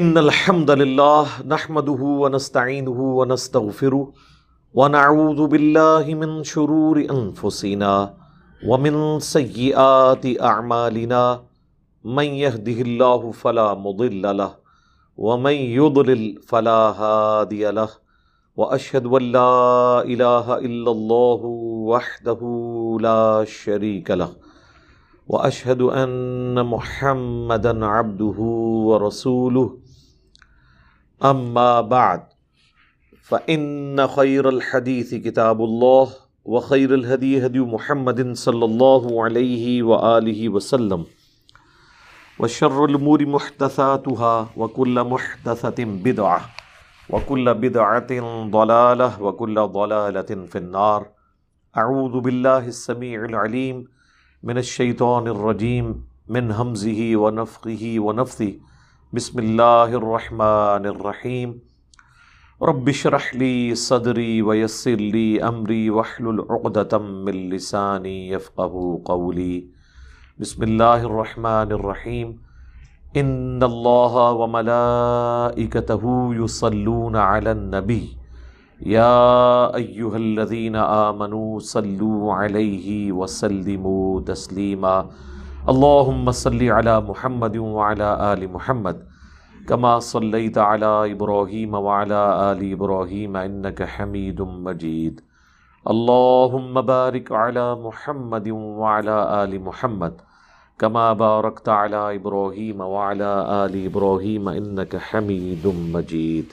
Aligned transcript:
ان 0.00 0.18
الحمد 0.18 0.70
لله 0.70 1.26
نحمده 1.46 2.02
ونستعينه 2.22 3.00
ونستغفره 3.18 4.12
ونعوذ 4.74 5.40
بالله 5.46 6.14
من 6.14 6.30
شرور 6.44 6.96
انفسنا 7.16 8.14
ومن 8.68 9.20
سيئات 9.20 10.24
اعمالنا 10.50 11.42
من 12.04 12.24
يهده 12.44 12.78
الله 12.88 13.30
فلا 13.32 13.74
مضل 13.74 14.36
له 14.36 14.52
ومن 15.16 15.52
يضلل 15.80 16.40
فلا 16.48 16.80
هادي 17.02 17.70
له 17.70 17.88
واشهد 18.56 19.06
ان 19.06 19.22
لا 19.32 20.00
اله 20.12 20.58
الا 20.58 20.90
الله 20.90 21.40
وحده 21.92 22.40
لا 23.00 23.44
شريك 23.44 24.10
له 24.10 24.30
واشهد 25.28 25.82
ان 25.82 26.66
محمدا 26.66 27.86
عبده 27.86 28.38
ورسوله 28.88 29.81
اما 31.24 31.80
بعد 31.80 32.22
فان 33.22 34.06
خير 34.06 34.48
الحديث 34.48 35.14
كتاب 35.14 35.64
الله، 35.64 36.08
وخير 36.44 36.94
الهدي 36.94 37.46
هدي 37.46 37.60
محمد 37.60 38.32
صلى 38.32 38.64
الله 38.64 39.24
عليه 39.24 39.82
واله 39.82 40.48
وسلم. 40.48 41.04
وشر 42.38 42.84
الامور 42.84 43.26
محدثاتها، 43.26 44.50
وكل 44.56 45.04
محدثه 45.04 45.84
بدعه 45.84 46.40
وكل 47.10 47.54
بدعه 47.54 48.12
ضلاله 48.50 49.22
وكل 49.22 49.54
ضلاله 49.60 50.46
في 50.50 50.58
النار. 50.58 51.06
اعوذ 51.76 52.20
بالله 52.20 52.66
السميع 52.66 53.24
العليم 53.24 53.88
من 54.42 54.58
الشيطان 54.58 55.28
الرجيم، 55.28 56.04
من 56.28 56.52
همزه 56.52 57.16
ونفخه 57.16 57.94
ونفثه. 57.98 58.71
بسم 59.14 59.38
اللہ 59.38 59.96
الرحمن 59.96 60.86
الرحیم. 60.86 61.52
رب 62.60 62.86
اشرح 62.86 63.24
لی 63.32 63.74
صدری 63.74 64.42
ویسر 64.42 64.96
لی 64.96 65.40
امری 65.40 65.88
واحلل 65.88 66.38
عقدۃ 66.50 66.94
من 67.00 67.36
لسانی 67.36 68.32
یفقهوا 68.32 68.98
قولی. 69.04 69.68
بسم 70.40 70.62
اللہ 70.62 71.04
الرحمن 71.08 71.72
الرحیم. 71.72 72.32
ان 73.14 73.60
اللہ 73.62 74.14
وملائکته 74.14 76.04
یصلون 76.44 77.14
علی 77.14 77.50
النبی. 77.50 78.06
یا 78.80 79.70
ایہا 79.74 80.14
الذین 80.14 80.76
آمنوا 80.76 81.58
صلوا 81.60 82.44
علیہ 82.44 83.12
وسلموا 83.12 84.20
تسلیما. 84.26 85.00
اللهم 85.70 86.30
صل 86.32 86.62
على 86.68 87.00
محمد 87.00 87.56
وعلى 87.56 88.32
آل 88.32 88.52
محمد 88.52 89.02
كما 89.68 89.98
صليت 89.98 90.58
على 90.58 91.12
إبراهيم 91.12 91.74
وعلى 91.74 92.52
آل 92.52 92.72
إبراهيم 92.72 93.36
إنك 93.36 93.82
حميد 93.82 94.42
مجيد 94.42 95.20
اللهم 95.90 96.80
بارك 96.80 97.32
على 97.32 97.74
محمد 97.74 98.48
وعلى 98.50 99.44
آل 99.44 99.60
محمد 99.64 100.14
كما 100.78 101.12
باركت 101.12 101.68
على 101.68 102.14
إبراهيم 102.16 102.80
وعلى 102.80 103.30
آل 103.64 103.86
إبراهيم 103.86 104.48
إنك 104.48 104.96
حميد 104.96 105.66
مجيد 105.94 106.52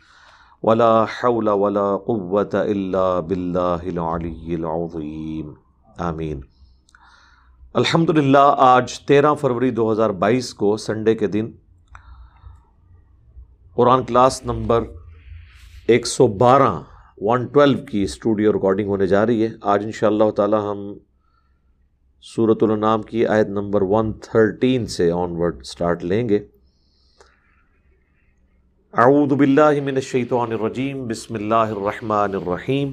ولا 0.63 1.03
حول 1.03 1.47
ولا 1.47 1.97
قوة 1.97 2.59
الا 2.61 3.19
باللہ 3.19 3.85
العلی 3.91 4.55
العظیم 4.55 5.53
آمین. 5.97 6.41
الحمد 7.73 8.09
للہ 8.09 8.53
آج 8.57 8.99
تیرہ 8.99 9.33
فروری 9.33 9.71
دو 9.71 9.91
ہزار 9.91 10.09
بائیس 10.09 10.53
کو 10.53 10.77
سنڈے 10.77 11.15
کے 11.15 11.27
دن 11.27 11.51
قرآن 13.75 14.03
کلاس 14.05 14.41
نمبر 14.45 14.83
ایک 15.87 16.07
سو 16.07 16.27
بارہ 16.27 16.71
ون 17.17 17.45
ٹویلو 17.45 17.85
کی 17.85 18.03
اسٹوڈیو 18.03 18.53
ریکارڈنگ 18.53 18.87
ہونے 18.87 19.07
جا 19.07 19.25
رہی 19.25 19.43
ہے۔ 19.43 19.49
آج 19.61 19.85
ان 19.85 19.91
شاء 19.91 20.07
اللہ 20.07 20.31
تعالی 20.31 20.57
ہم 20.63 20.93
صورت 22.35 22.63
النام 22.63 23.01
کی 23.01 23.25
آیت 23.25 23.47
نمبر 23.47 23.81
ون 23.81 24.13
تھرٹین 24.13 24.85
سے 24.87 25.11
آن 25.11 25.35
ورڈ 25.37 25.57
اسٹارٹ 25.61 26.03
لیں 26.03 26.29
گے۔ 26.29 26.39
اعوذ 28.93 29.33
باللہ 29.33 29.79
من 29.83 29.95
الشیطان 29.95 30.51
الرجیم، 30.51 31.05
بسم 31.07 31.35
اللہ 31.35 31.69
الرحمن 31.75 32.33
الرحیم۔ 32.35 32.91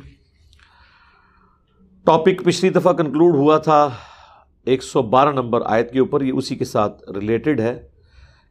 ٹاپک 2.06 2.44
پچھلی 2.44 2.70
دفعہ 2.70 2.92
کنکلوڈ 2.92 3.34
ہوا 3.34 3.58
تھا، 3.58 3.88
ایک 4.66 4.82
سو 4.82 5.02
بارہ 5.02 5.32
نمبر 5.32 5.62
آیت 5.66 5.92
کے 5.92 5.98
اوپر، 5.98 6.22
یہ 6.22 6.32
اسی 6.32 6.56
کے 6.56 6.64
ساتھ 6.64 7.02
ریلیٹڈ 7.14 7.60
ہے 7.60 7.74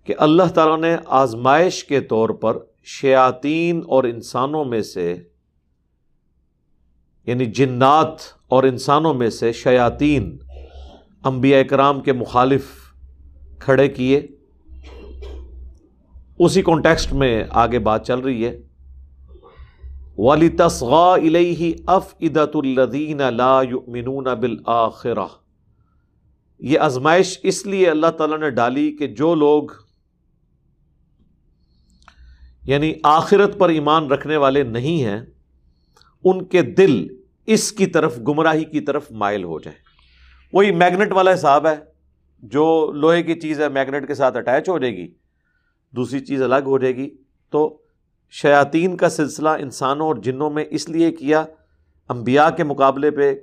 کہ 0.07 0.15
اللہ 0.17 0.51
تعالیٰ 0.53 0.77
نے 0.79 0.95
آزمائش 1.21 1.83
کے 1.83 2.01
طور 2.01 2.29
پر 2.29 2.57
شیاطین 2.99 3.81
اور 3.87 4.03
انسانوں 4.03 4.65
میں 4.65 4.81
سے 4.81 5.15
یعنی 7.27 7.45
جنات 7.45 8.21
اور 8.47 8.63
انسانوں 8.63 9.13
میں 9.13 9.29
سے 9.29 9.51
شیاطین، 9.53 10.37
انبیاء 11.25 11.61
کرام 11.69 12.01
کے 12.01 12.13
مخالف 12.13 12.75
کھڑے 13.59 13.87
کیے۔ 13.87 14.27
اسی 16.39 16.61
کانٹیکسٹ 16.61 17.13
میں 17.13 17.43
آگے 17.49 17.79
بات 17.79 18.07
چل 18.07 18.19
رہی 18.19 18.45
ہے۔ 18.45 18.61
والی 20.17 20.49
تصغا 20.49 21.13
الہی 21.13 21.73
اف 21.87 22.13
ادت 22.19 22.55
الدین 22.55 23.21
اللہ 23.21 24.35
بالآخرہ 24.35 25.25
یہ 26.59 26.79
آزمائش 26.79 27.39
اس 27.43 27.65
لیے 27.65 27.89
اللہ 27.89 28.07
تعالیٰ 28.07 28.39
نے 28.39 28.49
ڈالی 28.49 28.91
کہ 28.91 29.07
جو 29.07 29.35
لوگ 29.35 29.63
یعنی 32.63 32.93
آخرت 33.03 33.57
پر 33.57 33.69
ایمان 33.69 34.11
رکھنے 34.11 34.37
والے 34.37 34.63
نہیں 34.63 35.03
ہیں، 35.03 35.21
ان 36.23 36.45
کے 36.45 36.61
دل 36.61 37.07
اس 37.45 37.71
کی 37.71 37.85
طرف، 37.85 38.17
گمراہی 38.27 38.63
کی 38.63 38.79
طرف 38.79 39.11
مائل 39.11 39.43
ہو 39.43 39.59
جائیں۔ 39.59 39.79
وہی 40.53 40.71
میگنیٹ 40.71 41.11
والا 41.11 41.33
حساب 41.33 41.67
ہے، 41.67 41.75
جو 42.43 42.91
لوہے 42.95 43.23
کی 43.23 43.39
چیز 43.39 43.61
ہے 43.61 43.69
میگنیٹ 43.69 44.07
کے 44.07 44.13
ساتھ 44.13 44.37
اٹیچ 44.37 44.69
ہو 44.69 44.79
جائے 44.79 44.97
گی۔ 44.97 45.26
دوسری 45.91 46.19
چیز 46.19 46.41
الگ 46.41 46.63
ہو 46.65 46.77
جائے 46.77 46.95
گی۔ 46.95 47.09
تو 47.49 47.77
شیاطین 48.29 48.97
کا 48.97 49.09
سلسلہ 49.09 49.49
انسانوں 49.49 50.07
اور 50.07 50.15
جنوں 50.15 50.49
میں 50.49 50.65
اس 50.69 50.89
لیے 50.89 51.11
کیا 51.11 51.45
انبیاء 52.09 52.49
کے 52.49 52.63
مقابلے 52.63 53.11
پہ 53.11 53.35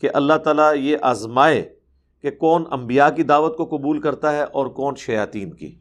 کہ 0.00 0.08
اللہ 0.14 0.38
تعالیٰ 0.44 0.76
یہ 0.76 0.96
آزمائے 1.02 1.74
کہ 2.22 2.30
کون 2.30 2.64
انبیاء 2.70 3.08
کی 3.08 3.22
دعوت 3.22 3.56
کو 3.56 3.64
قبول 3.64 4.00
کرتا 4.00 4.32
ہے 4.32 4.42
اور 4.42 4.66
کون 4.66 4.94
شیاطین 4.98 5.52
کی۔ 5.52 5.74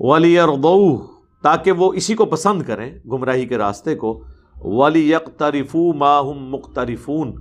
ولی 0.00 0.38
اردو 0.38 1.06
تاکہ 1.42 1.72
وہ 1.72 1.92
اسی 1.92 2.14
کو 2.14 2.24
پسند 2.24 2.62
کریں 2.62 2.98
گمراہی 3.08 3.46
کے 3.46 3.58
راستے 3.58 3.94
کو۔ 3.94 4.24
ولی 4.56 5.12
یک 5.12 5.38
تریفو 5.38 5.92
ماہم 5.92 6.48
مخترفون 6.50 7.32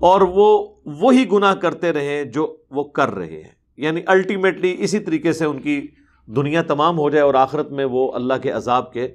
اور 0.00 0.20
وہ 0.20 0.74
وہی 0.84 1.24
گناہ 1.32 1.54
کرتے 1.54 1.92
رہیں 1.92 2.24
جو 2.24 2.56
وہ 2.70 2.84
کر 2.84 3.10
رہے 3.10 3.36
ہیں۔ 3.36 3.54
یعنی 3.76 4.00
الٹیمیٹلی 4.06 4.76
اسی 4.78 4.98
طریقے 4.98 5.32
سے 5.32 5.44
ان 5.44 5.60
کی 5.60 5.88
دنیا 6.36 6.62
تمام 6.62 6.98
ہو 6.98 7.10
جائے 7.10 7.22
اور 7.22 7.34
آخرت 7.34 7.70
میں 7.70 7.84
وہ 7.84 8.12
اللہ 8.12 8.34
کے 8.42 8.50
عذاب 8.50 8.92
کے 8.92 9.14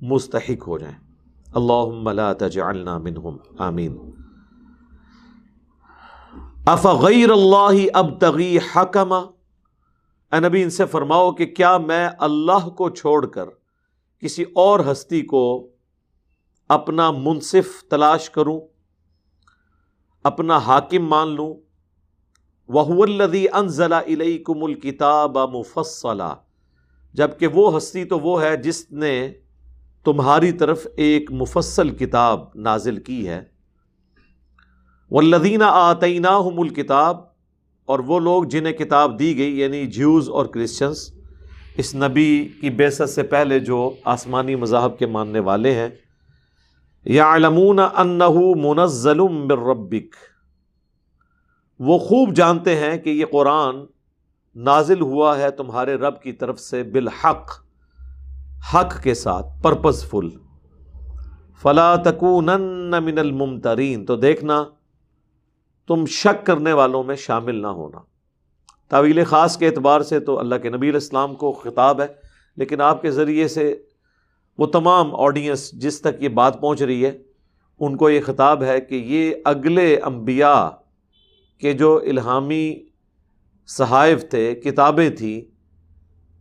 مستحق 0.00 0.68
ہو 0.68 0.78
جائیں۔ 0.78 0.96
اللہ 1.54 2.08
لا 2.12 2.32
تجعلنا 2.32 2.98
منہم، 2.98 3.36
آمین۔ 3.58 4.10
افغیر 6.66 7.30
اللہ 7.30 7.86
ابتغی 7.94 8.58
حکما؟ 8.58 9.18
اے 10.32 10.40
نبی، 10.40 10.62
ان 10.62 10.70
سے 10.70 10.86
فرماؤ 10.86 11.32
کہ 11.32 11.46
کیا 11.46 11.78
میں 11.78 12.08
اللہ 12.18 12.68
کو 12.68 12.90
چھوڑ 12.90 13.26
کر 13.26 13.44
کسی 14.20 14.44
اور 14.54 14.80
ہستی 14.92 15.22
کو 15.22 15.68
اپنا 16.68 17.10
منصف 17.10 17.84
تلاش 17.90 18.30
کروں؟ 18.30 18.60
اپنا 20.24 20.58
حاکم 20.58 21.08
مان 21.08 21.28
لوں؟ 21.28 21.54
وہ 22.68 23.02
الدی 23.02 23.46
انزلہ 23.52 23.94
علیکم 23.94 24.64
الکتاب 24.64 25.38
مفصلہ 25.38 26.34
جبکہ 27.12 27.46
وہ 27.46 27.76
ہستی 27.76 28.04
تو 28.04 28.18
وہ 28.18 28.42
ہے 28.42 28.56
جس 28.56 28.92
نے 28.92 29.32
تمہاری 30.04 30.52
طرف 30.52 30.86
ایک 30.96 31.32
مفصل 31.32 31.90
کتاب 31.90 32.44
نازل 32.54 32.96
کی 32.96 33.28
ہے۔ 33.28 33.42
والذین 35.10 35.62
آتیناہم 35.62 36.60
الکتاب 36.60 37.16
اور 37.86 37.98
وہ 37.98 38.20
لوگ 38.20 38.44
جنہیں 38.44 38.72
کتاب 38.72 39.18
دی 39.18 39.38
گئی 39.38 39.60
یعنی 39.60 39.86
جیوز 39.86 40.28
اور 40.28 40.46
کرسچنس 40.46 41.12
اس 41.76 41.94
نبی 41.94 42.48
کی 42.60 42.70
بیست 42.70 43.10
سے 43.10 43.22
پہلے 43.22 43.58
جو 43.58 43.94
آسمانی 44.04 44.56
مذاہب 44.56 44.98
کے 44.98 45.06
ماننے 45.06 45.38
والے 45.38 45.74
ہیں 45.74 45.88
یا 47.04 47.34
علمون 47.34 47.78
انہو 47.78 48.54
نازل 54.56 55.00
ہوا 55.00 55.36
ہے 55.38 55.50
تمہارے 55.50 55.94
رب 55.94 56.20
کی 56.22 56.32
طرف 56.32 56.60
سے 56.60 56.82
بالحق، 56.82 57.50
حق 58.74 59.00
کے 59.02 59.14
ساتھ 59.14 59.46
پرپز 59.62 60.04
فل 60.04 60.28
فلا 61.62 61.94
تکونن 61.96 62.94
من 63.04 63.18
الممترین 63.18 64.04
تو 64.06 64.16
دیکھنا، 64.16 64.62
تم 65.88 66.04
شک 66.08 66.44
کرنے 66.46 66.72
والوں 66.72 67.02
میں 67.04 67.16
شامل 67.16 67.62
نہ 67.62 67.66
ہونا۔ 67.78 67.98
تعویل 68.90 69.22
خاص 69.24 69.56
کے 69.56 69.66
اعتبار 69.66 70.00
سے 70.00 70.20
تو 70.20 70.38
اللہ 70.38 70.54
کے 70.62 70.70
نبی 70.70 70.88
الاسلام 70.88 71.34
کو 71.34 71.52
خطاب 71.52 72.00
ہے، 72.00 72.06
لیکن 72.58 72.80
آپ 72.80 73.02
کے 73.02 73.10
ذریعے 73.10 73.48
سے 73.48 73.74
وہ 74.58 74.66
تمام 74.68 75.14
آڈینس 75.16 75.70
جس 75.82 76.00
تک 76.00 76.22
یہ 76.22 76.28
بات 76.28 76.60
پہنچ 76.60 76.82
رہی 76.82 77.04
ہے، 77.04 77.16
ان 77.80 77.96
کو 77.96 78.10
یہ 78.10 78.20
خطاب 78.26 78.62
ہے 78.62 78.80
کہ 78.80 78.94
یہ 78.94 79.34
اگلے 79.44 79.96
انبیاء 80.00 80.68
کے 81.62 81.72
جو 81.72 81.96
الہامی 82.06 82.89
صحائف 83.76 84.30
تھے، 84.30 84.54
کتابیں 84.54 85.10
تھیں، 85.10 85.40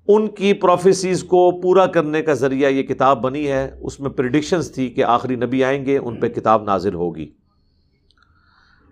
ان 0.08 0.28
کی 0.28 0.54
پروفیسیز 0.54 1.24
کو 1.24 1.62
پورا 1.62 1.86
کرنے 1.86 2.22
کا 2.22 2.34
ذریعہ 2.34 2.70
یہ 2.70 2.84
کتاب 2.84 3.22
بنی 3.22 3.48
ہے۔ 3.48 3.78
اس 3.81 4.00
میں 4.00 4.10
پریڈکشنز 4.10 4.72
تھی 4.72 4.90
کہ 4.90 5.04
آخری 5.04 5.36
نبی 5.36 5.64
آئیں 5.64 5.86
گے، 5.86 5.98
ان 5.98 6.20
پہ 6.20 6.30
کتاب 6.30 6.64
نازل 6.64 6.94
ہوگی۔ 6.94 7.31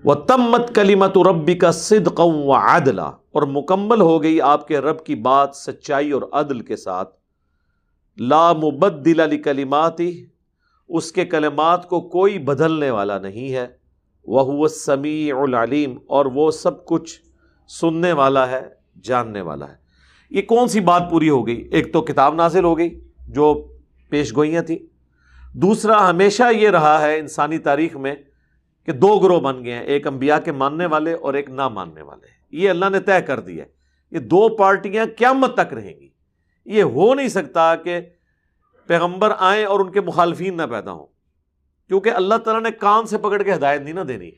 وہ 0.03 0.13
تمت 0.13 0.75
کلیمت 0.75 1.17
ربی 1.17 1.55
کا 1.55 1.71
صدق 1.71 2.19
و 2.19 2.53
عدلہ 2.53 3.01
اور 3.01 3.43
مکمل 3.43 4.01
ہو 4.01 4.23
گئی 4.23 4.41
آپ 4.41 4.67
کے 4.67 4.77
رب 4.77 5.05
کی 5.05 5.15
بات 5.15 5.55
سچائی 5.55 6.11
اور 6.11 6.21
عدل 6.31 6.59
کے 6.59 6.75
ساتھ۔ 6.75 7.15
لا 8.17 8.53
مبدل 8.53 9.19
علی 9.19 9.37
کلیماتی 9.37 10.25
اس 10.89 11.11
کے 11.11 11.25
کلمات 11.25 11.89
کو 11.89 12.01
کوئی 12.01 12.37
بدلنے 12.37 12.89
والا 12.89 13.19
نہیں 13.19 13.53
ہے۔ 13.53 13.67
وہ 14.25 14.67
سمیع 14.67 15.35
العلیم 15.35 15.97
اور 16.07 16.25
وہ 16.25 16.51
سب 16.51 16.85
کچھ 16.85 17.26
سننے 17.67 18.11
والا 18.11 18.49
ہے، 18.49 18.69
جاننے 19.03 19.41
والا 19.41 19.69
ہے۔ 19.69 19.75
یہ 20.29 20.41
کون 20.41 20.67
سی 20.67 20.79
بات 20.79 21.03
پوری 21.09 21.29
ہو 21.29 21.47
گئی؟ 21.47 21.69
ایک 21.71 21.93
تو 21.93 22.01
کتاب 22.01 22.35
نازل 22.35 22.63
ہو 22.63 22.77
گئی 22.77 22.99
جو 23.27 23.67
پیش 24.09 24.35
گوئیاں 24.35 24.61
تھیں۔ 24.61 24.77
دوسرا، 25.57 26.09
ہمیشہ 26.09 26.43
یہ 26.51 26.69
رہا 26.69 27.01
ہے 27.01 27.19
انسانی 27.19 27.57
تاریخ 27.57 27.95
میں 27.95 28.15
کہ 28.85 28.91
دو 28.91 29.19
گروہ 29.19 29.39
بن 29.39 29.65
گئے 29.65 29.73
ہیں، 29.73 29.83
ایک 29.83 30.07
انبیاء 30.07 30.37
کے 30.37 30.51
ماننے 30.51 30.85
والے 30.85 31.13
اور 31.13 31.33
ایک 31.33 31.49
نہ 31.49 31.67
ماننے 31.67 32.01
والے۔ 32.01 32.27
یہ 32.51 32.69
اللہ 32.69 32.85
نے 32.91 32.99
طے 32.99 33.21
کر 33.21 33.39
دیا 33.39 33.65
یہ 34.11 34.19
دو 34.19 34.57
پارٹیاں 34.57 35.05
قیامت 35.17 35.57
تک 35.57 35.73
رہیں 35.73 35.99
گی۔ 35.99 36.09
یہ 36.65 36.83
ہو 36.83 37.13
نہیں 37.13 37.27
سکتا 37.27 37.75
کہ 37.75 38.01
پیغمبر 38.87 39.31
آئیں 39.39 39.65
اور 39.65 39.79
ان 39.79 39.91
کے 39.91 40.01
مخالفین 40.01 40.57
نہ 40.57 40.61
پیدا 40.69 40.91
ہوں۔ 40.91 41.05
کیونکہ 41.87 42.09
اللہ 42.09 42.35
تعالیٰ 42.35 42.63
نے 42.63 42.71
کان 42.71 43.05
سے 43.05 43.17
پکڑ 43.17 43.43
کے 43.43 43.53
ہدایت 43.53 43.81
نہیں 43.81 43.93
نہ 43.93 44.01
دینی۔ 44.01 44.31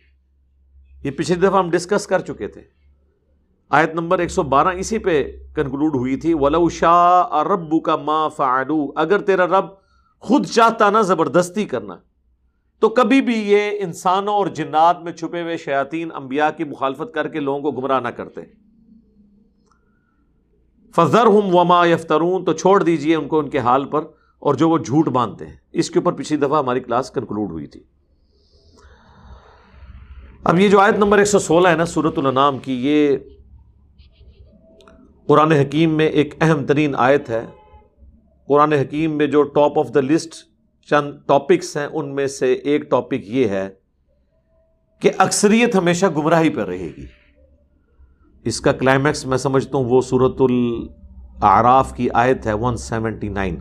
یہ 1.04 1.12
پچھلی 1.12 1.40
دفعہ 1.40 1.60
ہم 1.60 1.70
ڈسکس 1.70 2.08
کر 2.08 2.20
چکے 2.20 2.48
تھے۔ 2.48 2.79
آیت 3.72 3.94
نمبر 3.94 4.20
ایک 4.20 4.32
سو 4.32 4.44
بارہ 4.44 4.68
اسی 4.68 4.98
پہ 4.98 5.22
کنکلوڈ 5.56 5.96
ہوئی 5.96 6.16
تھی، 6.16 6.34
ولو 6.34 6.70
شاہ 6.70 7.42
ربو 7.44 7.80
کا 7.80 7.96
ما 7.96 8.28
فعلو 8.28 8.86
اگر 8.96 9.22
تیرا 9.22 9.46
رب 9.48 9.66
خود 10.24 10.46
چاہتا 10.46 10.90
نا 10.90 11.02
زبردستی 11.02 11.66
کرنا، 11.66 11.96
تو 12.82 12.90
کبھی 12.90 13.22
بھی 13.22 13.36
یہ 13.52 13.72
انسانوں 13.80 14.34
اور 14.34 14.48
جنات 14.48 15.02
میں 15.02 15.12
چھپے 15.12 15.42
ہوئے 15.42 15.58
شیاطین، 15.58 16.12
انبیاء 16.16 16.50
کی 16.58 16.64
مخالفت 16.64 17.14
کر 17.14 17.28
کے 17.28 17.40
لوگوں 17.40 17.62
کو 17.62 17.72
گمراہ 17.72 18.00
نہ 18.00 18.08
کرتے۔ 18.08 18.42
فضر 20.96 21.28
ہم 21.28 21.56
وما 21.56 21.86
یفترون 21.86 22.46
تو 22.46 22.54
چھوڑ 22.54 22.82
دیجیے 22.84 23.16
ان 23.16 23.28
کو 23.28 23.40
ان 23.40 23.50
کے 23.50 23.60
حال 23.60 23.86
پر 23.86 24.04
اور 24.42 24.54
جو 24.54 24.70
وہ 24.70 24.78
جھوٹ 24.78 25.08
باندھتے 25.08 25.46
ہیں۔ 25.46 25.56
اس 25.72 25.90
کے 25.90 26.00
اوپر 26.00 26.12
پچھلی 26.12 26.38
دفعہ 26.38 26.60
ہماری 26.60 26.80
کلاس 26.80 27.12
کنکلوڈ 27.12 27.52
ہوئی 27.52 27.68
تھی۔ 27.68 27.82
اب 30.44 30.60
یہ 30.60 30.70
جو 30.70 30.80
آیت 30.80 30.96
نمبر 30.96 31.18
ایک 31.18 31.28
سو 31.28 31.40
سولہ 31.40 31.68
ہے 31.68 31.76
نا 31.76 31.86
سورت 31.86 32.18
النام 32.18 32.58
کی، 32.58 32.74
یہ 32.88 33.18
قرآن 35.30 35.52
حکیم 35.52 35.90
میں 35.90 36.06
ایک 36.06 36.34
اہم 36.42 36.66
ترین 36.66 36.96
آیت 36.98 37.30
ہے۔ 37.30 37.46
قرآن 38.48 38.74
حکیم 38.74 39.18
میں 39.18 39.28
جو 39.28 39.44
ٹاپ 39.44 39.80
آف 39.80 39.88
دا 39.94 40.02
لسٹ 40.02 40.34
چند 40.90 41.14
ٹاپکس 41.28 41.78
ہیں، 41.78 41.88
ان 41.94 42.16
میں 42.16 42.28
سے 42.28 42.54
ایک 42.54 42.92
ٹاپک 42.92 43.14
یہ 43.24 43.48
ہے 43.48 43.70
کہ 45.02 45.12
اکثریت 45.18 45.76
ہمیشہ 45.76 46.06
گمراہی 46.18 46.50
پر 46.50 46.68
رہے 46.68 46.90
گی۔ 46.98 47.06
اس 48.44 48.62
کا 48.62 48.72
کلائمیکس 48.72 49.26
میں 49.26 49.38
سمجھتا 49.38 49.78
ہوں، 49.78 49.86
وہ 49.86 50.02
صورت 50.02 50.42
العراف 50.42 51.96
کی 51.96 52.10
آیت 52.14 52.46
ہے 52.46 52.54
ون 52.54 52.78
سیونٹی 52.78 53.28
نائن 53.28 53.56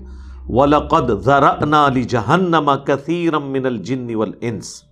وَلَقَدْ 0.49 1.21
ذَرَأْنَا 1.21 1.89
لِجَهَنَّمَ 1.89 2.73
كَثِيرًا 2.85 3.39
مِنَ 3.39 3.67
الْجِنِّ 3.67 4.15
وَالْإِنسِ۔ 4.15 4.85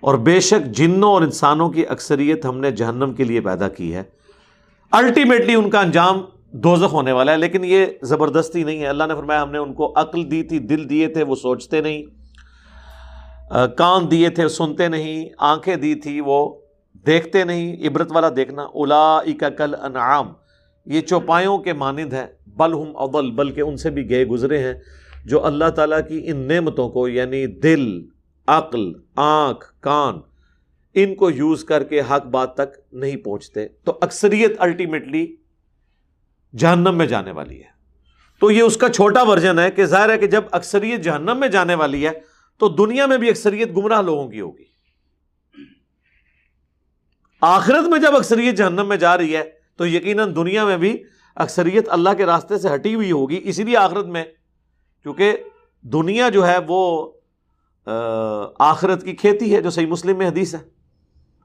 اور 0.00 0.14
بے 0.14 0.40
شک 0.40 0.66
جنوں 0.66 1.12
اور 1.12 1.22
انسانوں 1.22 1.70
کی 1.70 1.86
اکثریت 1.86 2.44
ہم 2.44 2.58
نے 2.58 2.70
جہنم 2.70 3.12
کے 3.12 3.24
لیے 3.24 3.40
پیدا 3.40 3.68
کی 3.68 3.94
ہے۔ 3.94 4.02
الٹیمیٹلی 4.92 5.54
ان 5.54 5.68
کا 5.70 5.80
انجام 5.80 6.20
دوزخ 6.64 6.92
ہونے 6.92 7.12
والا 7.12 7.32
ہے، 7.32 7.36
لیکن 7.36 7.64
یہ 7.64 7.86
زبردستی 8.02 8.62
نہیں 8.64 8.80
ہے۔ 8.80 8.86
اللہ 8.86 9.04
نے 9.08 9.14
فرمایا، 9.14 9.42
ہم 9.42 9.50
نے 9.50 9.58
ان 9.58 9.72
کو 9.74 9.92
عقل 9.96 10.30
دی 10.30 10.42
تھی، 10.42 10.58
دل 10.58 10.88
دیے 10.90 11.08
تھے، 11.08 11.22
وہ 11.22 11.34
سوچتے 11.34 11.80
نہیں 11.80 12.02
کان 13.78 14.10
دیے 14.10 14.28
تھے، 14.28 14.48
سنتے 14.48 14.88
نہیں، 14.88 15.28
آنکھیں 15.38 15.74
دی 15.76 15.94
تھی، 15.94 16.20
وہ 16.20 16.38
دیکھتے 17.06 17.44
نہیں، 17.44 17.86
عبرت 17.88 18.12
والا 18.12 18.28
دیکھنا۔ 18.36 18.62
الا 18.74 19.20
کل 19.58 19.74
انعام 19.82 20.32
یہ 20.86 21.00
چوپایوں 21.00 21.58
کے 21.58 21.72
مانند 21.72 22.12
ہے 22.12 22.26
بل 22.56 22.74
ہم 22.74 22.96
اول 22.96 23.30
بلکہ 23.30 23.60
ان 23.60 23.76
سے 23.76 23.90
بھی 23.90 24.08
گئے 24.10 24.24
گزرے 24.26 24.58
ہیں، 24.58 24.74
جو 25.24 25.44
اللہ 25.46 25.70
تعالیٰ 25.76 26.00
کی 26.08 26.20
ان 26.24 26.36
نعمتوں 26.48 26.88
کو 26.88 27.06
یعنی 27.08 27.46
دل، 27.62 27.86
عقل، 28.48 28.92
آنکھ، 29.16 29.64
کان 29.80 30.20
ان 31.04 31.14
کو 31.14 31.30
یوز 31.30 31.64
کر 31.64 31.84
کے 31.84 32.00
حق 32.00 32.26
بات 32.26 32.54
تک 32.54 32.78
نہیں 32.92 33.16
پہنچتے، 33.16 33.66
تو 33.68 33.98
اکثریت 34.00 34.52
الٹیمیٹلی 34.58 35.26
جہنم 36.56 36.98
میں 36.98 37.06
جانے 37.06 37.32
والی 37.32 37.58
ہے۔ 37.58 37.76
تو 38.40 38.50
یہ 38.50 38.62
اس 38.62 38.76
کا 38.76 38.88
چھوٹا 38.88 39.22
ورژن 39.22 39.58
ہے 39.58 39.70
کہ 39.70 39.84
ظاہر 39.84 40.10
ہے 40.10 40.18
کہ 40.18 40.26
جب 40.26 40.44
اکثریت 40.50 41.00
جہنم 41.00 41.36
میں 41.40 41.48
جانے 41.48 41.74
والی 41.74 42.06
ہے، 42.06 42.12
تو 42.60 42.68
دنیا 42.68 43.06
میں 43.06 43.18
بھی 43.18 43.28
اکثریت 43.28 43.76
گمراہ 43.76 44.02
لوگوں 44.02 44.28
کی 44.28 44.40
ہوگی۔ 44.40 44.64
آخرت 47.40 47.88
میں 47.88 47.98
جب 48.00 48.16
اکثریت 48.16 48.54
جہنم 48.54 48.88
میں 48.88 48.96
جا 48.96 49.16
رہی 49.16 49.36
ہے، 49.36 49.42
تو 49.76 49.86
یقیناً 49.86 50.34
دنیا 50.36 50.64
میں 50.64 50.76
بھی 50.76 50.96
اکثریت 51.34 51.88
اللہ 51.88 52.10
کے 52.16 52.26
راستے 52.26 52.58
سے 52.58 52.68
ہٹی 52.74 52.94
ہوئی 52.94 53.12
ہوگی، 53.12 53.40
اسی 53.44 53.62
لیے 53.62 53.76
آخرت 53.76 54.06
میں، 54.06 54.24
کیونکہ 55.02 55.36
دنیا 55.82 56.28
جو 56.28 56.46
ہے 56.46 56.56
وہ 56.68 57.12
آخرت 58.58 59.04
کی 59.04 59.16
کھیتی 59.16 59.54
ہے، 59.54 59.60
جو 59.62 59.70
صحیح 59.70 59.86
مسلم 59.86 60.18
میں 60.18 60.28
حدیث 60.28 60.54
ہے۔ 60.54 60.77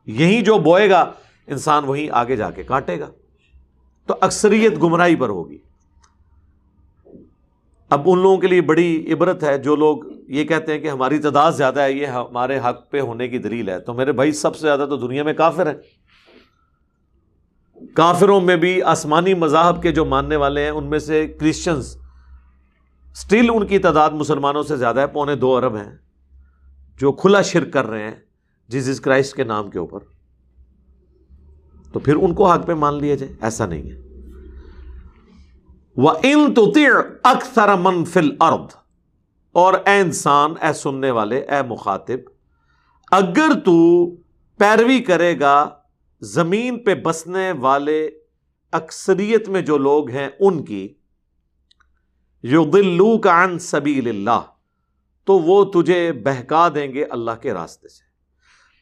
یہی 0.06 0.42
جو 0.42 0.58
بوئے 0.58 0.90
گا، 0.90 1.12
انسان 1.48 1.84
وہیں 1.84 2.08
آگے 2.12 2.36
جا 2.36 2.50
کے 2.50 2.64
کاٹے 2.64 3.00
گا۔ 3.00 3.10
تو 4.06 4.16
اکثریت 4.22 4.84
گمراہی 4.84 5.16
پر 5.16 5.30
ہوگی۔ 5.30 5.58
اب 7.90 8.02
ان 8.06 8.20
لوگوں 8.20 8.38
کے 8.38 8.48
لیے 8.48 8.62
بڑی 8.62 9.14
عبرت 9.14 9.44
ہے، 9.44 9.58
جو 9.58 9.76
لوگ 9.76 9.98
یہ 10.28 10.44
کہتے 10.44 10.74
ہیں 10.74 10.80
کہ 10.80 10.90
ہماری 10.90 11.18
تعداد 11.18 11.52
زیادہ 11.52 11.80
ہے، 11.80 11.92
یہ 11.92 12.06
ہمارے 12.06 12.60
حق 12.60 12.92
پہ 12.92 13.00
ہونے 13.00 13.28
کی 13.28 13.38
دلیل 13.38 13.70
ہے۔ 13.70 13.80
تو 13.80 13.94
میرے 13.94 14.12
بھائی، 14.12 14.32
سب 14.32 14.56
سے 14.56 14.62
زیادہ 14.62 14.86
تو 14.90 14.98
دنیا 14.98 15.24
میں 15.24 15.34
کافر 15.34 15.68
ہیں۔ 15.68 15.78
کافروں 17.94 18.42
میں 18.42 18.56
بھی 18.56 18.82
آسمانی 18.82 19.34
مذاہب 19.34 19.84
کے 19.84 19.92
جو 19.92 20.06
ماننے 20.06 20.36
والے 20.36 20.64
ہیں، 20.64 20.70
ان 20.70 20.90
میں 20.90 21.00
سے 21.00 21.28
کرسچنس 21.28 21.98
اسٹل 23.12 23.50
ان 23.50 23.68
کی 23.68 23.80
تعداد 23.80 24.10
مسلمانوں 24.10 24.64
سے 24.64 24.78
زیادہ 24.78 25.00
ہے، 25.00 25.08
پونے 25.08 25.36
دو 25.36 25.58
ارب 25.58 25.76
ہیں۔ 25.76 25.98
جو 26.98 27.12
کھلا 27.12 27.42
شرک 27.42 27.74
کر 27.74 27.88
رہے 27.88 28.04
ہیں۔ 28.04 28.33
جیزس 28.70 29.02
کرائسٹ 29.02 29.36
کے 29.36 29.44
نام 29.44 29.70
کے 29.70 29.80
اوپر، 29.80 30.00
تو 31.94 32.00
پھر 32.00 32.16
ان 32.16 32.34
کو 32.34 32.52
حق 32.52 32.66
پہ 32.68 32.74
مان 32.74 32.98
لیا 32.98 33.16
جائے، 33.16 33.34
ایسا 33.42 33.66
نہیں 33.66 33.92
ہے۔ 33.92 34.02
وہ 35.98 36.12
ان 36.24 36.54
تو 36.54 36.72
اکثر 37.24 37.76
منفل 37.76 38.30
ارد 38.40 38.72
اور 39.52 39.74
اے 39.74 40.00
انسان، 40.00 40.54
اے 40.62 40.74
سننے 40.74 41.12
والے، 41.12 41.40
اے 41.40 41.62
مخاطب، 41.68 42.20
اگر 43.12 43.52
تو 43.66 43.76
پیروی 44.60 45.00
کرے 45.00 45.40
گا، 45.40 45.70
زمین 46.22 46.80
پہ 46.84 46.96
بسنے 46.96 47.52
والے 47.52 48.10
اکثریت 48.72 49.50
میں 49.50 49.62
جو 49.62 49.78
لوگ 49.78 50.10
ہیں 50.10 50.30
ان 50.40 50.64
کی 50.66 50.88
یو 52.44 52.64
دلو 52.66 53.18
کا 53.18 53.44
ان 53.44 53.60
سبیل 53.60 54.08
اللہ، 54.10 54.42
تو 55.24 55.40
وہ 55.40 55.64
تجھے 55.72 56.12
بہکا 56.14 56.68
دیں 56.76 56.94
گے 56.94 57.04
اللہ 57.06 57.32
کے 57.42 57.54
راستے 57.54 57.88
سے۔ 57.88 58.13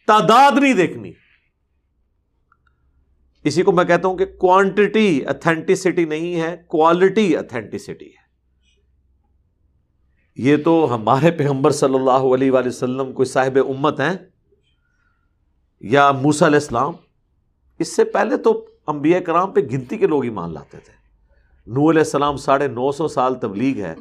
تعداد 0.08 0.58
نہیں 0.62 0.74
دیکھنی۔ 0.74 1.12
اسی 3.44 3.62
کو 3.62 3.72
میں 3.72 3.84
کہتا 3.86 4.08
ہوں 4.08 4.18
کہ 4.18 4.26
کوانٹٹی 4.26 5.26
اتھینٹسٹی 5.26 6.06
نہیں 6.06 6.42
ہے 6.42 6.56
کوالٹی 6.68 7.38
اتھینٹسٹی 7.38 8.06
ہے۔ 8.06 8.20
یہ 10.36 10.58
تو 10.58 10.74
ہمارے 10.96 11.32
پیغمبر 11.32 11.72
صلی 11.72 11.96
اللہ 11.96 12.28
علیہ 12.36 12.52
وآلہ 12.52 12.68
وسلم 12.68 13.12
کوئی 13.14 13.26
صاحب 13.26 13.58
امت 13.70 14.00
ہیں 14.00 14.14
یا 15.82 16.10
علیہ 16.10 16.46
السلام۔ 16.46 16.94
اس 17.80 17.96
سے 17.96 18.04
پہلے 18.04 18.38
تو 18.38 18.66
انبیاء 18.88 19.20
کرام 19.20 19.52
پہ 19.52 19.60
گنتی 19.72 19.98
کے 19.98 20.08
لوگ 20.08 20.24
ہی 20.24 20.30
مان 20.30 20.54
لاتے 20.54 20.78
تھے۔ 20.78 20.94
نو 21.68 21.90
علیہ 21.90 22.02
السلام 22.02 22.38
ساڑھے 22.38 22.68
نو 22.68 22.92
سو 22.92 23.08
سال 23.08 23.36
تبلیغ 23.36 23.84
ہے، 23.84 23.96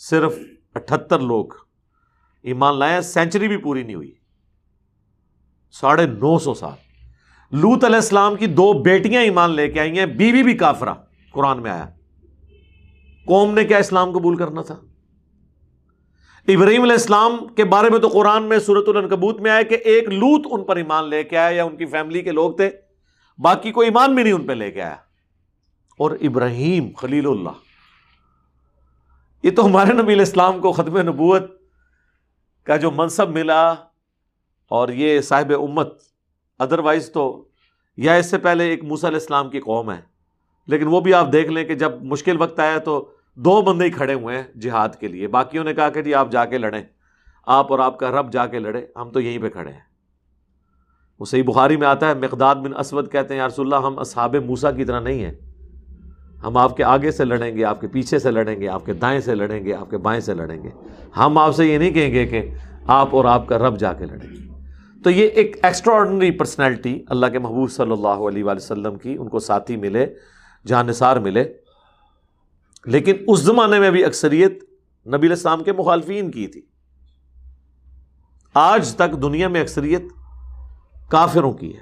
صرف 0.00 0.38
اٹھتر 0.74 1.18
لوگ 1.18 1.46
ایمان 2.44 2.78
لائے، 2.78 3.00
سینچری 3.02 3.48
بھی 3.48 3.56
پوری 3.56 3.82
نہیں 3.82 3.94
ہوئی۔ 3.94 4.12
ساڑھے 5.72 6.06
نو 6.06 6.38
سو 6.38 6.54
سال۔ 6.54 6.72
لوت 7.50 7.84
علیہ 7.84 7.96
السلام 7.96 8.36
کی 8.36 8.46
دو 8.46 8.82
بیٹیاں 8.82 9.22
ایمان 9.22 9.50
لے 9.50 9.68
کے 9.68 9.80
آئی 9.80 9.98
ہیں، 9.98 10.06
بیوی 10.06 10.42
بھی 10.42 10.54
کافرا 10.54 10.94
قرآن 11.32 11.62
میں 11.62 11.70
آیا۔ 11.70 11.86
قوم 13.26 13.54
نے 13.54 13.64
کیا 13.64 13.78
اسلام 13.78 14.10
قبول 14.10 14.36
کرنا 14.36 14.62
تھا؟ 14.62 14.74
ابراہیم 16.48 16.82
علیہ 16.82 16.92
السلام 16.92 17.48
کے 17.56 17.64
بارے 17.64 17.90
میں 17.90 17.98
تو 17.98 18.08
قرآن 18.08 18.42
میں 18.42 18.58
سورت 18.58 18.88
النکبوت 18.88 19.40
میں 19.40 19.50
آیا 19.50 19.62
کہ 19.62 19.74
ایک 19.74 20.08
لوت 20.08 20.46
ان 20.50 20.64
پر 20.64 20.76
ایمان 20.76 21.08
لے 21.08 21.24
کے 21.24 21.38
آیا 21.38 21.56
یا 21.56 21.64
ان 21.64 21.76
کی 21.76 21.86
فیملی 21.86 22.22
کے 22.22 22.32
لوگ 22.32 22.52
تھے، 22.52 22.70
باقی 23.38 23.72
کوئی 23.72 23.88
ایمان 23.88 24.14
بھی 24.14 24.22
نہیں 24.22 24.32
ان 24.32 24.46
پہ 24.46 24.52
لے 24.52 24.70
کے 24.70 24.82
آیا۔ 24.82 24.96
اور 25.98 26.10
ابراہیم 26.10 26.90
خلیل 26.96 27.26
اللہ۔ 27.26 27.50
یہ 29.42 29.50
تو 29.50 29.66
ہمارے 29.66 29.92
نبی 29.92 30.12
الاسلام 30.12 30.60
کو 30.60 30.72
ختم 30.72 30.98
نبوت 30.98 31.42
کا 32.62 32.76
جو 32.76 32.90
منصب 32.90 33.28
ملا 33.28 33.74
اور 34.72 34.88
یہ 34.88 35.20
صاحب 35.20 35.52
امت 35.60 35.92
ادروائز 36.60 37.10
تو 37.12 37.24
یا 37.98 38.14
اس 38.14 38.30
سے 38.30 38.38
پہلے 38.38 38.64
ایک 38.64 38.84
موسیٰ 38.84 39.08
علیہ 39.10 39.18
السلام 39.18 39.50
کی 39.50 39.60
قوم 39.60 39.90
ہے، 39.90 40.00
لیکن 40.68 40.86
وہ 40.86 41.00
بھی 41.00 41.14
آپ 41.14 41.32
دیکھ 41.32 41.50
لیں 41.50 41.64
کہ 41.64 41.74
جب 41.74 42.02
مشکل 42.02 42.40
وقت 42.40 42.60
آیا 42.60 42.78
تو 42.78 43.04
دو 43.36 43.60
بندے 43.62 43.84
ہی 43.84 43.90
کھڑے 43.90 44.14
ہوئے 44.14 44.36
ہیں 44.36 44.60
جہاد 44.60 44.88
کے 45.00 45.08
لیے۔ 45.08 45.28
باقیوں 45.28 45.64
نے 45.64 45.74
کہا 45.74 45.88
کہ 45.88 46.02
جی 46.02 46.14
آپ 46.14 46.30
جا 46.32 46.44
کے 46.44 46.58
لڑیں، 46.58 46.82
آپ 47.46 47.72
اور 47.72 47.78
آپ 47.78 47.98
کا 47.98 48.10
رب 48.10 48.32
جا 48.32 48.46
کے 48.46 48.58
لڑے، 48.58 48.84
ہم 48.96 49.10
تو 49.10 49.20
یہیں 49.20 49.38
پہ 49.38 49.48
کھڑے 49.48 49.70
ہیں۔ 49.70 49.80
وہ 51.20 51.24
صحیح 51.24 51.42
بخاری 51.46 51.76
میں 51.76 51.86
آتا 51.86 52.08
ہے، 52.08 52.14
مقداد 52.14 52.54
بن 52.54 52.76
اسود 52.76 53.10
کہتے 53.12 53.34
ہیں، 53.34 53.40
یا 53.40 53.46
رسول 53.46 53.72
اللہ، 53.72 53.86
ہم 53.86 53.98
اصحاب 53.98 54.36
موسا 54.46 54.70
کی 54.70 54.84
طرح 54.84 55.00
نہیں 55.00 55.24
ہیں۔ 55.24 55.32
ہم 56.42 56.56
آپ 56.56 56.76
کے 56.76 56.84
آگے 56.84 57.10
سے 57.10 57.24
لڑیں 57.24 57.56
گے، 57.56 57.64
آپ 57.64 57.80
کے 57.80 57.88
پیچھے 57.88 58.18
سے 58.18 58.30
لڑیں 58.30 58.60
گے، 58.60 58.68
آپ 58.68 58.86
کے 58.86 58.92
دائیں 58.92 59.20
سے 59.20 59.34
لڑیں 59.34 59.64
گے، 59.64 59.74
آپ 59.74 59.90
کے 59.90 59.98
بائیں 59.98 60.20
سے 60.20 60.34
لڑیں 60.34 60.62
گے۔ 60.62 60.70
ہم 61.16 61.38
آپ 61.38 61.54
سے 61.56 61.66
یہ 61.66 61.78
نہیں 61.78 61.90
کہیں 61.90 62.12
گے 62.14 62.26
کہ 62.26 62.42
آپ 62.86 63.08
اور 63.10 63.24
آپ 63.24 63.46
کا 63.48 63.58
رب 63.58 63.78
جا 63.78 63.92
کے 63.92 64.06
لڑیں۔ 64.06 64.30
گے 64.30 64.41
تو 65.04 65.10
یہ 65.10 65.28
ایک 65.28 65.56
ایکسٹرا 65.62 65.94
آرڈنری 65.94 66.30
پرسنالٹی 66.30 67.02
اللہ 67.06 67.26
کے 67.26 67.38
محبوب 67.38 67.70
صلی 67.70 67.92
اللہ 67.92 68.08
علیہ 68.08 68.44
وسلم 68.44 68.98
کی 68.98 69.16
ان 69.20 69.28
کو 69.28 69.38
ساتھی 69.38 69.76
ملے 69.76 70.06
جہاں 70.66 70.84
نثار 70.84 71.16
ملے۔ 71.16 71.44
لیکن 72.84 73.16
اس 73.26 73.40
زمانے 73.40 73.80
میں 73.80 73.90
بھی 73.90 74.04
اکثریت 74.04 74.52
نبی 75.06 75.16
علیہ 75.16 75.28
السلام 75.28 75.62
کے 75.62 75.72
مخالفین 75.72 76.30
کی 76.30 76.46
تھی۔ 76.46 76.62
آج 78.54 78.94
تک 78.94 79.22
دنیا 79.22 79.48
میں 79.48 79.60
اکثریت 79.60 80.02
کافروں 81.08 81.52
کی 81.52 81.76
ہے 81.76 81.80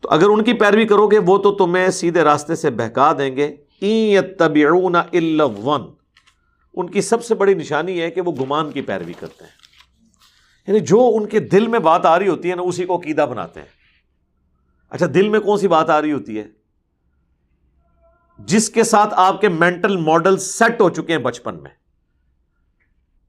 تو 0.00 0.08
اگر 0.08 0.24
ان 0.24 0.44
کی 0.44 0.52
پیروی 0.52 0.84
کرو 0.84 1.06
گے، 1.06 1.18
وہ 1.18 1.38
تو 1.38 1.52
تمہیں 1.52 1.90
سیدھے 1.90 2.22
راستے 2.22 2.54
سے 2.54 2.70
بہکا 2.70 3.12
دیں 3.18 3.36
گے۔ 3.36 3.56
ان 6.74 6.90
کی 6.90 7.00
سب 7.00 7.24
سے 7.24 7.34
بڑی 7.34 7.54
نشانی 7.54 8.00
ہے 8.00 8.10
کہ 8.10 8.20
وہ 8.20 8.32
گمان 8.32 8.70
کی 8.70 8.80
پیروی 8.80 9.12
کرتے 9.12 9.44
ہیں۔ 9.44 9.55
یعنی 10.66 10.80
جو 10.80 11.12
ان 11.14 11.26
کے 11.26 11.40
دل 11.40 11.66
میں 11.66 11.78
بات 11.78 12.06
آ 12.06 12.18
رہی 12.18 12.28
ہوتی 12.28 12.50
ہے 12.50 12.54
نا، 12.54 12.62
اسی 12.62 12.84
کو 12.84 12.96
قیدا 12.96 13.24
بناتے 13.24 13.60
ہیں۔ 13.60 13.66
اچھا 14.90 15.06
دل 15.14 15.28
میں 15.28 15.40
کون 15.40 15.58
سی 15.58 15.68
بات 15.68 15.90
آ 15.90 16.02
رہی 16.02 16.12
ہوتی 16.12 16.38
ہے؟ 16.38 16.48
جس 18.38 18.70
کے 18.70 18.84
ساتھ 18.84 19.14
آپ 19.16 19.40
کے 19.40 19.48
مینٹل 19.48 19.96
ماڈل 19.96 20.36
سیٹ 20.36 20.80
ہو 20.80 20.90
چکے 20.90 21.12
ہیں 21.12 21.20
بچپن 21.20 21.62
میں۔ 21.62 21.70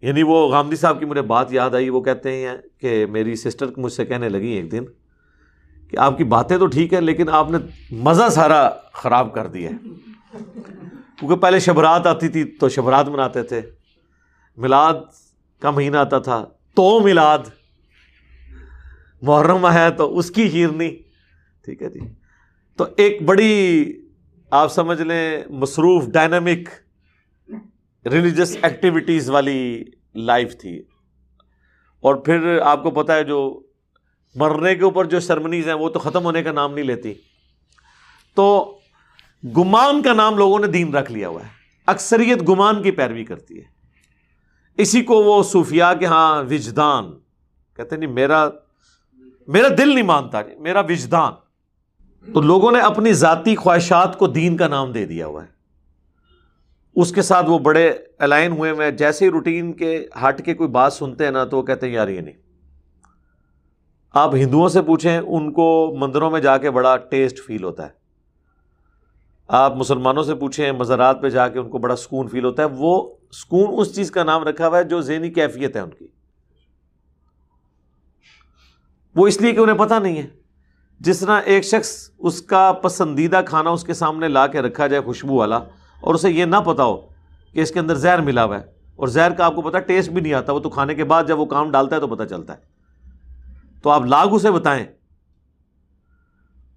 یعنی 0.01 0.23
وہ 0.23 0.51
گاندھی 0.51 0.77
صاحب 0.77 0.99
کی 0.99 1.05
مجھے 1.05 1.21
بات 1.21 1.53
یاد 1.53 1.75
آئی، 1.75 1.89
وہ 1.89 2.01
کہتے 2.01 2.47
ہیں 2.47 2.57
کہ 2.77 3.05
میری 3.05 3.35
سسٹر 3.35 3.65
مجھ 3.77 3.93
سے 3.93 4.05
کہنے 4.05 4.29
لگی 4.29 4.47
ایک 4.47 4.71
دن 4.71 4.85
کہ 5.89 5.97
آپ 5.97 6.17
کی 6.17 6.23
باتیں 6.23 6.57
تو 6.57 6.67
ٹھیک 6.67 6.93
ہے 6.93 7.01
لیکن 7.01 7.29
آپ 7.29 7.51
نے 7.51 7.57
مزہ 7.91 8.29
سارا 8.31 8.69
خراب 8.93 9.33
کر 9.33 9.47
دیا 9.47 9.69
کیونکہ 11.19 11.35
پہلے 11.35 11.59
شبرات 11.59 12.07
آتی 12.07 12.27
تھی 12.27 12.43
تو 12.43 12.69
شبرات 12.69 13.07
مناتے 13.07 13.43
تھے۔ 13.43 13.61
میلاد 14.57 14.93
کا 15.59 15.71
مہینہ 15.71 15.97
آتا 15.97 16.19
تھا۔ 16.19 16.45
تو 16.77 16.99
میلاد۔ 16.99 17.39
محرم 19.21 19.71
ہے 19.71 19.91
تو 19.91 20.17
اس 20.17 20.31
کی 20.31 20.47
ہیرنی 20.47 20.89
ٹھیک 21.65 21.81
ہے 21.81 21.89
جی۔ 21.89 21.99
تو 22.75 22.85
ایک 22.97 23.21
بڑی 23.21 23.93
آپ 24.51 24.71
سمجھ 24.71 25.01
لیں 25.01 25.43
مصروف 25.49 26.07
ڈائنامک 26.07 26.69
ریلیجس 28.07 28.57
ایکٹیویٹیز 28.61 29.29
والی 29.29 29.83
لائف 30.15 30.57
تھی۔ 30.57 30.79
اور 31.99 32.15
پھر 32.15 32.59
آپ 32.59 32.83
کو 32.83 32.91
پتا 32.91 33.15
ہے 33.15 33.23
جو 33.23 33.63
مرنے 34.35 34.75
کے 34.75 34.83
اوپر 34.83 35.05
جو 35.05 35.19
سرمنیز 35.19 35.67
ہیں 35.67 35.73
وہ 35.73 35.89
تو 35.89 35.99
ختم 35.99 36.23
ہونے 36.23 36.43
کا 36.43 36.51
نام 36.51 36.73
نہیں 36.73 36.85
لیتی۔ 36.85 37.13
تو 38.35 38.79
گمان 39.57 40.01
کا 40.01 40.13
نام 40.13 40.37
لوگوں 40.37 40.59
نے 40.59 40.67
دین 40.67 40.95
رکھ 40.95 41.11
لیا 41.11 41.27
ہوا 41.27 41.43
ہے۔ 41.43 41.49
اکثریت 41.85 42.49
گمان 42.49 42.83
کی 42.83 42.91
پیروی 42.91 43.25
کرتی 43.25 43.57
ہے۔ 43.57 43.76
اسی 44.77 45.01
کو 45.01 45.23
وہ 45.23 45.43
صوفیاء 45.43 45.93
کے 45.93 46.05
ہاں 46.05 46.43
وجدان، 46.43 47.11
کہتے 47.75 47.95
نہیں، 47.95 48.09
میرا 48.09 48.49
میرا 49.47 49.67
دل 49.77 49.93
نہیں 49.93 50.05
مانتا، 50.05 50.41
میرا 50.59 50.79
وجدان۔ 50.79 51.33
تو 52.33 52.41
لوگوں 52.41 52.71
نے 52.71 52.79
اپنی 52.79 53.13
ذاتی 53.13 53.55
خواہشات 53.55 54.19
کو 54.19 54.27
دین 54.27 54.57
کا 54.57 54.67
نام 54.67 54.91
دے 54.91 55.05
دیا 55.05 55.27
ہوا 55.27 55.43
ہے۔ 55.43 55.47
اس 56.95 57.11
کے 57.11 57.21
ساتھ 57.21 57.49
وہ 57.49 57.59
بڑے 57.59 57.93
الائن 58.19 58.51
ہوئے 58.51 58.73
میں 58.73 58.91
جیسے 58.91 59.25
ہی 59.25 59.29
روٹین 59.31 59.73
کے 59.73 60.07
ہٹ 60.27 60.45
کے 60.45 60.53
کوئی 60.53 60.69
بات 60.69 60.93
سنتے 60.93 61.23
ہیں 61.23 61.31
نا، 61.31 61.45
تو 61.45 61.57
وہ 61.57 61.63
کہتے 61.63 61.87
ہیں، 61.87 61.93
یار 61.93 62.07
یہ 62.07 62.21
نہیں۔ 62.21 62.33
آپ 64.13 64.35
ہندوؤں 64.35 64.69
سے 64.69 64.81
پوچھیں، 64.81 65.17
ان 65.17 65.51
کو 65.51 65.95
مندروں 65.99 66.31
میں 66.31 66.41
جا 66.41 66.57
کے 66.57 66.71
بڑا 66.71 66.97
ٹیسٹ 66.97 67.39
فیل 67.45 67.63
ہوتا 67.63 67.85
ہے۔ 67.85 68.06
آپ 69.47 69.75
مسلمانوں 69.75 70.23
سے 70.23 70.35
پوچھیں، 70.35 70.71
مزارات 70.71 71.21
پہ 71.21 71.29
جا 71.29 71.47
کے 71.47 71.59
ان 71.59 71.69
کو 71.69 71.77
بڑا 71.77 71.95
سکون 71.95 72.27
فیل 72.27 72.45
ہوتا 72.45 72.63
ہے، 72.63 72.67
وہ 72.71 73.13
سکون 73.31 73.75
اس 73.77 73.95
چیز 73.95 74.11
کا 74.11 74.23
نام 74.23 74.43
رکھا 74.43 74.67
ہوا 74.67 74.77
ہے 74.77 74.83
جو 74.83 75.01
ذہنی 75.01 75.29
کیفیت 75.29 75.75
ہے 75.75 75.81
ان 75.81 75.89
کی۔ 75.89 76.07
وہ 79.15 79.27
اس 79.27 79.41
لیے 79.41 79.51
کہ 79.51 79.59
انہیں 79.59 79.77
پتہ 79.77 79.93
نہیں 79.93 80.17
ہے۔ 80.17 80.27
جس 80.99 81.19
طرح 81.19 81.41
ایک 81.45 81.63
شخص 81.63 82.09
اس 82.17 82.41
کا 82.41 82.71
پسندیدہ 82.71 83.41
کھانا 83.45 83.69
اس 83.69 83.83
کے 83.83 83.93
سامنے 83.93 84.27
لا 84.27 84.47
کے 84.47 84.61
رکھا 84.61 84.87
جائے 84.87 85.01
خوشبو 85.01 85.35
والا 85.35 85.57
اور 86.01 86.13
اسے 86.13 86.31
یہ 86.31 86.45
نہ 86.45 86.55
پتا 86.55 86.83
ہو 86.83 86.97
کہ 87.53 87.59
اس 87.59 87.71
کے 87.71 87.79
اندر 87.79 87.95
زہر 87.95 88.21
ملا 88.21 88.45
ہوا 88.45 88.59
ہے 88.59 88.65
اور 88.95 89.07
زہر 89.07 89.31
کا 89.31 89.45
آپ 89.45 89.55
کو 89.55 89.61
پتا 89.61 89.79
ٹیسٹ 89.79 90.09
بھی 90.09 90.21
نہیں 90.21 90.33
آتا، 90.33 90.53
وہ 90.53 90.59
تو 90.59 90.69
کھانے 90.69 90.95
کے 90.95 91.03
بعد 91.03 91.23
جب 91.27 91.39
وہ 91.39 91.45
کام 91.45 91.71
ڈالتا 91.71 91.95
ہے 91.95 92.01
تو 92.01 92.07
پتا 92.07 92.25
چلتا 92.25 92.53
ہے۔ 92.53 92.59
تو 93.83 93.89
آپ 93.89 94.05
لاگ 94.05 94.27
اسے 94.31 94.51
بتائیں 94.51 94.85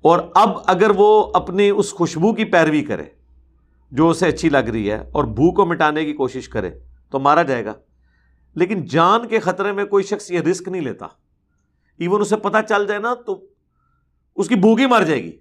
اور 0.03 0.19
اب 0.35 0.59
اگر 0.67 0.91
وہ 0.97 1.33
اپنی 1.35 1.71
اس 1.71 1.93
خوشبو 1.93 2.35
کی 2.35 2.45
پیروی 2.45 2.83
کرے، 2.83 3.05
جو 3.91 4.09
اسے 4.09 4.29
اچھی 4.29 4.49
لگ 4.49 4.59
رہی 4.59 4.91
ہے 4.91 5.11
اور 5.13 5.25
بھو 5.25 5.55
کو 5.55 5.67
مٹانے 5.67 6.05
کی 6.05 6.13
کوشش 6.13 6.49
کرے، 6.49 6.71
تو 7.11 7.19
مارا 7.19 7.43
جائے 7.43 7.65
گا۔ 7.65 7.75
لیکن 8.55 8.85
جان 8.85 9.29
کے 9.29 9.39
خطرے 9.39 9.73
میں 9.73 9.85
کوئی 9.85 10.05
شخص 10.05 10.31
یہ 10.31 10.41
رسک 10.41 10.69
نہیں 10.69 10.83
لیتا۔ 10.83 11.07
ایون 11.99 12.21
اسے 12.21 12.37
پتا 12.37 12.63
چل 12.63 12.87
جائے 12.87 13.01
نا، 13.01 13.15
تو 13.15 13.47
اس 14.37 14.49
کی 14.49 14.55
بھوک 14.55 14.81
ہی 14.81 14.87
مر 14.87 15.03
جائے 15.03 15.25
گی۔ 15.25 15.33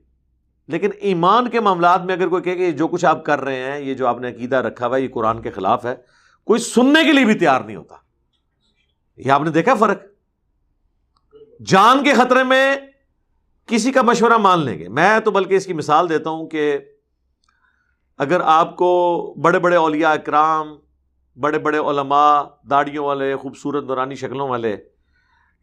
لیکن 0.67 0.89
ایمان 0.99 1.49
کے 1.49 1.59
معاملات 1.59 2.05
میں 2.05 2.15
اگر 2.15 2.27
کوئی 2.27 2.43
کہ 2.43 2.71
جو 2.71 2.87
کچھ 2.87 3.05
آپ 3.05 3.25
کر 3.25 3.41
رہے 3.41 3.71
ہیں، 3.71 3.79
یہ 3.79 3.93
جو 3.93 4.07
آپ 4.07 4.19
نے 4.19 4.29
عقیدہ 4.29 4.55
رکھا 4.55 4.87
ہوا 4.87 4.97
ہے، 4.97 5.01
یہ 5.01 5.07
قرآن 5.13 5.41
کے 5.41 5.51
خلاف 5.51 5.85
ہے، 5.85 5.95
کوئی 6.43 6.59
سننے 6.59 7.03
کے 7.03 7.11
لیے 7.11 7.25
بھی 7.25 7.33
تیار 7.33 7.61
نہیں 7.61 7.75
ہوتا۔ 7.75 7.95
یہ 9.17 9.31
آپ 9.31 9.41
نے 9.41 9.49
دیکھا 9.49 9.73
فرق؟ 9.73 10.01
جان 11.65 12.03
کے 12.03 12.13
خطرے 12.13 12.43
میں 12.43 12.75
کسی 13.69 13.91
کا 13.91 14.01
مشورہ 14.01 14.37
مان 14.37 14.65
لیں 14.65 14.79
گے۔ 14.79 14.87
میں 14.87 15.19
تو 15.19 15.31
بلکہ 15.31 15.53
اس 15.53 15.65
کی 15.65 15.73
مثال 15.73 16.09
دیتا 16.09 16.29
ہوں 16.29 16.47
کہ 16.47 16.77
اگر 18.17 18.41
آپ 18.41 18.75
کو 18.75 19.33
بڑے 19.41 19.59
بڑے 19.59 19.75
اولیاء 19.75 20.11
اکرام، 20.11 20.75
بڑے 21.37 21.59
بڑے 21.59 21.77
علماء، 21.77 22.43
داڑیوں 22.69 23.05
والے، 23.05 23.35
خوبصورت 23.35 23.87
دورانی 23.87 24.15
شکلوں 24.15 24.47
والے 24.49 24.75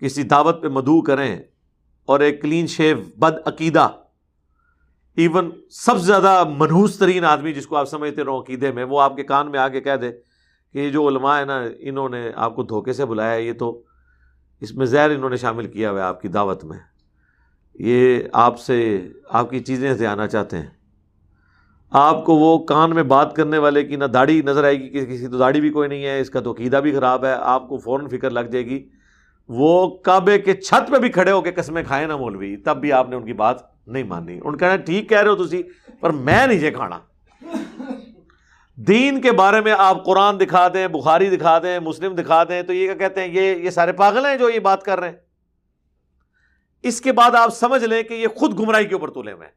کسی 0.02 0.22
دعوت 0.22 0.62
پہ 0.62 0.68
مدعو 0.68 1.00
کریں 1.02 1.38
اور 2.08 2.20
ایک 2.20 2.42
کلین 2.42 2.66
شیو، 2.66 2.96
بد 3.16 3.34
عقیدہ 3.46 3.88
ایون 5.16 5.50
سب 5.70 5.98
سے 5.98 6.04
زیادہ 6.04 6.44
منحوس 6.56 6.98
ترین 6.98 7.24
آدمی 7.24 7.52
جس 7.52 7.66
کو 7.66 7.76
آپ 7.76 7.88
سمجھتے 7.88 8.24
رہو 8.24 8.40
عقیدے 8.40 8.72
میں، 8.72 8.84
وہ 8.84 9.00
آپ 9.00 9.16
کے 9.16 9.22
کان 9.22 9.50
میں 9.50 9.60
آ 9.60 9.68
کے 9.68 9.80
کہہ 9.80 9.96
دے 9.96 10.12
کہ 10.72 10.78
یہ 10.78 10.90
جو 10.90 11.08
علماء 11.08 11.38
ہے 11.40 11.44
نا، 11.44 11.62
انہوں 11.78 12.08
نے 12.08 12.30
آپ 12.34 12.56
کو 12.56 12.62
دھوکے 12.62 12.92
سے 12.92 13.04
بلایا 13.04 13.34
یہ 13.34 13.52
تو 13.52 13.82
اس 14.60 14.74
میں 14.74 14.86
زہر 14.86 15.10
انہوں 15.10 15.30
نے 15.30 15.36
شامل 15.36 15.66
کیا 15.66 15.90
ہوا 15.90 16.00
ہے 16.00 16.04
آپ 16.04 16.20
کی 16.20 16.28
دعوت 16.28 16.64
میں۔ 16.64 16.78
یہ 17.78 18.18
آپ 18.32 18.60
سے 18.60 19.08
آپ 19.28 19.50
کی 19.50 19.60
چیزیں 19.60 19.94
سے 19.94 20.06
آنا 20.06 20.26
چاہتے 20.26 20.56
ہیں۔ 20.56 20.66
آپ 21.90 22.24
کو 22.24 22.34
وہ 22.34 22.58
کان 22.58 22.94
میں 22.94 23.02
بات 23.02 23.36
کرنے 23.36 23.58
والے 23.58 23.84
کی 23.84 23.96
نہ 23.96 24.04
داڑھی 24.04 24.42
نظر 24.42 24.64
آئے 24.64 24.80
گی 24.80 24.88
کہ 24.88 25.04
کسی 25.04 25.26
تو 25.26 25.38
داڑھی 25.38 25.60
بھی 25.60 25.70
کوئی 25.70 25.88
نہیں 25.88 26.04
ہے، 26.04 26.20
اس 26.20 26.30
کا 26.30 26.40
تو 26.40 26.52
عقیدہ 26.52 26.76
بھی 26.76 26.92
خراب 26.92 27.24
ہے، 27.24 27.32
آپ 27.32 27.68
کو 27.68 27.78
فوراً 27.78 28.08
فکر 28.08 28.30
لگ 28.30 28.40
جائے 28.40 28.66
گی۔ 28.66 28.88
وہ 29.48 29.96
کعبے 29.96 30.38
کے 30.38 30.54
چھت 30.54 30.90
پہ 30.90 30.98
بھی 30.98 31.08
کھڑے 31.08 31.30
ہو 31.30 31.40
کے 31.40 31.52
قسمیں 31.52 31.82
کھائے 31.86 32.06
نا 32.06 32.16
مولوی، 32.16 32.56
تب 32.56 32.76
بھی 32.76 32.92
آپ 32.92 33.08
نے 33.08 33.16
ان 33.16 33.24
کی 33.24 33.32
بات 33.32 33.56
نہیں 33.86 34.02
مانی۔ 34.02 34.40
ان 34.44 34.56
کہنا 34.56 34.76
ٹھیک 34.76 35.08
کہہ 35.08 35.18
رہے 35.18 35.28
ہو 35.28 35.46
تھی 35.46 35.62
پر 36.00 36.10
میں 36.10 36.46
نہیں 36.46 36.58
یہ 36.58 36.70
کھانا۔ 36.70 36.98
دین 38.76 39.20
کے 39.20 39.32
بارے 39.32 39.60
میں 39.60 39.74
آپ 39.78 40.04
قرآن 40.04 40.40
دکھا 40.40 40.68
دیں، 40.74 40.88
بخاری 40.88 41.36
دکھا 41.36 41.58
دیں، 41.58 41.80
مسلم 41.80 42.14
دکھا 42.14 42.44
دیں، 42.44 42.62
تو 42.62 42.72
یہ 42.72 42.86
کیا 42.86 42.94
کہتے 42.94 43.20
ہیں، 43.20 43.28
یہ 43.28 43.56
یہ 43.56 43.70
سارے 43.70 43.92
پاگل 43.92 44.26
ہیں 44.26 44.36
جو 44.36 44.50
یہ 44.50 44.58
بات 44.58 44.82
کر 44.82 45.00
رہے 45.00 45.08
ہیں؟ 45.08 45.25
اس 46.86 47.00
کے 47.00 47.12
بعد 47.12 47.30
آپ 47.30 47.54
سمجھ 47.54 47.84
لیں 47.84 48.02
کہ 48.02 48.14
یہ 48.14 48.26
خود 48.36 48.60
گمراہی 48.60 48.84
کے 48.84 48.94
اوپر 48.94 49.10
تلے 49.10 49.32
ہوئے 49.32 49.48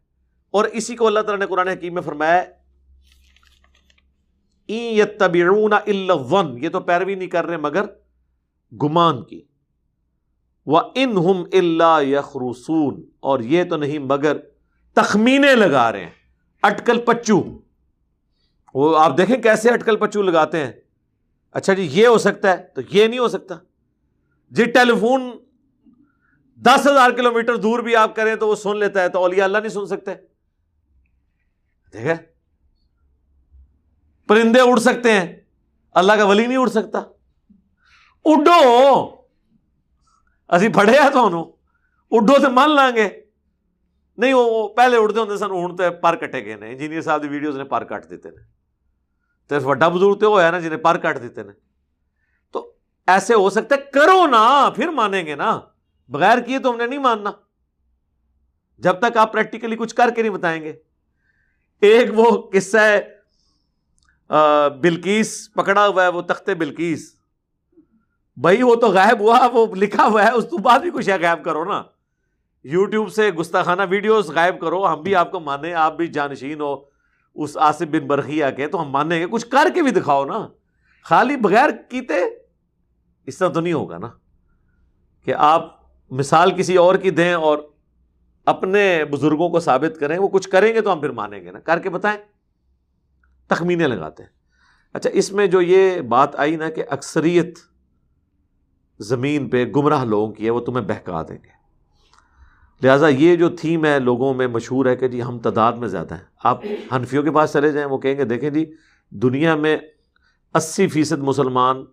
اور 0.52 0.66
اسی 0.66 0.96
کو 0.96 1.08
اللہ 1.08 1.20
تعالیٰ 1.20 1.40
نے 1.40 1.46
قرآن 1.46 1.68
حکیم 1.68 1.94
میں 1.94 2.02
فرمایا 2.02 2.44
یہ 4.68 5.04
تو 6.70 6.80
پیروی 6.80 7.16
نہیں 7.16 7.28
کر 7.28 7.46
رہے 7.46 7.58
مگر 7.58 7.84
گمان 8.84 9.24
کی۔ 9.24 9.42
وہ 10.66 10.82
ان 10.96 11.18
ہم 11.18 11.44
اللہ 11.54 11.98
یخروسون 12.02 13.04
اور 13.20 13.40
یہ 13.40 13.64
تو 13.64 13.78
نہیں 13.78 14.00
مگر 14.00 14.38
تخمینے 14.94 15.56
لگا 15.56 15.92
رہے 15.92 16.04
ہیں۔ 16.04 16.12
اٹکل 16.64 17.00
پچو۔ 17.00 17.44
وہ 18.74 19.00
آپ 19.00 19.18
دیکھیں 19.18 19.38
کیسے 19.38 19.70
اٹکل 19.70 19.96
پچو 19.96 20.22
لگاتے 20.22 20.66
ہیں۔ 20.66 20.72
اچھا 21.52 21.74
جی 21.74 21.88
یہ 21.92 22.08
ہو 22.08 22.18
سکتا 22.18 22.52
ہے 22.52 22.58
تو 22.76 22.82
یہ 22.92 23.08
نہیں 23.08 23.20
ہو 23.20 23.28
سکتا۔ 23.28 23.56
جی 24.52 24.66
ٹیلی 24.66 25.00
فون 25.00 25.32
دس 26.66 26.88
ہزار 26.88 27.12
کلو 27.12 27.32
میٹر 27.32 27.56
دور 27.56 27.80
بھی 27.80 27.96
آپ 27.96 28.16
کریں 28.16 28.36
تو 28.36 28.48
وہ 28.48 28.56
سن 28.56 28.78
لیتا 28.78 29.02
ہے 29.02 29.10
تو 29.10 29.20
اولیاء 29.20 29.44
اللہ 29.44 29.58
نہیں 29.58 29.70
سن 29.70 29.86
سکتے۔ 29.86 30.12
دیکھے 31.94 32.14
پرندے 34.28 34.60
اڑ 34.60 34.78
سکتے 34.78 35.12
ہیں۔ 35.12 35.36
اللہ 35.92 36.14
کا 36.14 36.24
ولی 36.24 36.48
نہیں 36.48 36.58
اڑ 36.58 36.68
سکتا۔ 36.68 37.00
اڈو۔ 38.26 39.16
اسی 40.50 40.70
پڑے 40.70 40.92
ہیں 40.92 41.10
تو 41.10 41.56
اڈو 42.12 42.42
سے 42.42 42.48
مان 42.48 42.76
لیں 42.76 42.96
گے۔ 42.96 43.10
نہیں، 44.18 44.34
وہ 44.34 44.68
پہلے 44.68 44.98
اڑتے 44.98 45.20
ہوں 45.20 45.38
سن، 45.38 45.52
ہوں 45.52 45.78
تو 45.78 45.84
پر 46.02 46.16
کٹے 46.16 46.46
گئے 46.46 46.56
نے 46.56 46.72
انجینئر 46.72 47.02
صاحب 47.02 47.22
کی 47.22 47.28
ویڈیوز 47.28 47.58
نے 47.58 47.64
پر 47.64 47.84
کٹ 47.84 48.10
دیتے 48.10 48.30
ہیں۔ 48.30 48.46
تو 49.48 49.68
وڈا 49.70 49.88
بزرگ 49.88 50.14
تو 50.14 50.28
ہوا 50.28 50.52
نا 50.52 50.60
جنہیں 50.60 50.80
پر 50.80 50.98
کٹ 50.98 51.22
دیتے 51.22 51.42
ہیں۔ 51.42 51.52
تو 52.52 52.74
ایسے 53.08 53.34
ہو 53.34 53.50
سکتا 53.50 53.76
ہے، 53.76 53.82
کرو 53.92 54.28
نا۔ 55.36 55.60
بغیر 56.10 56.38
کیے 56.38 56.60
تو 56.60 56.72
ہم 56.72 56.78
نے 56.78 56.86
نہیں 56.86 57.00
ماننا۔ 57.00 57.32
جب 58.78 59.00
تک 59.00 59.18
آپ 59.18 59.34
پریکٹیکلی 59.34 59.76
کچھ 59.76 59.96
کر 59.96 60.10
کے 60.16 60.22
نہیں 60.22 60.32
بتائیں 60.32 60.64
گے۔ 60.64 60.74
ایک 61.82 62.10
وہ 62.16 62.50
قصہ 62.54 62.78
ہے 62.78 63.20
بلکیس 64.82 65.54
پکڑا 65.54 65.88
ہوا 65.88 66.04
ہے، 66.04 66.08
وہ 66.08 66.22
تخت 66.22 66.50
بلکیس 66.50 67.16
بھائی، 68.38 68.64
وہ 68.64 68.76
تو 68.76 68.88
غائب 68.88 69.20
ہوا، 69.20 69.50
وہ 69.54 69.76
لکھا 69.76 70.06
ہوا 70.06 70.24
ہے، 70.24 70.32
اس 70.32 70.44
تو 70.44 70.58
بعد 70.58 70.80
بھی 70.80 70.92
کچھ 70.92 71.10
غائب 71.22 71.44
کرو 71.44 71.64
نا۔ 71.64 71.84
یوٹیوب 72.64 73.14
سے 73.14 73.32
گستاخانہ 73.32 73.82
ویڈیوز 73.90 74.32
غائب 74.32 74.62
کرو، 74.62 74.88
ہم 74.88 75.02
بھی 75.02 75.16
آپ 75.16 75.32
کو 75.32 75.40
مانیں، 75.40 75.74
آپ 75.74 75.98
بھی 75.98 76.08
جانشین 76.08 76.62
ہو، 76.62 76.76
اس 77.36 77.58
آصف 77.58 77.82
بن 77.82 78.08
برخیا 78.08 78.52
کے، 78.52 78.68
تو 78.68 78.82
ہم 78.82 78.90
مانیں 78.90 79.20
گے۔ 79.20 79.26
کچھ 79.32 79.48
کر 79.48 79.68
کے 79.74 79.82
بھی 79.82 79.92
دکھاؤ 79.92 80.26
نا۔ 80.26 80.48
خالی 81.04 81.36
بغیر 81.36 81.70
کیتے، 81.90 82.14
اس 83.26 83.38
طرح 83.38 83.50
تو 83.50 83.60
نہیں 83.60 83.74
ہوگا 83.74 83.98
نا۔ 83.98 84.08
کہ 85.24 85.34
آپ 85.34 85.79
مثال 86.12 86.52
کسی 86.58 86.78
اور 86.78 86.96
کی 86.96 87.10
دیں 87.10 87.34
اور 87.34 87.58
اپنے 88.46 89.06
بزرگوں 89.06 89.50
کو 89.50 89.60
ثابت 89.60 90.00
کریں، 90.00 90.18
وہ 90.18 90.28
کچھ 90.28 90.50
کریں 90.50 90.74
گے 90.74 90.82
تو 90.82 90.94
ہم 90.94 91.00
پھر 91.00 91.10
مانیں 91.10 91.44
گے 91.44 91.52
نا۔ 91.52 91.60
کر 91.60 91.80
کے 91.80 91.90
بتائیں۔ 91.90 92.18
تخمینے 93.48 93.88
لگاتے 93.88 94.24
ہیں۔ 94.24 94.30
اچھا 94.94 95.10
اس 95.14 95.32
میں 95.32 95.48
جو 95.48 95.62
یہ 95.62 96.02
بات 96.02 96.40
آئی 96.40 96.56
نا 96.56 96.70
کہ 96.70 96.84
اکثریت 96.90 97.60
زمین 99.00 99.50
پہ 99.50 99.66
گمراہ 99.66 100.04
لوگوں 100.04 100.34
کی 100.34 100.46
ہے، 100.46 100.50
وہ 100.50 100.60
تمہیں 100.60 100.86
بہکا 100.86 101.22
دیں 101.22 101.38
گے۔ 101.44 101.60
لہٰذا 102.84 103.08
یہ 103.08 103.36
جو 103.36 103.50
تھیم 103.50 103.86
ہے 103.86 104.00
لوگوں 104.00 104.34
میں 104.34 104.48
مشہور 104.48 104.86
ہے 104.86 104.96
کہ 104.96 105.08
جی 105.08 105.24
ہم 105.24 105.40
تعداد 105.40 105.74
میں 105.74 105.88
زیادہ 105.88 106.14
ہیں۔ 106.14 106.24
آپ 106.44 106.62
حنفیوں 106.92 107.24
کے 107.24 107.32
پاس 107.32 107.54
چلے 107.54 107.72
جائیں، 107.72 107.88
وہ 107.88 107.98
کہیں 107.98 108.18
گے 108.18 108.24
دیکھیں 108.24 108.50
جی 108.50 108.74
دنیا 109.10 109.56
میں 109.56 109.78
اسی 110.54 110.88
فیصد 110.88 111.18
مسلمان 111.18 111.86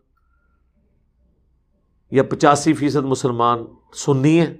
یا 2.10 2.22
پچاسی 2.22 2.72
فیصد 2.72 3.04
مسلمان 3.04 3.58
سنی 3.92 4.40
ہیں۔ 4.40 4.54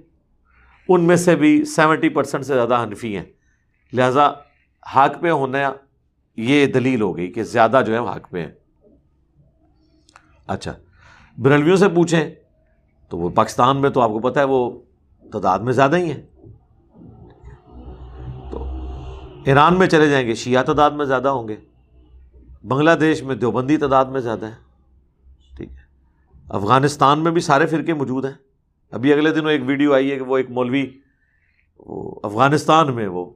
ان 0.89 1.03
میں 1.03 1.15
سے 1.15 1.35
بھی 1.35 1.65
سیونٹی 1.65 2.09
پرسینٹ 2.09 2.45
سے 2.45 2.53
زیادہ 2.53 2.83
حنفی 2.83 3.17
ہیں۔ 3.17 3.25
لہٰذا 3.93 4.31
حق 4.95 5.21
پہ 5.21 5.29
ہونا 5.29 5.73
یہ 6.37 6.65
دلیل 6.65 7.01
ہو 7.01 7.17
گئی 7.17 7.31
کہ 7.31 7.43
زیادہ 7.43 7.81
جو 7.87 7.93
ہے 7.93 7.99
حق 7.99 8.29
پہ 8.29 8.45
ہیں۔ 8.45 8.51
اچھا 10.47 10.73
بریلویوں 11.37 11.75
سے 11.75 11.89
پوچھیں 11.89 12.29
تو 13.09 13.17
وہ 13.17 13.29
پاکستان 13.29 13.81
میں 13.81 13.89
تو 13.89 14.01
آپ 14.01 14.09
کو 14.09 14.19
پتا 14.19 14.39
ہے 14.39 14.45
وہ 14.45 14.81
تعداد 15.31 15.59
میں 15.59 15.73
زیادہ 15.73 15.95
ہی 15.95 16.11
ہیں۔ 16.11 16.21
تو 18.51 18.65
ایران 19.45 19.79
میں 19.79 19.87
چلے 19.87 20.09
جائیں 20.09 20.27
گے، 20.27 20.35
شیعہ 20.35 20.63
تعداد 20.63 20.91
میں 20.91 21.05
زیادہ 21.05 21.27
ہوں 21.27 21.47
گے۔ 21.47 21.55
بنگلہ 22.63 22.91
دیش 22.91 23.23
میں 23.23 23.35
دیوبندی 23.35 23.77
تعداد 23.77 24.05
میں 24.05 24.21
زیادہ 24.21 24.45
ہیں۔ 24.45 24.55
ٹھیک 25.57 25.69
ہے۔ 25.69 25.87
افغانستان 26.49 27.19
میں 27.19 27.31
بھی 27.31 27.41
سارے 27.41 27.65
فرقے 27.65 27.93
موجود 27.93 28.25
ہیں۔ 28.25 28.46
ابھی 28.91 29.13
اگلے 29.13 29.31
دنوں 29.31 29.51
ایک 29.51 29.61
ویڈیو 29.65 29.93
آئی 29.93 30.11
ہے 30.11 30.15
کہ 30.15 30.23
وہ 30.23 30.37
ایک 30.37 30.49
مولوی، 30.49 30.99
وہ 31.79 32.19
افغانستان 32.23 32.95
میں 32.95 33.07
وہ 33.07 33.33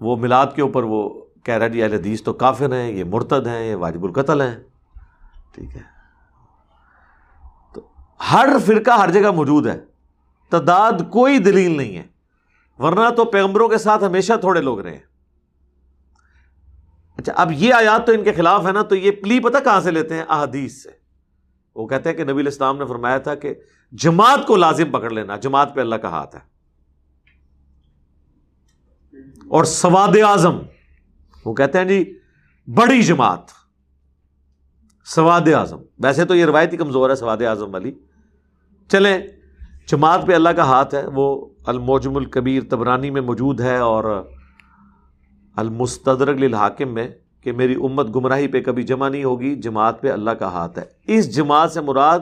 وہ 0.00 0.16
میلاد 0.16 0.46
کے 0.54 0.62
اوپر 0.62 0.82
وہ 0.82 1.24
کہہ 1.44 1.54
رہا 1.54 1.68
جی 1.68 1.82
اہل 1.82 1.92
حدیث 1.92 2.22
تو 2.22 2.32
کافر 2.32 2.72
ہیں، 2.72 2.92
یہ 2.92 3.04
مرتد 3.04 3.46
ہیں، 3.46 3.70
یہ 3.70 3.74
واجب 3.74 4.04
القتل 4.04 4.40
ہیں۔ 4.40 4.60
ٹھیک 5.54 5.76
ہے۔ 5.76 5.80
تو 7.74 7.88
ہر 8.32 8.48
فرقہ 8.66 8.90
ہر 8.90 9.10
جگہ 9.10 9.30
موجود 9.30 9.66
ہے۔ 9.66 9.80
تعداد 10.50 10.92
کوئی 11.10 11.38
دلیل 11.38 11.76
نہیں 11.76 11.96
ہے۔ 11.96 12.02
ورنہ 12.78 13.10
تو 13.16 13.24
پیغمبروں 13.24 13.68
کے 13.68 13.78
ساتھ 13.78 14.04
ہمیشہ 14.04 14.32
تھوڑے 14.40 14.60
لوگ 14.60 14.80
رہے۔ 14.80 14.98
اچھا 17.16 17.32
اب 17.36 17.52
یہ 17.52 17.74
آیات 17.74 18.06
تو 18.06 18.12
ان 18.12 18.24
کے 18.24 18.32
خلاف 18.32 18.66
ہے 18.66 18.72
نا، 18.72 18.82
تو 18.82 18.94
یہ 18.94 19.10
پلی 19.10 19.40
پتہ 19.40 19.58
کہاں 19.64 19.80
سے 19.80 19.90
لیتے 19.90 20.14
ہیں؟ 20.14 20.24
احادیث 20.28 20.82
سے۔ 20.82 20.90
وہ 21.74 21.86
کہتے 21.86 22.08
ہیں 22.10 22.16
کہ 22.16 22.24
نبی 22.24 22.40
الاسلام 22.40 22.78
نے 22.78 22.86
فرمایا 22.86 23.18
تھا 23.18 23.34
کہ 23.34 23.54
جماعت 23.92 24.46
کو 24.46 24.56
لازم 24.56 24.90
پکڑ 24.90 25.10
لینا، 25.10 25.36
جماعت 25.36 25.74
پہ 25.74 25.80
اللہ 25.80 25.94
کا 25.94 26.08
ہاتھ 26.08 26.36
ہے۔ 26.36 26.52
اور 29.48 29.64
سواد 29.64 30.16
اعظم، 30.16 30.58
وہ 31.44 31.54
کہتے 31.54 31.78
ہیں 31.78 31.84
جی 31.84 32.18
بڑی 32.66 33.02
جماعت۔ 33.02 33.40
سواد 35.04 35.48
اعظم، 35.54 35.78
ویسے 35.98 36.24
تو 36.24 36.34
یہ 36.34 36.44
روایتی 36.44 36.76
کمزور 36.76 37.10
ہے، 37.10 37.14
سواد 37.14 37.36
اعظم 37.36 37.72
والی۔ 37.72 37.92
چلیں، 38.88 39.18
جماعت 39.86 40.26
پہ 40.26 40.34
اللہ 40.34 40.48
کا 40.48 40.64
ہاتھ 40.64 40.94
ہے، 40.94 41.06
وہ 41.06 41.48
الموجم 41.66 42.16
الکبیر 42.16 42.62
تبرانی 42.70 43.10
میں 43.10 43.20
موجود 43.20 43.60
ہے 43.60 43.76
اور 43.76 44.30
المستدرک 45.56 46.36
للحاکم 46.36 46.94
میں، 46.94 47.08
کہ 47.40 47.52
میری 47.52 47.74
امت 47.74 48.16
گمراہی 48.16 48.48
پہ 48.48 48.60
کبھی 48.60 48.82
جمع 48.82 49.08
نہیں 49.08 49.24
ہوگی، 49.24 49.54
جماعت 49.54 50.02
پہ 50.02 50.10
اللہ 50.12 50.30
کا 50.30 50.46
ہاتھ 50.46 50.78
ہے۔ 50.78 50.84
اس 51.04 51.36
جماعت 51.36 51.72
سے 51.72 51.80
مراد 51.80 52.20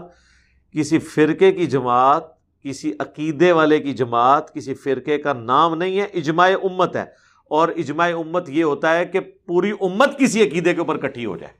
کسی 0.73 0.99
فرقے 0.99 1.53
کی 1.53 1.67
جماعت، 1.67 2.25
کسی 2.63 2.93
عقیدے 3.01 3.53
والے 3.53 3.79
کی 3.79 3.93
جماعت، 3.93 4.55
کسی 4.55 4.75
فرقے 4.75 5.19
کا 5.19 5.33
نام 5.33 5.75
نہیں 5.75 6.01
ہے، 6.01 6.05
اجماع 6.05 6.51
امت 6.63 6.97
ہے۔ 6.97 7.05
اور 7.51 7.69
اجماع 7.69 8.09
امت 8.09 8.49
یہ 8.49 8.65
ہوتا 8.65 8.95
ہے 8.97 9.07
کہ 9.07 9.21
پوری 9.21 9.71
امت 9.81 10.19
کسی 10.19 10.49
عقیدے 10.49 10.75
کے 10.75 10.81
اوپر 10.81 10.99
کٹھی 10.99 11.27
ہو 11.27 11.37
جائے۔ 11.37 11.53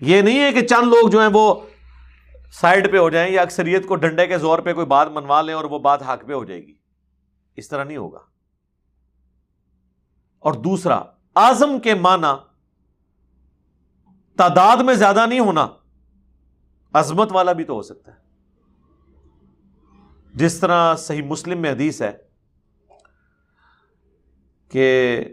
یہ 0.00 0.22
نہیں 0.22 0.40
ہے 0.40 0.52
کہ 0.52 0.66
چند 0.66 0.82
لوگ 0.82 1.08
جو 1.08 1.20
ہیں 1.20 1.28
وہ 1.32 1.54
سائڈ 2.52 2.92
پہ 2.92 2.98
ہو 2.98 3.10
جائیں 3.10 3.32
یا 3.32 3.42
اکثریت 3.42 3.86
کو 3.86 3.96
ڈنڈے 3.96 4.26
کے 4.26 4.38
زور 4.38 4.58
پہ 4.58 4.72
کوئی 4.72 4.86
بات 4.86 5.08
منوا 5.10 5.42
لیں 5.42 5.54
اور 5.54 5.64
وہ 5.64 5.78
بات 5.78 6.02
حق 6.02 6.26
پہ 6.26 6.32
ہو 6.32 6.44
جائے 6.44 6.66
گی۔ 6.66 6.74
اس 7.56 7.68
طرح 7.68 7.84
نہیں 7.84 7.96
ہوگا۔ 7.96 8.18
اور 10.38 10.52
دوسرا 10.52 11.02
آزم 11.34 11.80
کے 11.80 11.94
معنی 11.94 12.34
تعداد 14.36 14.76
میں 14.76 14.94
زیادہ 14.94 15.26
نہیں 15.26 15.40
ہونا۔ 15.40 15.68
عظمت 16.94 17.32
والا 17.32 17.52
بھی 17.52 17.64
تو 17.64 17.72
ہو 17.72 17.82
سکتا 17.82 18.12
ہے۔ 18.12 18.16
جس 20.34 20.60
طرح 20.60 20.96
صحیح 20.96 21.22
مسلم 21.22 21.58
میں 21.58 21.70
حدیث 21.70 22.02
ہے 22.02 22.12
کہ 24.68 25.24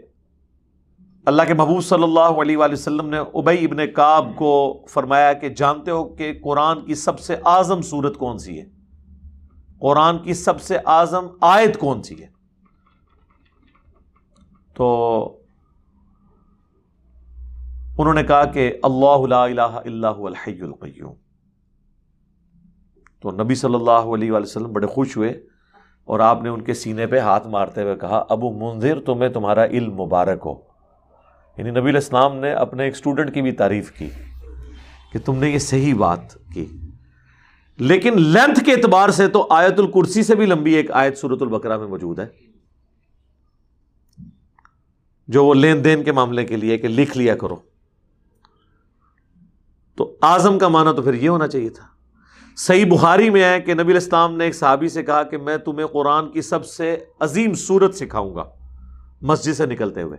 اللہ 1.26 1.42
کے 1.46 1.54
محبوب 1.54 1.84
صلی 1.84 2.02
اللہ 2.02 2.40
علیہ 2.42 2.56
وآلہ 2.56 2.72
وسلم 2.72 3.08
نے 3.08 3.18
ابئی 3.18 3.64
ابن 3.64 3.92
کاب 3.92 4.26
کو 4.36 4.84
فرمایا 4.88 5.32
کہ 5.32 5.48
جانتے 5.48 5.90
ہو 5.90 6.04
کہ 6.04 6.40
قرآن 6.44 6.84
کی 6.84 6.94
سب 6.94 7.20
سے 7.20 7.36
اعظم 7.44 7.82
صورت 7.82 8.16
کون 8.16 8.38
سی 8.38 8.60
ہے؟ 8.60 8.64
قرآن 9.80 10.18
کی 10.18 10.34
سب 10.34 10.60
سے 10.60 10.76
اعظم 10.86 11.26
آیت 11.40 11.78
کون 11.78 12.02
سی 12.02 12.22
ہے؟ 12.22 12.28
تو 14.74 15.38
انہوں 17.98 18.14
نے 18.14 18.22
کہا 18.22 18.44
کہ 18.44 18.78
اللہ 18.82 19.26
لا 19.26 19.44
الہ 19.44 19.60
اللہ 19.60 20.06
الحی 20.06 20.60
القیوم۔ 20.60 21.21
تو 23.22 23.30
نبی 23.30 23.54
صلی 23.54 23.74
اللہ 23.74 23.90
علیہ 23.90 24.32
وآلہ 24.32 24.42
وسلم 24.42 24.72
بڑے 24.72 24.86
خوش 24.86 25.16
ہوئے 25.16 25.30
اور 26.04 26.20
آپ 26.20 26.42
نے 26.42 26.48
ان 26.48 26.60
کے 26.60 26.74
سینے 26.74 27.06
پہ 27.06 27.18
ہاتھ 27.18 27.48
مارتے 27.48 27.82
ہوئے 27.82 27.96
کہا، 27.96 28.24
ابو 28.28 28.50
منظر 28.50 29.00
تمہیں 29.00 29.28
تمہارا 29.28 29.64
علم 29.64 29.94
مبارک 29.94 30.38
ہو۔ 30.44 30.54
یعنی 31.56 31.70
نبی 31.70 31.88
الاسلام 31.90 32.36
نے 32.36 32.52
اپنے 32.52 32.84
ایک 32.84 32.94
اسٹوڈنٹ 32.94 33.34
کی 33.34 33.42
بھی 33.42 33.52
تعریف 33.52 33.92
کی 33.92 34.10
کہ 35.12 35.18
تم 35.18 35.36
نے 35.36 35.50
یہ 35.50 35.58
صحیح 35.58 35.94
بات 35.94 36.34
کی۔ 36.54 36.66
لیکن 37.78 38.20
لینتھ 38.20 38.64
کے 38.64 38.72
اعتبار 38.72 39.08
سے 39.08 39.28
تو 39.28 39.46
آیت 39.50 39.78
الکرسی 39.78 40.22
سے 40.22 40.34
بھی 40.34 40.46
لمبی 40.46 40.72
ایک 40.72 40.90
آیت 40.90 41.18
سورت 41.18 41.42
البکرا 41.42 41.76
میں 41.76 41.86
موجود 41.86 42.18
ہے۔ 42.18 42.26
جو 45.28 45.44
وہ 45.44 45.54
لین 45.54 45.84
دین 45.84 46.04
کے 46.04 46.12
معاملے 46.12 46.44
کے 46.44 46.56
لیے 46.56 46.78
کہ 46.78 46.88
لکھ 46.88 47.18
لیا 47.18 47.36
کرو۔ 47.36 47.56
تو 49.96 50.16
آزم 50.20 50.58
کا 50.58 50.68
معنی 50.68 50.96
تو 50.96 51.02
پھر 51.02 51.14
یہ 51.14 51.28
ہونا 51.28 51.48
چاہیے 51.48 51.68
تھا۔ 51.68 51.86
صحیح 52.56 52.84
بخاری 52.90 53.30
میں 53.30 53.44
ہے 53.44 53.60
کہ 53.60 53.74
نبی 53.74 53.92
الاسلام 53.92 54.36
نے 54.36 54.44
ایک 54.44 54.54
صحابی 54.54 54.88
سے 54.88 55.02
کہا 55.02 55.22
کہ 55.22 55.38
میں 55.38 55.56
تمہیں 55.56 55.86
قرآن 55.86 56.30
کی 56.30 56.42
سب 56.42 56.66
سے 56.66 57.04
عظیم 57.20 57.54
صورت 57.54 57.94
سکھاؤں 57.94 58.34
گا 58.34 58.44
مسجد 59.22 59.52
سے 59.52 59.66
نکلتے 59.66 60.02
ہوئے۔ 60.02 60.18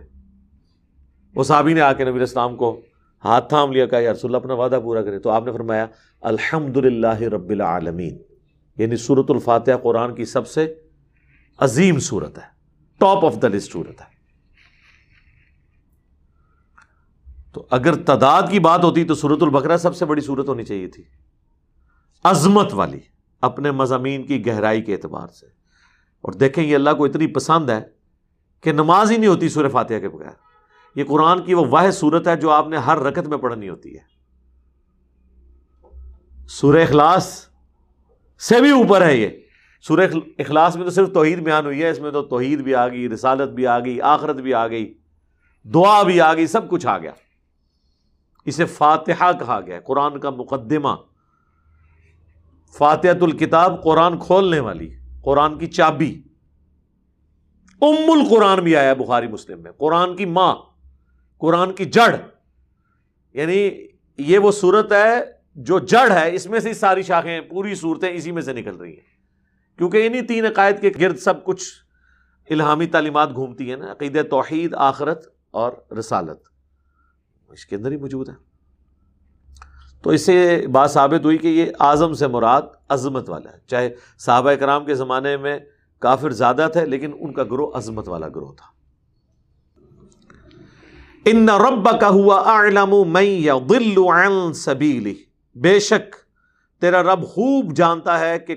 وہ 1.34 1.44
صحابی 1.44 1.74
نے 1.74 1.80
آ 1.80 1.92
کے 1.92 2.04
نبی 2.04 2.16
الاسلام 2.16 2.56
کو 2.56 2.80
ہاتھ 3.24 3.48
تھام 3.48 3.72
لیا، 3.72 3.86
کہا، 3.86 3.98
یا 3.98 4.12
رسول 4.12 4.28
اللہ، 4.28 4.36
اپنا 4.36 4.54
وعدہ 4.54 4.80
پورا 4.84 5.02
کرے 5.02 5.18
تو 5.18 5.30
آپ 5.30 5.44
نے 5.44 5.52
فرمایا 5.52 5.86
الحمد 6.20 6.76
للہ 6.76 7.20
رب 7.20 7.50
العالمین 7.50 8.18
یعنی 8.78 8.96
صورت 8.96 9.26
الفاتحہ 9.28 9.74
قرآن 9.82 10.14
کی 10.14 10.24
سب 10.24 10.48
سے 10.48 10.74
عظیم 11.58 11.98
صورت 11.98 12.38
ہے 12.38 12.42
ٹاپ 12.98 13.24
آف 13.24 13.42
دا 13.42 13.48
لسٹ 13.48 13.72
صورت 13.72 14.00
ہے۔ 14.00 14.14
تو 17.52 17.66
اگر 17.70 17.94
تعداد 17.94 18.42
کی 18.50 18.58
بات 18.58 18.84
ہوتی 18.84 19.04
تو 19.04 19.14
سورت 19.14 19.42
البقرہ 19.42 19.76
سب 19.76 19.96
سے 19.96 20.04
بڑی 20.04 20.20
صورت 20.20 20.48
ہونی 20.48 20.62
چاہیے 20.62 20.86
تھی۔ 20.86 21.02
عظمت 22.24 22.74
والی، 22.74 22.98
اپنے 23.40 23.70
مضامین 23.70 24.22
کی 24.22 24.46
گہرائی 24.46 24.82
کے 24.82 24.92
اعتبار 24.92 25.28
سے۔ 25.28 25.46
اور 26.22 26.32
دیکھیں، 26.32 26.64
یہ 26.64 26.74
اللہ 26.74 26.90
کو 26.90 27.04
اتنی 27.04 27.26
پسند 27.26 27.70
ہے 27.70 27.80
کہ 28.60 28.72
نماز 28.72 29.10
ہی 29.10 29.16
نہیں 29.16 29.28
ہوتی 29.28 29.48
سورہ 29.48 29.68
فاتحہ 29.68 29.98
کے 29.98 30.08
بغیر۔ 30.08 30.30
یہ 30.94 31.04
قرآن 31.04 31.44
کی 31.44 31.54
وہ 31.54 31.64
واحد 31.70 31.92
صورت 31.92 32.28
ہے 32.28 32.36
جو 32.36 32.50
آپ 32.50 32.68
نے 32.68 32.76
ہر 32.76 32.98
رکت 32.98 33.28
میں 33.28 33.38
پڑھنی 33.38 33.68
ہوتی 33.68 33.96
ہے۔ 33.96 34.14
سورہ 36.48 36.82
اخلاص 36.82 37.46
سے 38.40 38.60
بھی 38.60 38.70
اوپر 38.70 39.02
ہے 39.02 39.16
یہ۔ 39.16 39.28
سورہ 39.82 40.10
اخلاص 40.38 40.76
میں 40.76 40.84
تو 40.84 40.90
صرف 40.90 41.12
توحید 41.12 41.38
بیان 41.38 41.66
ہوئی 41.66 41.82
ہے، 41.82 41.90
اس 41.90 42.00
میں 42.00 42.10
تو 42.10 42.22
توحید 42.22 42.60
بھی 42.60 42.74
آ 42.74 42.88
گئی، 42.88 43.08
رسالت 43.08 43.50
بھی 43.50 43.66
آ 43.66 43.78
گئی، 43.78 44.00
آخرت 44.00 44.36
بھی 44.36 44.54
آ 44.54 44.66
گئی، 44.66 44.94
دعا 45.64 46.02
بھی 46.02 46.20
آ 46.20 46.34
گئی، 46.34 46.46
سب 46.46 46.70
کچھ 46.70 46.86
آ 46.86 46.98
گیا۔ 46.98 47.12
اسے 48.44 48.64
فاتحہ 48.64 49.32
کہا 49.38 49.60
گیا 49.66 49.80
قرآن 49.80 50.20
کا 50.20 50.30
مقدمہ۔ 50.30 50.96
فاتحت 52.78 53.22
الکتاب 53.22 53.82
قرآن 53.82 54.18
کھولنے 54.18 54.60
والی، 54.60 54.94
قرآن 55.22 55.58
کی 55.58 55.66
چابی۔ 55.66 56.22
ام 57.80 58.10
القرآن 58.10 58.60
بھی 58.60 58.76
آیا 58.76 58.94
بخاری 58.94 59.28
مسلم 59.28 59.62
میں۔ 59.62 59.72
قرآن 59.72 60.16
کی 60.16 60.24
ماں، 60.24 60.56
قرآن 61.38 61.72
کی 61.72 61.84
جڑ۔ 61.84 62.16
یعنی 63.32 63.86
یہ 64.18 64.38
وہ 64.38 64.52
صورت 64.52 64.92
ہے 64.92 65.20
جو 65.54 65.78
جڑ 65.78 66.12
ہے، 66.12 66.34
اس 66.34 66.46
میں 66.46 66.60
سے 66.60 66.74
ساری 66.74 67.02
شاخیں، 67.02 67.40
پوری 67.40 67.74
صورتیں 67.74 68.08
اسی 68.08 68.32
میں 68.32 68.42
سے 68.42 68.52
نکل 68.52 68.76
رہی 68.76 68.92
ہیں۔ 68.92 69.14
کیونکہ 69.78 70.06
انہیں 70.06 70.22
تین 70.22 70.46
عقائد 70.46 70.80
کے 70.80 70.90
گرد 71.00 71.16
سب 71.16 71.44
کچھ 71.44 71.64
الہامی 72.50 72.86
تعلیمات 72.86 73.34
گھومتی 73.34 73.70
ہیں 73.70 73.76
نا 73.76 73.92
عقید 73.92 74.30
توحید، 74.30 74.74
آخرت 74.74 75.34
اور 75.50 75.72
رسالت۔ 75.98 76.38
اس 77.48 77.66
کے 77.66 77.76
اندر 77.76 77.90
ہی 77.90 77.96
موجود 77.96 78.28
ہے 78.28 78.53
تو 80.04 80.10
اس 80.10 80.26
سے 80.26 80.66
بات 80.72 80.90
ثابت 80.90 81.24
ہوئی 81.24 81.38
کہ 81.38 81.48
یہ 81.48 81.66
اعظم 81.80 82.12
سے 82.12 82.26
مراد 82.26 82.62
عظمت 82.88 83.28
والا 83.28 83.52
ہے۔ 83.52 83.58
چاہے 83.66 83.94
صحابہ 84.18 84.52
کرام 84.52 84.84
کے 84.84 84.94
زمانے 84.94 85.36
میں 85.36 85.58
کافر 85.98 86.30
زیادہ 86.30 86.68
تھے، 86.72 86.86
لیکن 86.86 87.12
ان 87.20 87.32
کا 87.32 87.42
گروہ 87.42 87.70
عظمت 87.74 88.08
والا 88.08 88.28
گروہ 88.28 88.52
تھا۔ 88.52 88.66
ان 91.24 91.48
رب 91.48 92.00
کا 92.00 92.08
ہوا 92.08 92.62
عن 94.08 94.52
سبیلی۔ 94.52 95.14
بے 95.54 95.80
شک 95.80 96.16
تیرا 96.80 97.02
رب 97.02 97.24
خوب 97.24 97.76
جانتا 97.76 98.20
ہے 98.20 98.38
کہ 98.38 98.54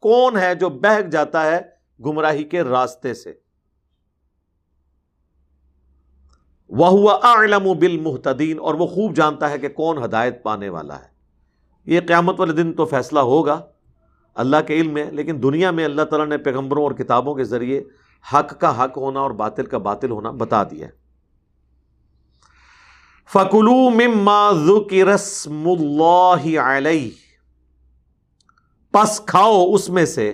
کون 0.00 0.36
ہے 0.36 0.54
جو 0.54 0.68
بہک 0.68 1.08
جاتا 1.12 1.46
ہے 1.46 1.60
گمراہی 2.04 2.44
کے 2.44 2.62
راستے 2.62 3.14
سے۔ 3.14 3.41
وہ 6.76 6.86
ہوا 6.86 7.18
علم 7.34 7.66
و 7.66 7.74
بل 7.74 8.08
اور 8.58 8.74
وہ 8.74 8.86
خوب 8.86 9.16
جانتا 9.16 9.50
ہے 9.50 9.58
کہ 9.58 9.68
کون 9.68 10.04
ہدایت 10.04 10.42
پانے 10.42 10.68
والا 10.68 11.00
ہے۔ 11.00 11.08
یہ 11.86 12.00
قیامت 12.00 12.40
والے 12.40 12.52
دن 12.52 12.72
تو 12.72 12.84
فیصلہ 12.84 13.20
ہوگا 13.20 13.60
اللہ 14.34 14.56
کے 14.66 14.74
علم 14.74 14.94
میں، 14.94 15.10
لیکن 15.10 15.42
دنیا 15.42 15.70
میں 15.70 15.84
اللہ 15.84 16.02
تعالیٰ 16.02 16.28
نے 16.28 16.38
پیغمبروں 16.38 16.82
اور 16.82 16.92
کتابوں 16.92 17.34
کے 17.34 17.44
ذریعے 17.44 17.82
حق 18.34 18.60
کا 18.60 18.84
حق 18.84 18.96
ہونا 18.96 19.20
اور 19.20 19.30
باطل 19.30 19.66
کا 19.66 19.78
باطل 19.78 20.10
ہونا 20.10 20.30
بتا 20.30 20.62
دیا 20.64 20.88
فکلو 23.32 23.90
مما 23.90 24.52
ذکی 24.52 25.04
رسم 25.04 25.68
اللہ 25.68 26.60
علیہ۔ 26.60 27.10
پس 28.92 29.20
کھاؤ 29.20 29.72
اس 29.74 29.88
میں 29.90 30.04
سے 30.06 30.32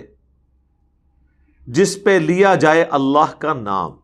جس 1.67 2.03
پہ 2.03 2.09
لیا 2.09 2.55
جائے 2.55 2.83
اللہ 2.83 3.31
کا 3.39 3.53
نام۔ 3.53 3.98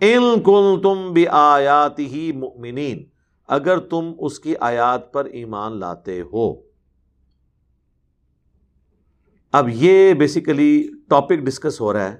ان 0.00 0.42
کل 0.42 0.80
تم 0.82 1.12
بھی 1.12 1.28
آیات 1.28 1.98
ہی 1.98 2.32
مؤمنین، 2.32 3.04
اگر 3.46 3.78
تم 3.78 4.12
اس 4.18 4.40
کی 4.40 4.54
آیات 4.60 5.12
پر 5.12 5.24
ایمان 5.24 5.80
لاتے 5.80 6.20
ہو۔ 6.20 6.54
اب 9.52 9.68
یہ 9.72 10.14
بیسیکلی 10.14 10.90
ٹاپک 11.08 11.36
ڈسکس 11.36 11.80
ہو 11.80 11.92
رہا 11.92 12.12
ہے 12.12 12.16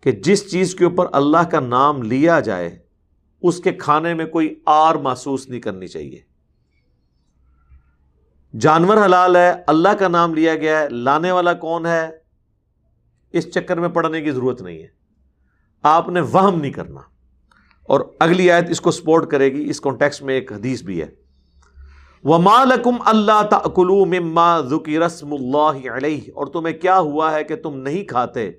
کہ 0.00 0.12
جس 0.12 0.50
چیز 0.50 0.74
کے 0.74 0.84
اوپر 0.84 1.06
اللہ 1.12 1.48
کا 1.50 1.60
نام 1.60 2.02
لیا 2.02 2.40
جائے، 2.40 2.78
اس 3.42 3.60
کے 3.60 3.72
کھانے 3.72 4.14
میں 4.14 4.26
کوئی 4.26 4.54
آر 4.66 4.94
محسوس 4.94 5.48
نہیں 5.48 5.60
کرنی 5.60 5.88
چاہیے۔ 5.88 6.20
جانور 8.60 9.04
حلال 9.04 9.36
ہے، 9.36 9.52
اللہ 9.66 9.88
کا 9.88 10.08
نام 10.08 10.34
لیا 10.34 10.54
گیا 10.54 10.80
ہے، 10.80 10.88
لانے 10.88 11.32
والا 11.32 11.52
کون 11.52 11.86
ہے؟ 11.86 12.10
اس 13.32 13.54
چکر 13.54 13.80
میں 13.80 13.88
پڑھنے 13.88 14.22
کی 14.22 14.30
ضرورت 14.30 14.62
نہیں 14.62 14.82
ہے۔ 14.82 14.97
آپ 15.82 16.08
نے 16.08 16.20
وہم 16.20 16.60
نہیں 16.60 16.72
کرنا۔ 16.72 17.00
اور 17.84 18.00
اگلی 18.20 18.50
آیت 18.50 18.70
اس 18.70 18.80
کو 18.80 18.90
سپورٹ 18.90 19.30
کرے 19.30 19.52
گی، 19.52 19.70
اس 19.70 19.80
کانٹیکس 19.80 20.22
میں 20.22 20.34
ایک 20.34 20.52
حدیث 20.52 20.82
بھی 20.82 21.02
ہے۔ 21.02 21.06
وہ 22.24 22.38
مالکم 22.38 22.96
اللہ 23.06 23.42
تلو 23.50 24.04
مما 24.04 24.60
ذکی 24.60 24.98
رسم 24.98 25.32
اللہ 25.32 25.90
علیہ 25.90 26.20
اور 26.34 26.46
تمہیں 26.46 26.74
کیا 26.74 26.98
ہوا 26.98 27.32
ہے 27.32 27.44
کہ 27.44 27.56
تم 27.56 27.76
نہیں 27.76 28.04
کھاتے؟ 28.04 28.50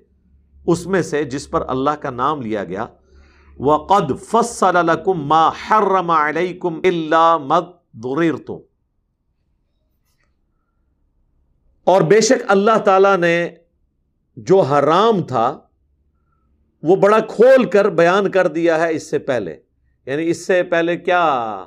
اس 0.66 0.86
میں 0.86 1.02
سے 1.02 1.24
جس 1.24 1.50
پر 1.50 1.68
اللہ 1.68 1.90
کا 1.90 2.10
نام 2.10 2.40
لیا 2.40 2.64
گیا۔ 2.64 2.86
وہ 3.56 3.86
قد 3.86 4.12
فصل 4.30 4.88
ما 5.06 5.48
حرم 5.48 6.10
علیکم 6.10 6.80
اللہ 6.84 7.38
مد 7.38 8.50
اور 11.84 12.02
بے 12.02 12.20
شک 12.20 12.44
اللہ 12.48 12.78
تعالی 12.84 13.16
نے 13.20 13.50
جو 14.36 14.60
حرام 14.60 15.22
تھا 15.22 15.58
وہ 16.82 16.96
بڑا 16.96 17.20
کھول 17.20 17.70
کر 17.70 17.88
بیان 17.88 18.30
کر 18.30 18.46
دیا 18.46 18.80
ہے 18.80 18.94
اس 18.94 19.10
سے 19.10 19.18
پہلے۔ 19.18 19.56
یعنی 20.06 20.30
اس 20.30 20.46
سے 20.46 20.62
پہلے 20.62 20.96
کیا 20.96 21.66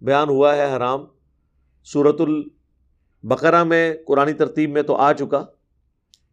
بیان 0.00 0.28
ہوا 0.28 0.56
ہے 0.56 0.76
حرام؟ 0.76 1.00
سورت 1.84 2.20
البقرہ 2.20 3.64
میں 3.64 3.94
قرآن 4.06 4.32
ترتیب 4.32 4.70
میں 4.70 4.82
تو 4.82 4.96
آ 4.96 5.12
چکا، 5.12 5.44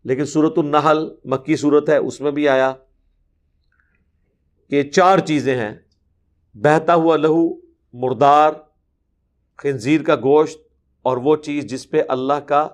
لیکن 0.04 0.26
سورت 0.26 0.54
النحل 0.58 1.10
مکی 1.26 1.56
صورت 1.56 1.90
ہے، 1.90 1.98
اس 1.98 2.22
میں 2.22 2.32
بھی 2.32 2.50
آیا 2.50 2.74
کہ 4.70 4.84
چار 4.84 5.18
چیزیں 5.18 5.58
ہیں۔ 5.58 5.76
بہتا 6.54 6.94
ہوا 6.94 7.18
لہو، 7.18 7.56
مردار، 7.94 8.52
خنزیر 9.58 10.04
کا 10.04 10.16
گوشت، 10.16 10.60
اور 11.02 11.18
وہ 11.18 11.36
چیز 11.36 11.66
جس 11.66 11.90
پہ 11.90 12.02
اللہ 12.08 12.34
کا 12.34 12.68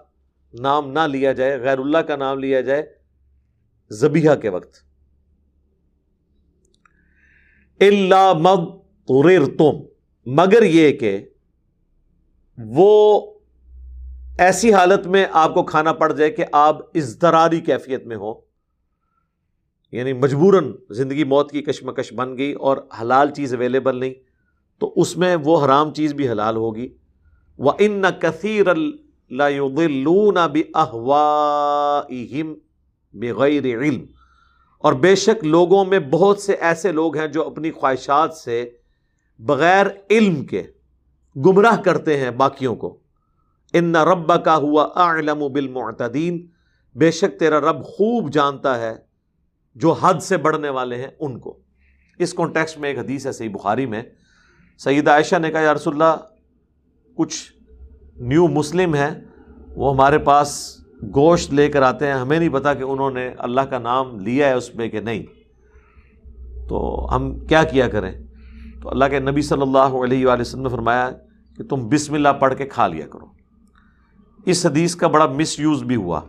نام 0.60 0.92
نہ 0.92 1.00
لیا 1.00 1.34
جائے، 1.34 1.60
غیر 1.60 1.80
اللہ 1.80 1.98
کا 1.98 2.16
نام 2.16 2.40
لیا 2.40 2.62
جائے 2.62 2.84
زبیہ 3.90 4.32
کے 4.42 4.50
وقت۔ 4.50 4.93
مغر 7.92 9.46
تم 9.58 9.84
مگر 10.26 10.64
یہ 10.64 10.92
کہ 10.98 11.26
وہ 12.58 13.22
ایسی 14.40 14.74
حالت 14.74 15.08
میں 15.08 15.26
آپ 15.32 15.54
کو 15.54 15.64
کھانا 15.64 15.94
پڑ 15.94 16.14
جائے 16.14 16.32
کہ 16.32 16.46
آپ 16.52 16.78
ازدراری 16.98 17.62
کیفیت 17.62 18.06
میں 18.06 18.16
ہو 18.16 18.34
یعنی 19.92 20.14
مجبوراً 20.14 20.74
زندگی 20.90 21.24
موت 21.24 21.52
کی 21.52 21.62
کشمکش 21.62 22.14
بن 22.14 22.38
گئی 22.38 22.54
اور 22.54 22.78
حلال 23.02 23.30
چیز 23.30 23.54
اویلیبل 23.54 24.00
نہیں، 24.00 24.14
تو 24.80 24.94
اس 24.96 25.18
میں 25.18 25.36
وہ 25.36 25.66
حرام 25.66 25.94
چیز 25.94 26.14
بھی 26.14 26.30
حلال 26.30 26.56
ہوگی۔ 26.56 26.90
وہ 27.58 27.72
ان 27.80 27.92
نہ 27.92 28.08
کثیر 28.08 28.66
بغیر 33.14 33.66
علم۔ 33.66 34.06
اور 34.84 34.94
بے 34.94 35.16
شک 35.16 35.46
لوگوں 35.46 35.86
میں 35.86 36.00
بہت 36.00 36.40
سے 36.40 36.54
ایسے 36.54 36.92
لوگ 36.92 37.18
ہیں 37.18 37.28
جو 37.28 37.48
اپنی 37.48 37.72
خواہشات 37.72 38.34
سے 38.34 38.70
بغیر 39.40 39.86
علم 40.10 40.46
کے 40.46 40.64
گمراہ 41.36 41.82
کرتے 41.82 42.18
ہیں 42.18 42.32
باقیوں 42.32 42.76
کو۔ 42.76 43.00
ان 43.74 43.86
نہ 43.86 44.04
رب 44.04 44.46
کا 44.46 44.56
ہوا 44.56 44.84
اعلم 44.96 45.48
بالمعتدین 45.54 46.48
بے 46.96 47.12
شک 47.12 47.40
تیرا 47.40 47.60
رب 47.60 47.84
خوب 47.84 48.32
جانتا 48.32 48.80
ہے 48.80 48.94
جو 49.76 49.92
حد 49.92 50.14
سے 50.22 50.38
بڑھنے 50.38 50.70
والے 50.70 50.96
ہیں 50.96 51.12
ان 51.20 51.40
کو۔ 51.40 51.60
اس 52.20 52.34
کانٹیکس 52.34 52.78
میں 52.78 52.90
ایک 52.90 53.00
حدیث 53.00 53.28
ہے 53.28 53.32
صحیح 53.32 53.50
بخاری 53.50 53.86
میں۔ 53.86 54.04
سعید 54.78 55.08
عائشہ 55.08 55.36
نے 55.36 55.52
کہا، 55.52 55.62
یا 55.62 55.74
رسول 55.74 56.02
اللہ، 56.02 56.26
کچھ 57.16 57.54
نیو 58.18 58.48
مسلم 58.48 58.96
ہیں، 58.96 59.12
وہ 59.76 59.94
ہمارے 59.94 60.18
پاس 60.18 60.80
گوشت 61.16 61.54
لے 61.54 61.70
کر 61.70 61.82
آتے 61.82 62.08
ہیں، 62.08 62.14
ہمیں 62.14 62.40
نہیں 62.40 62.50
پتا 62.50 62.74
کہ 62.74 62.84
انہوں 62.84 63.12
نے 63.12 63.32
اللہ 63.38 63.62
کا 63.62 63.80
نام 63.80 64.20
لیا 64.20 64.48
ہے 64.48 64.54
اس 64.54 64.76
میں 64.76 64.90
کہ 64.90 65.00
نہیں۔ 65.00 65.24
تو 66.70 67.08
ہم 67.16 67.40
کیا 67.40 67.64
کیا 67.64 67.88
کریں؟ 67.88 68.12
تو 68.82 68.90
اللہ 68.90 69.06
کے 69.06 69.20
نبی 69.20 69.42
صلی 69.42 69.62
اللہ 69.62 69.78
علیہ 69.78 70.28
وآلہ 70.28 70.42
وسلم 70.42 70.62
نے 70.62 70.70
فرمایا 70.70 71.10
کہ 71.58 71.64
تم 71.64 71.90
بسم 71.90 72.14
اللہ 72.14 72.30
پڑھ 72.30 72.56
کے 72.56 72.66
کھا 72.66 72.88
لیا 72.88 73.08
کرو۔ 73.08 73.26
اس 74.46 74.66
حدیث 74.66 74.96
کا 74.96 75.08
بڑا 75.08 75.26
مس 75.26 75.60
یوز 75.60 75.84
بھی 75.84 75.96
ہوا۔ 75.96 76.22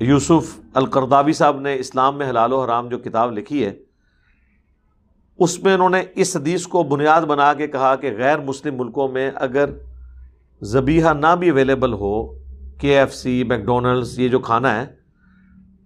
یوسف 0.00 0.60
القردابی 0.74 1.32
صاحب 1.32 1.60
نے 1.60 1.74
اسلام 1.74 2.18
میں 2.18 2.30
حلال 2.30 2.52
و 2.52 2.64
حرام 2.64 2.88
جو 2.88 2.98
کتاب 2.98 3.32
لکھی 3.32 3.64
ہے، 3.64 3.72
اس 5.38 5.62
میں 5.62 5.74
انہوں 5.74 5.90
نے 5.90 6.02
اس 6.14 6.36
حدیث 6.36 6.66
کو 6.66 6.82
بنیاد 6.82 7.22
بنا 7.22 7.54
کے 7.54 7.66
کہا 7.66 7.96
کہ 7.96 8.10
غیر 8.16 8.38
مسلم 8.38 8.76
ملکوں 8.76 9.08
میں 9.08 9.30
اگر 9.34 9.70
زبیحہ 10.60 11.12
نہ 11.12 11.36
بھی 11.38 11.50
اویلیبل 11.50 11.92
ہو 11.92 12.41
کے 12.82 12.98
ایف 12.98 13.14
سی 13.14 13.44
میکڈونلڈس 13.44 14.18
یہ 14.18 14.28
جو 14.28 14.38
کھانا 14.38 14.82
ہے، 14.82 14.86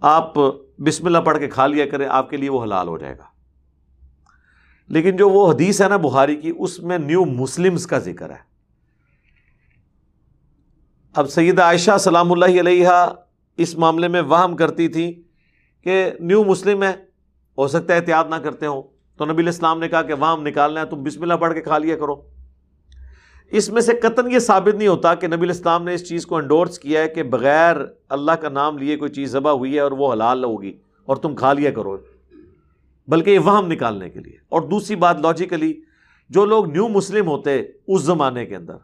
آپ 0.01 0.35
بسم 0.79 1.07
اللہ 1.07 1.19
پڑھ 1.19 1.39
کے 1.39 1.49
کھا 1.49 1.67
لیا 1.67 1.87
کریں، 1.87 2.09
آپ 2.11 2.31
کے 2.31 2.37
لیے 2.37 2.51
وہ 2.51 2.63
حلال 2.63 2.89
ہو 2.89 2.99
جائے 2.99 3.19
گا۔ 3.19 3.25
لیکن 4.89 5.17
جو 5.17 5.29
وہ 5.29 5.53
حدیث 5.53 5.83
ہے 5.83 5.89
نا 5.89 5.97
بخاری 5.97 6.37
کی، 6.37 6.53
اس 6.59 6.79
میں 6.79 6.99
نیو 6.99 7.25
مسلمس 7.25 7.87
کا 7.87 7.99
ذکر 7.99 8.31
ہے۔ 8.31 8.47
اب 11.15 11.31
سید 11.31 11.59
عائشہ 11.59 11.99
سلام 12.01 12.33
اللہ 12.33 12.61
علیہ 12.61 12.89
اس 13.57 13.79
معاملے 13.79 14.09
میں 14.09 14.23
وہم 14.23 14.57
کرتی 14.57 14.89
تھی 14.89 15.23
کہ 15.85 16.11
نیو 16.21 16.45
مسلم 16.45 16.83
ہے، 16.83 16.93
ہو 17.59 17.69
سکتا 17.69 17.95
ہے 17.95 17.99
احتیاط 17.99 18.27
نہ 18.27 18.35
کرتے 18.35 18.67
ہوں۔ 18.67 18.83
تو 19.17 19.25
نبی 19.25 19.43
الاسلام 19.43 19.79
نے 19.79 19.89
کہا 19.89 20.03
کہ 20.03 20.15
وہم 20.15 20.47
نکالنا 20.47 20.81
ہے، 20.81 20.87
تم 20.87 21.03
بسم 21.03 21.23
اللہ 21.23 21.35
پڑھ 21.35 21.55
کے 21.55 21.61
کھا 21.61 21.79
لیا 21.79 21.97
کرو۔ 21.97 22.36
اس 23.51 23.69
میں 23.69 23.83
سے 23.83 23.93
قطن 23.93 24.31
یہ 24.31 24.39
ثابت 24.39 24.75
نہیں 24.75 24.89
ہوتا 24.89 25.15
کہ 25.15 25.27
نبی 25.27 25.43
الاسلام 25.43 25.85
نے 25.85 25.95
اس 25.95 26.09
چیز 26.09 26.27
کو 26.27 26.37
انڈورس 26.37 26.79
کیا 26.79 27.03
ہے 27.03 27.09
کہ 27.09 27.23
بغیر 27.23 27.77
اللہ 28.09 28.33
کا 28.33 28.49
نام 28.49 28.79
لیے 28.79 28.97
کوئی 28.97 29.11
چیز 29.11 29.31
ذبح 29.31 29.51
ہوئی 29.51 29.75
ہے 29.75 29.81
اور 29.81 29.93
وہ 29.93 30.13
حلال 30.13 30.45
ہوگی 30.45 30.79
اور 31.05 31.17
تم 31.17 31.35
کھا 31.35 31.53
لیا 31.53 31.71
کرو۔ 31.71 31.97
بلکہ 33.09 33.31
یہ 33.31 33.39
وہم 33.39 33.67
نکالنے 33.67 34.11
کے 34.11 34.21
لیے۔ 34.21 34.37
اور 34.49 34.61
دوسری 34.61 34.97
بات 34.97 35.21
لاجیکلی 35.21 35.81
جو 36.31 36.45
لوگ 36.45 36.67
نیو 36.67 36.89
مسلم 36.89 37.27
ہوتے 37.27 37.63
اس 37.89 38.03
زمانے 38.03 38.47
کے 38.47 38.57
اندر، 38.57 38.77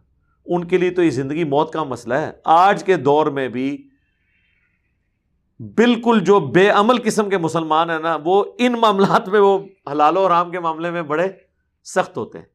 ان 0.46 0.64
کے 0.64 0.78
لیے 0.78 0.90
تو 0.90 1.02
یہ 1.02 1.10
زندگی 1.10 1.44
موت 1.44 1.72
کا 1.72 1.82
مسئلہ 1.82 2.14
ہے۔ 2.14 2.32
آج 2.44 2.84
کے 2.84 2.96
دور 2.96 3.26
میں 3.26 3.48
بھی 3.48 3.88
بالکل 5.60 6.20
جو 6.22 6.40
بے 6.40 6.68
عمل 6.68 6.96
قسم 7.04 7.28
کے 7.28 7.38
مسلمان 7.38 7.90
ہیں 7.90 7.98
نا، 7.98 8.18
وہ 8.24 8.44
ان 8.58 8.72
معاملات 8.72 9.28
میں 9.28 9.40
وہ 9.40 9.58
حلال 9.92 10.16
و 10.16 10.28
رام 10.28 10.50
کے 10.50 10.60
معاملے 10.60 10.90
میں 10.90 11.02
بڑے 11.02 11.28
سخت 11.84 12.16
ہوتے 12.16 12.38
ہیں۔ 12.38 12.51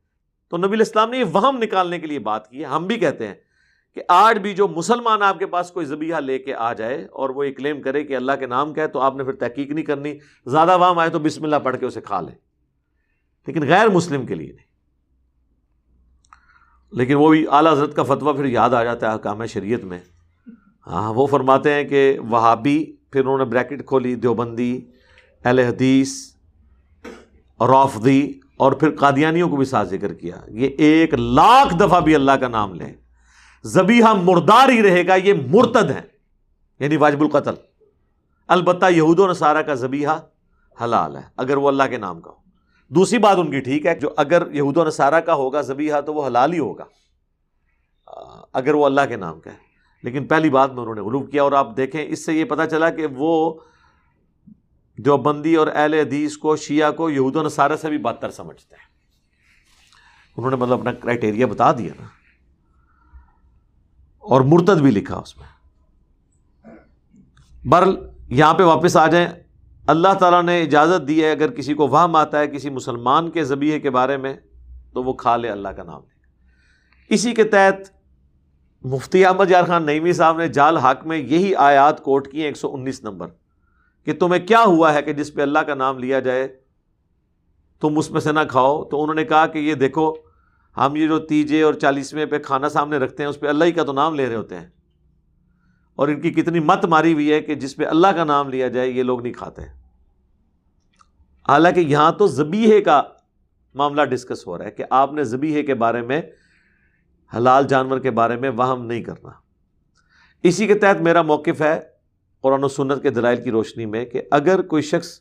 تو 0.49 0.57
نبی 0.57 0.73
الاسلام 0.73 1.09
نے 1.09 1.17
یہ 1.17 1.23
وہم 1.33 1.57
نکالنے 1.57 1.99
کے 1.99 2.07
لیے 2.07 2.19
بات 2.19 2.49
کی 2.49 2.59
ہے۔ 2.59 2.65
ہم 2.65 2.87
بھی 2.87 2.95
کہتے 2.95 3.27
ہیں 3.27 3.35
کہ 3.95 4.01
آج 4.07 4.37
بھی 4.37 4.53
جو 4.53 4.67
مسلمان 4.67 5.21
آپ 5.21 5.39
کے 5.39 5.45
پاس 5.45 5.71
کوئی 5.71 5.85
زبیہ 5.85 6.15
لے 6.15 6.39
کے 6.39 6.53
آ 6.53 6.73
جائے 6.73 7.05
اور 7.05 7.29
وہ 7.29 7.47
یہ 7.47 7.53
کلیم 7.53 7.81
کرے 7.81 8.03
کہ 8.03 8.15
اللہ 8.15 8.31
کے 8.39 8.45
نام 8.45 8.73
کا 8.73 8.81
ہے 8.81 8.87
تو 8.87 8.99
آپ 8.99 9.15
نے 9.15 9.23
پھر 9.23 9.33
تحقیق 9.33 9.69
نہیں 9.69 9.85
کرنی۔ 9.85 10.17
زیادہ 10.45 10.77
وہم 10.77 10.99
آئے 10.99 11.09
تو 11.09 11.19
بسم 11.19 11.43
اللہ 11.43 11.55
پڑھ 11.55 11.77
کے 11.77 11.85
اسے 11.85 12.01
کھا 12.01 12.21
لیں 12.21 12.35
لیکن 13.47 13.67
غیر 13.67 13.89
مسلم 13.89 14.25
کے 14.25 14.35
لیے 14.35 14.51
نہیں۔ 14.51 14.67
لیکن 16.91 17.13
وہ 17.13 17.29
بھی 17.29 17.45
اعلیٰ 17.51 17.71
حضرت 17.71 17.95
کا 17.95 18.03
فتویٰ 18.03 18.35
پھر 18.35 18.45
یاد 18.45 18.69
آ 18.69 18.83
جاتا 18.83 19.09
ہے 19.09 19.15
حکام 19.15 19.45
شریعت 19.45 19.83
میں۔ 19.83 19.99
ہاں 20.87 21.13
وہ 21.13 21.27
فرماتے 21.27 21.73
ہیں 21.73 21.83
کہ 21.83 22.19
وہابی، 22.19 22.95
پھر 23.11 23.21
انہوں 23.21 23.37
نے 23.37 23.45
بریکٹ 23.45 23.85
کھولی، 23.85 24.15
دیوبندی، 24.15 24.81
اہل 25.45 25.59
حدیث 25.59 26.35
رافدی 27.59 28.31
اور 28.57 28.71
پھر 28.71 28.95
قادیانیوں 28.95 29.49
کو 29.49 29.55
بھی 29.55 29.65
ساتھ 29.65 29.89
ذکر 29.89 30.13
کیا۔ 30.13 30.35
یہ 30.47 30.69
ایک 30.77 31.13
لاکھ 31.13 31.75
دفعہ 31.79 32.01
بھی 32.01 32.15
اللہ 32.15 32.31
کا 32.31 32.47
نام 32.47 32.73
لیں۔ 32.73 32.93
زبیحہ 33.63 34.13
مردار 34.13 34.69
ہی 34.69 34.83
رہے 34.83 35.07
گا، 35.07 35.15
یہ 35.15 35.33
مرتد 35.33 35.91
ہے 35.91 36.01
یعنی 36.79 36.97
واجب 36.97 37.21
القتل۔ 37.21 37.53
البتہ 38.47 38.85
یہود 38.89 39.19
و 39.19 39.27
نصارہ 39.27 39.61
کا 39.61 39.73
زبیحہ 39.73 40.19
حلال 40.83 41.15
ہے، 41.15 41.21
اگر 41.37 41.57
وہ 41.57 41.67
اللہ 41.67 41.83
کے 41.89 41.97
نام 41.97 42.21
کا 42.21 42.31
ہو۔ 42.31 42.35
دوسری 42.89 43.17
بات 43.17 43.37
ان 43.37 43.51
کی 43.51 43.59
ٹھیک 43.59 43.85
ہے، 43.85 43.95
جو 43.95 44.09
اگر 44.17 44.43
یہود 44.51 44.77
و 44.77 44.83
نصارہ 44.85 45.19
کا 45.19 45.33
ہوگا 45.33 45.61
زبیحہ 45.61 46.01
تو 46.01 46.13
وہ 46.13 46.27
حلال 46.27 46.53
ہی 46.53 46.59
ہوگا۔ 46.59 46.85
اگر 48.53 48.73
وہ 48.73 48.85
اللہ 48.85 49.01
کے 49.09 49.15
نام 49.15 49.39
کا 49.39 49.51
ہے۔ 49.51 49.67
لیکن 50.03 50.27
پہلی 50.27 50.49
بات 50.49 50.73
میں 50.73 50.81
انہوں 50.81 50.95
نے 50.95 51.01
غلوب 51.01 51.31
کیا 51.31 51.43
اور 51.43 51.51
آپ 51.51 51.77
دیکھیں، 51.77 52.05
اس 52.09 52.25
سے 52.25 52.33
یہ 52.33 52.45
پتہ 52.45 52.61
چلا 52.71 52.89
کہ 52.89 53.07
وہ 53.15 53.53
جو 54.97 55.17
بندی 55.17 55.55
اور 55.55 55.67
اہل 55.67 55.93
حدیث 55.93 56.37
کو، 56.37 56.55
شیعہ 56.55 56.91
کو، 56.91 57.09
یہود 57.09 57.35
و 57.35 57.43
نصارہ 57.43 57.75
سے 57.75 57.89
بھی 57.89 57.97
بدتر 57.97 58.29
سمجھتے 58.29 58.75
ہیں۔ 58.75 58.87
انہوں 60.37 60.51
نے 60.51 60.57
مطلب 60.57 60.79
اپنا 60.79 60.93
کرائٹیریا 60.93 61.45
بتا 61.45 61.71
دیا 61.71 61.93
نا۔ 61.99 62.07
اور 64.17 64.41
مرتد 64.41 64.81
بھی 64.81 64.91
لکھا 64.91 65.15
اس 65.15 65.37
میں۔ 65.37 65.47
برل 67.65 67.95
یہاں 68.29 68.53
پہ 68.53 68.63
واپس 68.63 68.97
آ 68.97 69.07
جائیں۔ 69.07 69.27
اللہ 69.87 70.13
تعالیٰ 70.19 70.43
نے 70.43 70.61
اجازت 70.61 71.07
دی 71.07 71.23
ہے، 71.23 71.31
اگر 71.31 71.51
کسی 71.51 71.73
کو 71.73 71.87
وہم 71.87 72.15
آتا 72.15 72.39
ہے 72.39 72.47
کسی 72.47 72.69
مسلمان 72.69 73.29
کے 73.29 73.43
ذبیحے 73.43 73.79
کے 73.79 73.89
بارے 73.89 74.17
میں، 74.17 74.33
تو 74.93 75.03
وہ 75.03 75.13
کھا 75.13 75.37
لے 75.37 75.49
اللہ 75.49 75.67
کا 75.67 75.83
نام 75.83 76.01
لے۔ 76.01 76.17
اسی 77.13 77.33
کے 77.33 77.43
تحت 77.43 77.91
مفتی 78.85 79.25
احمد 79.25 79.51
یار 79.51 79.63
خان 79.63 79.85
نعیمی 79.85 80.13
صاحب 80.13 80.37
نے 80.37 80.47
جال 80.47 80.77
حق 80.77 81.07
میں 81.07 81.17
یہی 81.17 81.55
آیات 81.55 82.03
کوٹ 82.03 82.31
کی 82.31 82.41
ایک 82.41 82.57
سو 82.57 82.73
انیس 82.73 83.03
نمبر۔ 83.03 83.27
کہ 84.07 84.13
تمہیں 84.13 84.47
کیا 84.47 84.63
ہوا 84.65 84.93
ہے 84.93 85.01
کہ 85.01 85.13
جس 85.13 85.33
پہ 85.33 85.41
اللہ 85.41 85.59
کا 85.59 85.73
نام 85.73 85.99
لیا 85.99 86.19
جائے؟ 86.19 86.47
تم 87.81 87.97
اس 87.97 88.11
میں 88.11 88.21
سے 88.21 88.31
نہ 88.31 88.39
کھاؤ۔ 88.49 88.83
تو 88.83 89.01
انہوں 89.01 89.15
نے 89.15 89.25
کہا 89.25 89.47
کہ 89.47 89.59
یہ 89.59 89.73
دیکھو، 89.73 90.13
ہم 90.77 90.95
یہ 90.95 91.07
جو 91.07 91.19
تیجے 91.19 91.61
اور 91.61 91.73
چالیسویں 91.73 92.25
پہ 92.25 92.39
کھانا 92.39 92.69
سامنے 92.69 92.97
رکھتے 92.97 93.23
ہیں، 93.23 93.29
اس 93.29 93.39
پہ 93.39 93.47
اللہ 93.47 93.65
ہی 93.65 93.71
کا 93.71 93.83
تو 93.83 93.93
نام 93.93 94.15
لے 94.15 94.29
رہے 94.29 94.35
ہوتے 94.35 94.59
ہیں۔ 94.59 94.67
اور 95.95 96.07
ان 96.07 96.21
کی 96.21 96.31
کتنی 96.31 96.59
مت 96.59 96.85
ماری 96.85 97.13
ہوئی 97.13 97.33
ہے 97.33 97.41
کہ 97.41 97.55
جس 97.55 97.75
پہ 97.75 97.85
اللہ 97.85 98.07
کا 98.07 98.23
نام 98.23 98.49
لیا 98.49 98.67
جائے، 98.67 98.89
یہ 98.89 99.03
لوگ 99.03 99.21
نہیں 99.21 99.33
کھاتے۔ 99.33 99.61
حالانکہ 101.47 101.79
یہاں 101.79 102.11
تو 102.11 102.27
زبیحے 102.27 102.81
کا 102.81 103.01
معاملہ 103.73 104.01
ڈسکس 104.01 104.47
ہو 104.47 104.57
رہا 104.57 104.65
ہے 104.65 104.71
کہ 104.71 104.83
آپ 104.89 105.13
نے 105.13 105.23
زبیحے 105.23 105.63
کے 105.63 105.73
بارے 105.73 106.01
میں، 106.01 106.21
حلال 107.37 107.67
جانور 107.67 107.99
کے 107.99 108.11
بارے 108.11 108.35
میں 108.35 108.49
وہم 108.49 108.85
نہیں 108.85 109.03
کرنا۔ 109.03 109.29
اسی 110.43 110.67
کے 110.67 110.73
تحت 110.73 111.01
میرا 111.01 111.21
موقف 111.21 111.61
ہے 111.61 111.96
قرآن 112.43 112.63
و 112.63 112.67
سنت 112.67 113.01
کے 113.03 113.09
دلائل 113.09 113.41
کی 113.43 113.51
روشنی 113.51 113.85
میں 113.85 114.03
کہ 114.05 114.21
اگر 114.31 114.61
کوئی 114.63 114.81
شخص 114.83 115.19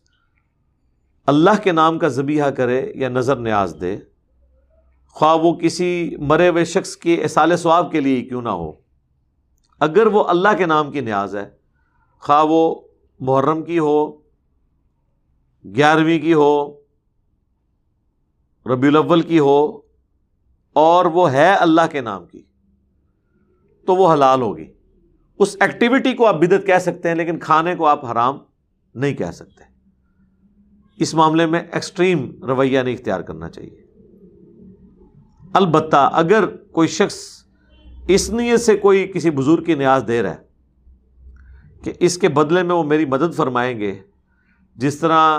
اللہ 1.29 1.63
کے 1.63 1.73
نام 1.73 1.99
کا 1.99 2.09
ذبیحہ 2.09 2.51
کرے 2.51 2.81
یا 2.95 3.09
نظر 3.09 3.37
نیاز 3.37 3.75
دے، 3.81 3.97
خواہ 5.17 5.37
وہ 5.37 5.53
کسی 5.55 6.17
مرے 6.21 6.49
ہوئے 6.49 6.65
شخص 6.65 6.97
کے 6.97 7.15
اصال 7.25 7.57
ثواب 7.57 7.91
کے 7.93 8.01
لیے 8.01 8.23
کیوں 8.23 8.43
نہ 8.43 8.49
ہو، 8.61 8.73
اگر 9.81 10.07
وہ 10.07 10.25
اللہ 10.25 10.57
کے 10.59 10.67
نام 10.67 10.91
کی 10.91 11.01
نیاز 11.01 11.37
ہے، 11.37 11.49
خواہ 12.23 12.45
وہ 12.45 12.63
محرم 13.21 13.63
کی 13.63 13.79
ہو، 13.79 14.07
گیارہویں 15.65 16.19
کی 16.19 16.35
ہو، 16.35 16.53
ربیع 18.67 18.91
الاول 18.91 19.23
کی 19.23 19.39
ہو، 19.39 19.59
اور 20.77 21.05
وہ 21.15 21.31
ہے 21.33 21.53
اللہ 21.55 21.87
کے 21.91 22.01
نام 22.01 22.27
کی، 22.27 22.43
تو 23.89 23.95
وہ 23.97 24.13
حلال 24.13 24.43
ہوگی۔ 24.43 24.73
اس 25.39 25.57
ایکٹیویٹی 25.61 26.13
کو 26.13 26.27
آپ 26.27 26.35
بدت 26.35 26.67
کہہ 26.67 26.79
سکتے 26.79 27.09
ہیں، 27.09 27.17
لیکن 27.17 27.39
کھانے 27.39 27.75
کو 27.75 27.87
آپ 27.87 28.05
حرام 28.05 28.39
نہیں 28.95 29.15
کہہ 29.15 29.31
سکتے۔ 29.31 29.65
اس 30.97 31.15
معاملے 31.15 31.47
میں 31.47 31.61
ایکسٹریم 31.73 32.45
رویہ 32.45 32.81
نہیں 32.81 32.95
اختیار 32.95 33.21
کرنا 33.21 33.49
چاہیے۔ 33.49 33.85
البتہ 35.53 36.11
اگر 36.13 36.47
کوئی 36.47 36.89
شخص 36.89 37.17
اس 38.09 38.31
نیت 38.31 38.61
سے 38.61 38.77
کوئی 38.77 39.07
کسی 39.15 39.31
بزرگ 39.31 39.65
کی 39.65 39.75
نیاز 39.75 40.05
دے 40.09 40.23
رہا 40.23 40.31
ہے 40.31 40.45
کہ 41.85 41.93
اس 42.01 42.19
کے 42.19 42.29
بدلے 42.29 42.63
میں 42.63 42.75
وہ 42.75 42.83
میری 42.83 43.05
مدد 43.05 43.35
فرمائیں 43.37 43.79
گے، 43.81 43.95
جس 44.77 44.99
طرح 44.99 45.39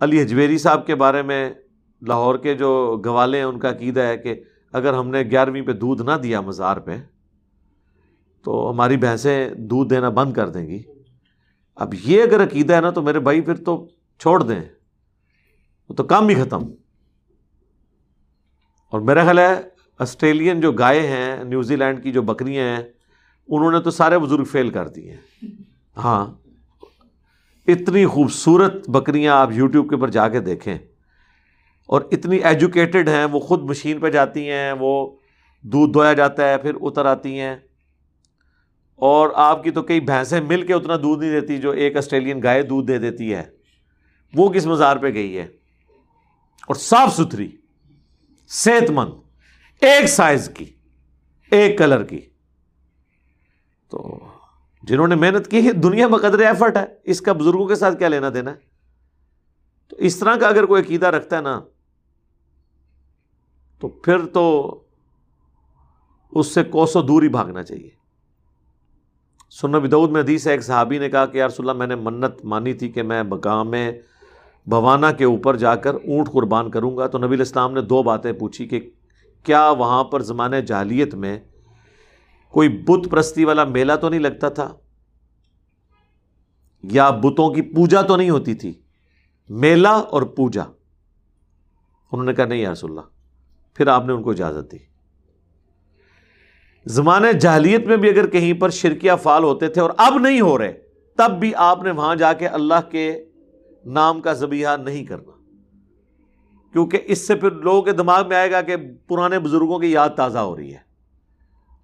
علی 0.00 0.20
اجویری 0.20 0.58
صاحب 0.58 0.86
کے 0.86 0.94
بارے 0.94 1.22
میں 1.22 1.50
لاہور 2.02 2.34
کے 2.34 2.54
جو 2.54 3.00
گوالے 3.04 3.38
ہیں، 3.38 3.44
ان 3.44 3.58
کا 3.58 3.70
عقیدہ 3.70 4.00
ہے 4.00 4.16
کہ 4.18 4.40
اگر 4.72 4.94
ہم 4.94 5.08
نے 5.08 5.22
گیارہویں 5.22 5.62
پہ 5.62 5.72
دودھ 5.72 6.02
نہ 6.02 6.12
دیا 6.12 6.40
مزار 6.40 6.76
پہ 6.76 6.96
تو 8.44 8.70
ہماری 8.70 8.96
بھینسیں 8.96 9.50
دودھ 9.50 9.90
دینا 9.90 10.08
بند 10.08 10.32
کر 10.32 10.48
دیں 10.48 10.66
گی۔ 10.66 10.82
اب 11.74 11.94
یہ 12.04 12.22
اگر 12.22 12.44
عقیدہ 12.44 12.74
ہے 12.74 12.80
نا 12.80 12.90
تو 12.90 13.02
میرے 13.02 13.20
بھائی 13.20 13.40
پھر 13.40 13.54
تو 13.54 13.88
چھوڑ 14.18 14.42
دیں۔ 14.42 14.60
وہ 15.88 15.94
تو 15.94 16.04
کام 16.04 16.28
ہی 16.28 16.34
ختم۔ 16.34 16.62
اور 18.90 19.00
میرا 19.00 19.24
خیال 19.24 19.38
ہے 19.38 19.60
آسٹریلین 19.98 20.60
جو 20.60 20.72
گائے 20.72 21.06
ہیں 21.06 21.44
نیوزی 21.44 21.76
لینڈ 21.76 22.02
کی 22.02 22.12
جو 22.12 22.22
بکریاں 22.22 22.64
ہیں، 22.64 22.84
انہوں 23.48 23.72
نے 23.72 23.80
تو 23.80 23.90
سارے 23.90 24.18
بزرگ 24.18 24.44
فیل 24.44 24.70
کر 24.70 24.88
دیے 24.88 25.12
ہیں۔ 25.12 25.44
ہاں۔ 25.96 26.26
اتنی 27.66 28.06
خوبصورت 28.06 28.88
بکریاں 28.88 29.34
آپ 29.34 29.52
یوٹیوب 29.52 29.88
کے 29.88 29.94
اوپر 29.94 30.10
جا 30.10 30.28
کے 30.28 30.40
دیکھیں۔ 30.40 30.78
اور 31.86 32.02
اتنی 32.10 32.36
ایجوکیٹڈ 32.36 33.08
ہیں، 33.08 33.24
وہ 33.24 33.40
خود 33.40 33.62
مشین 33.62 34.00
پہ 34.00 34.10
جاتی 34.10 34.50
ہیں، 34.50 34.72
وہ 34.72 35.16
دودھ 35.62 35.92
دھویا 35.92 36.12
جاتا 36.12 36.48
ہے، 36.48 36.58
پھر 36.58 36.72
اتر 36.80 37.06
آتی 37.06 37.40
ہیں۔ 37.40 37.56
اور 39.00 39.30
آپ 39.34 39.62
کی 39.62 39.70
تو 39.70 39.82
کئی 39.82 40.00
بھینسیں 40.00 40.40
مل 40.40 40.66
کے 40.66 40.74
اتنا 40.74 40.96
دودھ 40.96 41.24
نہیں 41.24 41.40
دیتی 41.40 41.58
جو 41.58 41.70
ایک 41.70 41.96
آسٹریلین 41.96 42.42
گائے 42.42 42.62
دودھ 42.62 42.86
دے 42.86 42.98
دیتی 42.98 43.34
ہے۔ 43.34 43.42
وہ 44.34 44.52
کس 44.52 44.66
مزار 44.66 44.96
پہ 44.96 45.14
گئی 45.14 45.38
ہے؟ 45.38 45.42
اور 46.68 46.74
صاف 46.74 47.14
ستھری 47.14 47.50
صحت 48.48 48.90
مند 48.90 49.10
ایک 49.80 50.06
سائز 50.06 50.50
کی، 50.54 50.64
ایک 51.50 51.78
کلر 51.78 52.04
کی۔ 52.04 52.20
تو 53.90 54.20
جنہوں 54.82 55.08
نے 55.08 55.14
محنت 55.14 55.50
کی 55.50 55.66
ہے، 55.66 55.72
دنیا 55.72 56.08
میں 56.08 56.18
قدر 56.18 56.38
ایفرٹ 56.38 56.76
ہے۔ 56.76 56.84
اس 57.04 57.20
کا 57.20 57.32
بزرگوں 57.32 57.66
کے 57.66 57.74
ساتھ 57.74 57.98
کیا 57.98 58.08
لینا 58.08 58.28
دینا 58.34 58.50
ہے؟ 58.50 58.56
تو 59.88 59.96
اس 59.96 60.18
طرح 60.18 60.36
کا 60.36 60.48
اگر 60.48 60.66
کوئی 60.66 60.82
عقیدہ 60.82 61.06
رکھتا 61.06 61.36
ہے 61.36 61.42
نا، 61.42 61.60
تو 63.78 63.88
پھر 63.88 64.26
تو 64.26 64.74
اس 66.30 66.46
سے 66.46 66.64
کوسوں 66.64 67.02
دور 67.02 67.22
ہی 67.22 67.28
بھاگنا 67.28 67.62
چاہیے۔ 67.62 67.99
سن 69.50 69.72
بدعود 69.72 70.10
میں 70.10 70.20
حدیث 70.20 70.46
ہے، 70.46 70.52
ایک 70.52 70.62
صحابی 70.62 70.98
نے 70.98 71.10
کہا 71.10 71.26
کہ 71.26 71.38
یار 71.38 71.48
اللہ، 71.58 71.72
میں 71.72 71.86
نے 71.86 71.94
منت 71.94 72.44
مانی 72.44 72.72
تھی 72.74 72.88
کہ 72.88 73.02
میں 73.02 73.22
بگام 73.22 73.70
میں 73.70 73.92
بوانا 74.66 75.12
کے 75.12 75.24
اوپر 75.24 75.56
جا 75.56 75.76
کر 75.76 75.94
اونٹ 75.94 76.28
قربان 76.32 76.70
کروں 76.70 76.96
گا۔ 76.96 77.06
تو 77.06 77.18
نبی 77.18 77.34
الاسلام 77.34 77.72
نے 77.72 77.80
دو 77.80 78.02
باتیں 78.02 78.32
پوچھی 78.32 78.68
کہ 78.68 78.90
کیا 79.42 79.70
وہاں 79.70 80.04
پر 80.04 80.22
زمانے 80.22 80.62
جاہلیت 80.62 81.14
میں 81.14 81.38
کوئی 82.50 82.68
بت 82.68 83.10
پرستی 83.10 83.44
والا 83.44 83.64
میلہ 83.64 83.92
تو 84.00 84.08
نہیں 84.08 84.20
لگتا 84.20 84.48
تھا؟ 84.48 84.74
یا 86.82 87.10
بتوں 87.10 87.54
کی 87.54 87.62
پوجا 87.62 88.02
تو 88.02 88.16
نہیں 88.16 88.30
ہوتی 88.30 88.54
تھی؟ 88.54 88.72
میلہ 89.48 89.88
اور 89.88 90.22
پوجا۔ 90.22 90.62
انہوں 92.12 92.24
نے 92.24 92.34
کہا، 92.34 92.44
نہیں 92.44 92.58
یا 92.58 92.72
رسول 92.72 92.90
اللہ، 92.90 93.00
پھر 93.74 93.86
آپ 93.86 94.06
نے 94.06 94.12
ان 94.12 94.22
کو 94.22 94.30
اجازت 94.30 94.72
دی۔ 94.72 94.89
زمانے 96.86 97.32
جہلیت 97.32 97.86
میں 97.86 97.96
بھی 97.96 98.08
اگر 98.08 98.26
کہیں 98.26 98.52
پر 98.52 98.70
شرکیہ 98.70 99.12
فال 99.22 99.44
ہوتے 99.44 99.68
تھے 99.68 99.80
اور 99.80 99.90
اب 99.96 100.18
نہیں 100.18 100.40
ہو 100.40 100.58
رہے، 100.58 100.72
تب 101.16 101.30
بھی 101.40 101.54
آپ 101.54 101.82
نے 101.82 101.90
وہاں 101.90 102.16
جا 102.16 102.32
کے 102.32 102.48
اللہ 102.48 102.90
کے 102.90 103.24
نام 103.86 104.20
کا 104.20 104.32
زبیہ 104.32 104.68
نہیں 104.84 105.04
کرنا۔ 105.04 105.30
کیونکہ 106.72 106.98
اس 107.04 107.26
سے 107.26 107.34
پھر 107.34 107.50
لوگوں 107.50 107.82
کے 107.82 107.92
دماغ 107.92 108.28
میں 108.28 108.36
آئے 108.36 108.50
گا 108.50 108.60
کہ 108.60 108.76
پرانے 109.08 109.38
بزرگوں 109.38 109.78
کی 109.78 109.86
یاد 109.86 110.08
تازہ 110.08 110.38
ہو 110.38 110.56
رہی 110.56 110.72
ہے۔ 110.72 110.78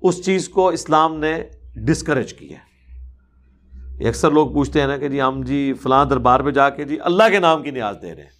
اس 0.02 0.24
چیز 0.24 0.48
کو 0.48 0.68
اسلام 0.68 1.18
نے 1.18 1.42
ڈسکریج 1.74 2.34
کیا۔ 2.34 2.58
ہے 2.58 2.66
اکثر 4.08 4.30
لوگ 4.30 4.52
پوچھتے 4.52 4.80
ہیں 4.80 4.86
نا 4.86 4.96
کہ 4.96 5.08
جی 5.08 5.22
ہم 5.22 5.42
جی 5.42 5.72
فلاں 5.82 6.04
دربار 6.04 6.40
پہ 6.40 6.50
جا 6.50 6.70
کے 6.70 6.84
جی 6.84 6.98
اللہ 7.00 7.22
کے 7.30 7.38
نام 7.38 7.62
کی 7.62 7.70
نیاز 7.70 7.96
دے 8.02 8.14
رہے 8.14 8.22
ہیں۔ 8.22 8.30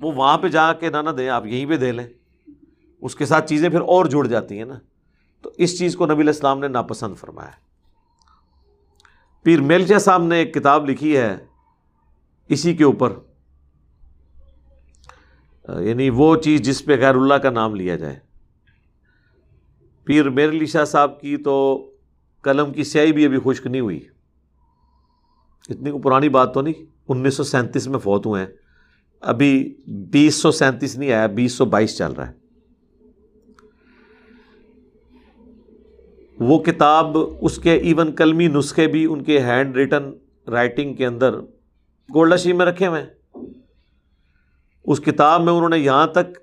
وہ 0.00 0.12
وہاں 0.12 0.38
پہ 0.38 0.48
جا 0.48 0.72
کے 0.72 0.90
نہ 0.90 0.96
نہ 0.96 1.10
دیں، 1.10 1.28
آپ 1.28 1.46
یہیں 1.46 1.66
پہ 1.66 1.76
دے 1.76 1.92
لیں۔ 1.92 2.06
اس 3.02 3.14
کے 3.14 3.26
ساتھ 3.26 3.48
چیزیں 3.48 3.68
پھر 3.68 3.80
اور 3.80 4.04
جڑ 4.04 4.26
جاتی 4.26 4.58
ہیں 4.58 4.64
نا۔ 4.64 4.78
تو 5.42 5.50
اس 5.56 5.78
چیز 5.78 5.96
کو 5.96 6.06
نبی 6.06 6.22
الاسلام 6.22 6.58
نے 6.58 6.68
ناپسند 6.68 7.16
فرمایا۔ 7.16 7.50
پیر 9.42 9.60
میلچا 9.60 9.98
صاحب 9.98 10.22
نے 10.22 10.36
ایک 10.36 10.54
کتاب 10.54 10.88
لکھی 10.90 11.16
ہے، 11.16 11.36
اسی 12.48 12.74
کے 12.76 12.84
اوپر 12.84 13.12
یعنی 15.80 16.10
وہ 16.10 16.36
چیز 16.36 16.62
جس 16.62 16.84
پہ 16.84 16.96
غیر 16.96 17.14
اللہ 17.14 17.34
کا 17.34 17.50
نام 17.50 17.74
لیا 17.74 17.96
جائے۔ 17.96 18.18
پیر 20.04 20.30
میر 20.30 20.48
علی 20.48 20.66
شاہ 20.66 20.84
صاحب 20.84 21.20
کی 21.20 21.36
تو 21.36 21.86
قلم 22.42 22.72
کی 22.72 22.84
سیائی 22.84 23.12
بھی 23.12 23.26
ابھی 23.26 23.38
خشک 23.44 23.66
نہیں 23.66 23.80
ہوئی۔ 23.80 24.00
اتنی 25.68 26.00
پرانی 26.00 26.28
بات 26.28 26.54
تو 26.54 26.62
نہیں، 26.62 26.84
انیس 27.08 27.34
سو 27.34 27.44
سینتیس 27.44 27.86
میں 27.88 27.98
فوت 27.98 28.26
ہوئے 28.26 28.44
ہیں۔ 28.44 28.52
ابھی 29.20 29.76
بیس 29.86 30.34
سو 30.34 30.50
سینتیس 30.50 30.98
نہیں 30.98 31.12
آیا، 31.12 31.26
بیس 31.26 31.52
سو 31.52 31.64
بائیس 31.64 31.96
چل 31.98 32.12
رہا 32.12 32.28
ہے۔ 32.28 32.39
وہ 36.40 36.58
کتاب 36.58 37.16
اس 37.40 37.58
کے 37.58 37.72
ایون 37.72 38.12
کلمی 38.12 38.46
نسخے 38.46 38.86
بھی 38.86 39.06
ان 39.10 39.22
کے 39.22 39.40
ہینڈ 39.40 39.76
ریٹن 39.76 40.10
رائٹنگ 40.48 40.94
کے 40.94 41.06
اندر 41.06 41.40
گولڈا 42.14 42.36
شی 42.36 42.52
میں 42.52 42.66
رکھے 42.66 42.86
ہوئے 42.86 43.02
ہیں۔ 43.02 43.08
اس 44.84 45.00
کتاب 45.00 45.42
میں 45.42 45.52
انہوں 45.52 45.68
نے 45.68 45.78
یہاں 45.78 46.06
تک 46.06 46.38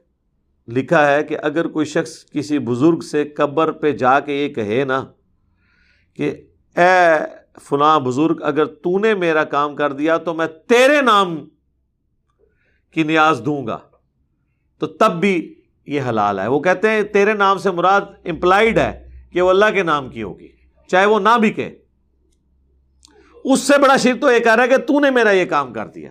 لکھا 0.68 1.12
ہے 1.12 1.24
کہ 1.24 1.38
اگر 1.42 1.68
کوئی 1.68 1.86
شخص 1.86 2.26
کسی 2.30 2.60
بزرگ 2.60 3.00
سے 3.00 3.26
قبر 3.26 3.72
پہ 3.72 3.92
جا 3.92 4.20
کے 4.20 4.34
یہ 4.34 4.54
کہے 4.54 4.84
نا 4.84 5.06
کہ 6.14 6.32
اے 6.78 7.18
فلاں 7.62 8.00
بزرگ، 8.00 8.36
اگر 8.42 8.66
تو 8.66 9.00
نے 9.00 9.16
میرا 9.16 9.44
کام 9.44 9.76
کر 9.76 9.94
دیا 9.94 10.18
تو 10.18 10.34
میں 10.34 10.48
تیرے 10.68 11.02
نام 11.02 11.50
کی 12.92 13.04
نیاز 13.04 13.42
دوں 13.46 13.68
گا۔ 13.68 13.78
تو 14.80 14.88
تب 14.88 15.20
بھی 15.20 15.56
یہ 15.86 16.02
حلال 16.10 16.40
ہے۔ 16.40 16.48
وہ 16.48 16.60
کہتے 16.60 16.90
ہیں 16.90 17.02
تیرے 17.02 17.34
نام 17.34 17.58
سے 17.58 17.72
مراد 17.72 18.02
امپلائڈ 18.26 18.78
ہے۔ 18.78 19.07
کہ 19.32 19.42
وہ 19.42 19.50
اللہ 19.50 19.66
کے 19.74 19.84
نام 19.84 20.10
کی 20.10 20.24
ہوگی، 20.24 20.48
چاہے 20.88 21.06
وہ 21.06 21.20
نہ 21.20 21.38
بھی 21.38 21.52
کہ 21.52 21.70
اس 23.44 23.60
سے 23.60 23.78
بڑا 23.82 23.98
شرک 23.98 24.22
تو 24.22 24.32
یہ 24.32 24.40
کہہ 24.40 24.56
رہا 24.56 24.64
ہے 24.64 24.68
کہ 24.68 24.78
تو 24.78 25.00
نے 25.00 25.10
میرا 25.10 25.32
یہ 25.32 25.46
کام 25.46 25.74
کر 25.74 25.88
دیا۔ 25.88 26.10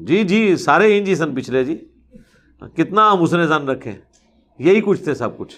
جی 0.00 0.24
جی 0.24 0.56
سارے 0.56 0.92
ہی 0.92 1.04
جی 1.04 1.14
سن 1.14 1.34
پچھلے 1.34 1.64
جی۔ 1.64 1.76
کتنا 2.74 3.12
ہم 3.12 3.22
اس 3.22 3.32
نے 3.34 3.46
زن 3.46 3.68
رکھے 3.68 3.92
یہی 4.58 4.80
کچھ 4.80 5.02
تھے 5.02 5.14
سب 5.14 5.36
کچھ۔ 5.36 5.56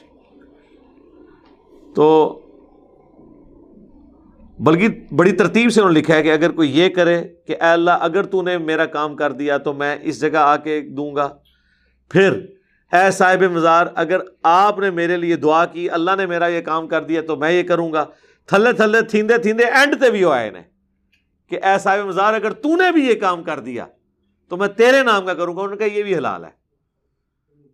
تو 1.94 2.38
بلکہ 4.58 4.88
بڑی 5.14 5.32
ترتیب 5.32 5.70
سے 5.72 5.80
انہوں 5.80 5.92
نے 5.92 6.00
لکھا 6.00 6.14
ہے 6.14 6.22
کہ 6.22 6.32
اگر 6.32 6.50
کوئی 6.50 6.78
یہ 6.78 6.88
کرے 6.88 7.22
کہ 7.46 7.52
اے 7.52 7.68
اللہ، 7.68 7.90
اگر 7.90 8.22
تو 8.22 8.42
نے 8.42 8.58
میرا 8.58 8.86
کام 8.86 9.16
کر 9.16 9.32
دیا 9.32 9.58
تو 9.58 9.72
میں 9.72 9.96
اس 10.02 10.20
جگہ 10.20 10.36
آ 10.36 10.56
کے 10.56 10.80
دوں 10.80 11.14
گا۔ 11.16 11.28
پھر 12.10 12.40
اے 12.92 13.10
صاحب 13.10 13.42
مزار، 13.42 13.86
اگر 13.94 14.18
آپ 14.42 14.78
نے 14.78 14.90
میرے 14.90 15.16
لیے 15.16 15.36
دعا 15.36 15.64
کی، 15.64 15.90
اللہ 15.90 16.10
نے 16.16 16.26
میرا 16.26 16.46
یہ 16.46 16.60
کام 16.60 16.88
کر 16.88 17.02
دیا 17.02 17.22
تو 17.22 17.36
میں 17.36 17.50
یہ 17.50 17.62
کروں 17.62 17.92
گا۔ 17.92 18.04
تھلے 18.46 18.72
تھلے 18.72 19.02
تھیندے 19.02 19.38
تھیندے 19.38 19.64
اینڈ 19.64 20.00
تے 20.00 20.10
بھی 20.10 20.24
ہو 20.24 20.30
آئے 20.30 20.50
نے۔ 20.50 20.60
کہ 21.48 21.58
اے 21.62 21.78
صاحب 21.78 22.04
مزار، 22.04 22.34
اگر 22.34 22.52
تو 22.52 22.76
نے 22.76 22.92
بھی 22.92 23.08
یہ 23.08 23.14
کام 23.14 23.42
کر 23.42 23.60
دیا 23.60 23.86
تو 24.48 24.56
میں 24.56 24.68
تیرے 24.68 25.02
نام 25.02 25.26
کا 25.26 25.34
کروں 25.34 25.56
گا 25.56 25.62
ان 25.62 25.76
کا 25.76 25.84
یہ 25.84 26.02
بھی 26.02 26.16
حلال 26.16 26.44
ہے۔ 26.44 26.50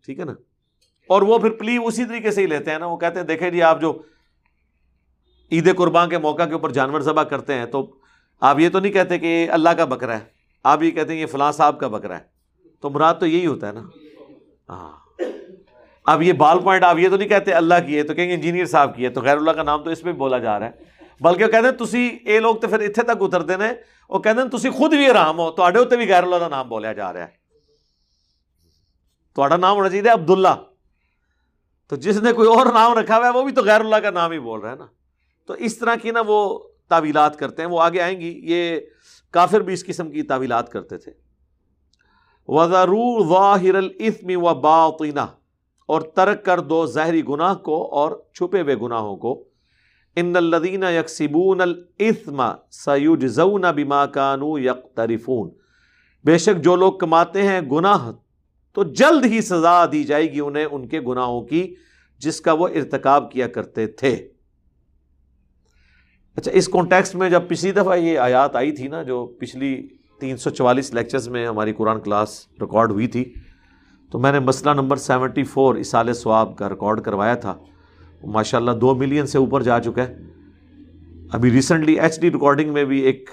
ٹھیک 0.04 0.18
ہے 0.18 0.24
نا؟ 0.24 0.32
اور 1.08 1.22
وہ 1.22 1.38
پھر 1.38 1.50
پلی 1.50 1.78
اسی 1.84 2.04
طریقے 2.04 2.30
سے 2.30 2.42
ہی 2.42 2.46
لیتے 2.46 2.70
ہیں 2.70 2.78
نا۔ 2.78 2.86
وہ 2.86 2.96
کہتے 2.96 3.18
ہیں، 3.18 3.26
دیکھیں 3.26 3.50
جی 3.50 3.62
آپ 3.62 3.80
جو 3.80 4.02
عید 5.52 5.76
قربان 5.76 6.08
کے 6.08 6.18
موقع 6.18 6.42
کے 6.42 6.52
اوپر 6.52 6.70
جانور 6.70 7.00
ذبح 7.00 7.22
کرتے 7.22 7.54
ہیں 7.54 7.66
تو 7.66 7.94
آپ 8.40 8.60
یہ 8.60 8.68
تو 8.68 8.80
نہیں 8.80 8.92
کہتے 8.92 9.18
کہ 9.18 9.26
یہ 9.26 9.50
اللہ 9.50 9.70
کا 9.70 9.84
بکرا 9.84 10.14
ہے، 10.14 10.24
آپ 10.64 10.82
یہ 10.82 10.90
کہتے 10.90 11.12
ہیں 11.12 11.20
یہ 11.20 11.26
فلاں 11.26 11.52
صاحب 11.52 11.80
کا 11.80 11.88
بکرا 11.88 12.18
ہے۔ 12.18 12.24
تو 12.80 12.90
مراد 12.90 13.14
تو 13.20 13.26
یہی 13.26 13.46
ہوتا 13.46 13.66
ہے 13.66 13.72
نا۔ 13.72 13.82
ہاں۔ 14.68 15.03
اب 16.04 16.22
یہ 16.22 16.32
بال 16.32 16.60
پوائنٹ 16.60 16.84
آپ 16.84 16.98
یہ 16.98 17.08
تو 17.08 17.16
نہیں 17.16 17.28
کہتے 17.28 17.52
اللہ 17.52 17.74
کی 17.86 17.98
ہے، 17.98 18.02
تو 18.02 18.14
کہیں 18.14 18.28
گے 18.28 18.34
انجینئر 18.34 18.64
صاحب 18.64 18.96
کی 18.96 19.04
ہے۔ 19.04 19.10
تو 19.10 19.20
خیر 19.20 19.36
اللہ 19.36 19.50
کا 19.50 19.62
نام 19.62 19.82
تو 19.82 19.90
اس 19.90 20.04
میں 20.04 20.12
بولا 20.12 20.38
جا 20.38 20.58
رہا 20.58 20.66
ہے۔ 20.66 20.72
بلکہ 21.20 21.44
وہ 21.44 21.50
کہتے 21.50 21.66
ہیں 21.66 21.86
تسی 21.86 22.18
یہ 22.24 22.40
لوگ 22.40 22.56
تو 22.56 22.68
پھر 22.68 22.80
اتنے 22.80 23.04
تک 23.04 23.10
اترتے 23.20 23.52
ہیں۔ 23.52 23.72
وہ 24.08 24.18
کہتے 24.18 24.42
ہیں 24.42 24.58
تسی 24.58 24.70
خود 24.70 24.90
بھی 24.90 25.10
آرام 25.10 25.38
ہو، 25.38 25.50
تو 25.50 25.62
اتنے 25.62 25.96
بھی 25.96 26.08
غیر 26.08 26.22
اللہ 26.22 26.36
کا 26.36 26.48
نام 26.48 26.68
بولیا 26.68 26.92
جا 26.92 27.12
رہا 27.12 27.20
ہے۔ 27.20 27.44
تو 29.34 29.56
نام 29.56 29.76
ہونا 29.76 29.88
چاہیے 29.88 30.08
عبداللہ۔ 30.08 30.54
تو 31.88 31.96
جس 31.96 32.22
نے 32.22 32.32
کوئی 32.32 32.48
اور 32.48 32.66
نام 32.66 32.98
رکھا 32.98 33.16
ہوا 33.16 33.26
ہے، 33.26 33.32
وہ 33.32 33.42
بھی 33.42 33.52
تو 33.52 33.62
غیر 33.62 33.80
اللہ 33.80 33.96
کا 33.96 34.10
نام 34.10 34.30
ہی 34.30 34.38
بول 34.38 34.60
رہا 34.60 34.70
ہے 34.70 34.76
نا۔ 34.76 34.86
تو 35.46 35.52
اس 35.52 35.78
طرح 35.78 35.94
کی 36.02 36.10
نا 36.10 36.22
وہ 36.26 36.58
تعویلات 36.88 37.38
کرتے 37.38 37.62
ہیں۔ 37.62 37.68
وہ 37.68 37.82
آگے 37.82 38.00
آئیں 38.00 38.20
گی۔ 38.20 38.40
یہ 38.44 38.80
کافر 39.30 39.60
بھی 39.60 39.74
اس 39.74 39.86
قسم 39.86 40.10
کی 40.10 40.22
تعویلات 40.22 40.72
کرتے 40.72 40.98
تھے۔ 40.98 41.12
وزارو 42.48 43.28
ظاہر 43.28 43.74
الاسم 43.74 44.44
و 44.44 44.54
باطنہ 44.54 45.20
اور 45.86 46.00
ترک 46.00 46.44
کر 46.44 46.60
دو 46.60 46.86
ظاہری 46.86 47.22
گناہ 47.28 47.54
کو 47.54 47.94
اور 47.94 48.22
چھپے 48.34 48.60
ہوئے 48.60 48.76
گناہوں 48.76 49.16
کو۔ 49.16 49.44
ان 50.16 50.36
الدین 50.36 50.82
یکسبون 50.82 51.60
الاسم 51.60 52.42
سیجزون 52.70 53.64
بما 53.76 54.06
کانوا 54.06 54.60
یقترفون۔ 54.60 55.50
بے 56.24 56.38
شک 56.38 56.64
جو 56.64 56.76
لوگ 56.76 56.92
کماتے 56.92 57.42
ہیں 57.42 57.60
گناہ، 57.60 58.12
تو 58.72 58.84
جلد 58.84 59.24
ہی 59.24 59.40
سزا 59.40 59.86
دی 59.92 60.04
جائے 60.04 60.32
گی 60.32 60.40
انہیں 60.40 60.64
ان 60.64 60.88
کے 60.88 61.00
گناہوں 61.00 61.40
کی، 61.42 61.74
جس 62.18 62.40
کا 62.40 62.52
وہ 62.52 62.68
ارتکاب 62.68 63.32
کیا 63.32 63.48
کرتے 63.48 63.86
تھے۔ 63.86 64.28
اچھا 66.36 66.52
اس 66.52 66.68
کانٹیکس 66.68 67.14
میں 67.14 67.30
جب 67.30 67.42
پچھلی 67.48 67.72
دفعہ 67.72 67.96
یہ 67.96 68.18
آیات 68.18 68.56
آئی 68.56 68.72
تھی 68.72 68.88
نا، 68.88 69.02
جو 69.02 69.26
پچھلی 69.26 69.88
تین 70.20 70.36
سو 70.36 70.50
چوالیس 70.50 70.94
لیکچرز 70.94 71.28
میں 71.28 71.46
ہماری 71.46 71.72
قرآن 71.72 72.00
کلاس 72.00 72.48
ریکارڈ 72.60 72.92
ہوئی 72.92 73.06
تھی 73.06 73.34
تو 74.10 74.18
میں 74.18 74.32
نے 74.32 74.38
مسئلہ 74.38 74.70
نمبر 74.70 74.96
سیونٹی 74.96 75.44
فور 75.44 75.74
اسال 75.74 76.12
ثواب 76.12 76.58
کا 76.58 76.68
ریکارڈ 76.68 77.00
کروایا 77.00 77.34
تھا۔ 77.34 77.58
ماشاء 78.24 78.58
اللہ 78.58 78.70
دو 78.70 78.94
ملین 78.94 79.26
سے 79.26 79.38
اوپر 79.38 79.62
جا 79.62 79.80
چکا 79.80 80.02
ہے۔ 80.02 80.16
ابھی 81.32 81.50
ریسنٹلی 81.50 82.00
ایچ 82.00 82.20
ڈی 82.20 82.30
ریکارڈنگ 82.30 82.72
میں 82.72 82.84
بھی 82.84 83.00
ایک 83.00 83.30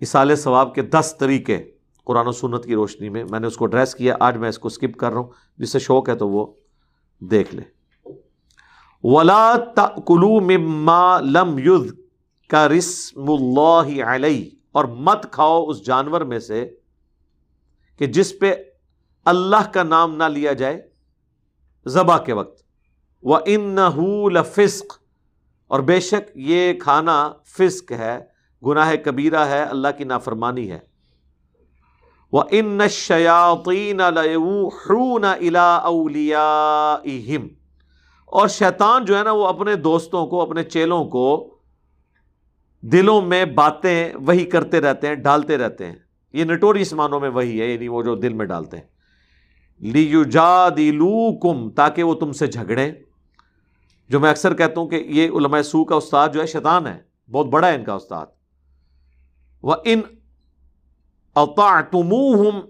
اسال 0.00 0.36
ثواب 0.36 0.74
کے 0.74 0.82
دس 0.82 1.16
طریقے 1.18 1.70
قرآن 2.04 2.26
و 2.26 2.32
سنت 2.32 2.64
کی 2.64 2.74
روشنی 2.74 3.08
میں 3.08 3.24
میں 3.30 3.40
نے 3.40 3.46
اس 3.46 3.56
کو 3.56 3.66
ڈریس 3.66 3.94
کیا۔ 3.94 4.16
آج 4.20 4.36
میں 4.36 4.48
اس 4.48 4.58
کو 4.58 4.66
اسکپ 4.66 4.96
کر 4.96 5.10
رہا 5.10 5.20
ہوں۔ 5.20 5.30
جس 5.58 5.72
سے 5.72 5.78
شوق 5.78 6.08
ہے 6.08 6.14
تو 6.14 6.28
وہ 6.28 6.46
دیکھ 7.20 7.54
لے 7.54 7.62
ولا 9.04 9.56
کلو 10.06 10.40
مما 10.40 11.20
لم 11.20 11.58
یوز 11.58 11.94
کا 12.48 12.68
رسم 12.68 13.30
اللہ 13.30 14.04
علیہ 14.04 14.50
اور 14.72 14.84
مت 14.84 15.32
کھاؤ 15.32 15.66
اس 15.66 15.86
جانور 15.86 16.20
میں 16.20 16.38
سے 16.38 16.74
کہ 17.98 18.06
جس 18.06 18.38
پہ 18.38 18.54
اللہ 19.24 19.70
کا 19.72 19.82
نام 19.82 20.16
نہ 20.16 20.24
لیا 20.24 20.52
جائے 20.52 20.82
ذبح 21.86 22.18
کے 22.18 22.32
وقت۔ 22.32 22.62
وہ 23.22 23.38
ان 23.46 23.76
لفسق۔ 24.32 25.02
اور 25.66 25.80
بے 25.80 26.00
شک 26.00 26.30
یہ 26.34 26.72
کھانا 26.72 27.32
فسق 27.46 27.92
ہے، 27.92 28.24
گناہ 28.66 28.94
کبیرہ 29.04 29.38
ہے، 29.38 29.62
اللہ 29.62 29.88
کی 29.98 30.04
نافرمانی 30.04 30.70
ہے۔ 30.70 30.78
وہ 32.32 32.42
ان 32.50 32.80
شیاطین 32.90 34.00
الا 34.00 35.76
اولیا 35.76 36.96
اور 38.24 38.48
شیطان 38.48 39.04
جو 39.04 39.18
ہے 39.18 39.24
نا، 39.24 39.32
وہ 39.32 39.46
اپنے 39.46 39.74
دوستوں 39.74 40.26
کو، 40.26 40.42
اپنے 40.42 40.62
چیلوں 40.62 41.04
کو 41.04 41.54
دلوں 42.80 43.22
میں 43.22 43.44
باتیں 43.44 44.12
وہی 44.14 44.44
کرتے 44.44 44.80
رہتے 44.80 45.06
ہیں، 45.06 45.14
ڈالتے 45.14 45.58
رہتے 45.58 45.86
ہیں۔ 45.86 45.96
یہ 46.32 46.44
نٹوریس 46.44 46.92
مانوں 46.92 47.20
میں 47.20 47.28
وہی 47.28 47.60
ہے 47.60 47.66
یعنی 47.66 47.88
وہ 47.88 48.02
جو 48.02 48.14
دل 48.14 48.32
میں 48.32 48.46
ڈالتے 48.46 48.76
ہیں۔ 48.76 48.91
لیو 49.80 51.38
کم 51.38 51.70
تاکہ 51.70 52.02
وہ 52.02 52.14
تم 52.14 52.32
سے 52.32 52.46
جھگڑے۔ 52.46 52.92
جو 54.08 54.20
میں 54.20 54.30
اکثر 54.30 54.54
کہتا 54.54 54.80
ہوں 54.80 54.88
کہ 54.88 54.94
یہ 54.94 55.30
علماء 55.30 55.62
سو 55.62 55.84
کا 55.84 55.94
استاد 55.94 56.28
جو 56.34 56.40
ہے، 56.40 56.46
شیطان 56.46 56.86
ہے، 56.86 56.98
بہت 57.30 57.46
بڑا 57.46 57.68
ہے 57.68 57.74
ان 57.74 57.84
کا 57.84 57.92
استاد۔ 57.92 58.26
وہ 59.62 59.74
ان 59.84 60.00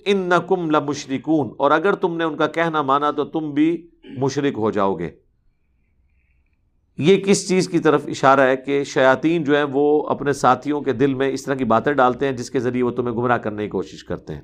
ان 0.04 0.18
نقم 0.18 0.70
لمشرکون 0.70 1.50
اور 1.58 1.70
اگر 1.70 1.94
تم 1.94 2.16
نے 2.16 2.24
ان 2.24 2.36
کا 2.36 2.46
کہنا 2.46 2.82
مانا 2.82 3.10
تو 3.10 3.24
تم 3.24 3.50
بھی 3.50 3.88
مشرک 4.04 4.52
ہو 4.56 4.70
جاؤ 4.70 4.94
گے۔ 4.94 5.10
یہ 6.98 7.16
کس 7.16 7.48
چیز 7.48 7.68
کی 7.68 7.78
طرف 7.78 8.04
اشارہ 8.06 8.40
ہے 8.40 8.56
کہ 8.56 8.84
شیاطین 8.84 9.44
جو 9.44 9.56
ہیں، 9.56 9.64
وہ 9.72 10.06
اپنے 10.08 10.32
ساتھیوں 10.32 10.80
کے 10.80 10.92
دل 10.92 11.14
میں 11.14 11.28
اس 11.28 11.44
طرح 11.44 11.54
کی 11.54 11.64
باتیں 11.64 11.92
ڈالتے 11.92 12.26
ہیں 12.26 12.32
جس 12.32 12.50
کے 12.50 12.60
ذریعے 12.60 12.82
وہ 12.82 12.90
تمہیں 12.90 13.14
گمراہ 13.14 13.38
کرنے 13.38 13.62
کی 13.62 13.68
کوشش 13.68 14.04
کرتے 14.04 14.34
ہیں۔ 14.34 14.42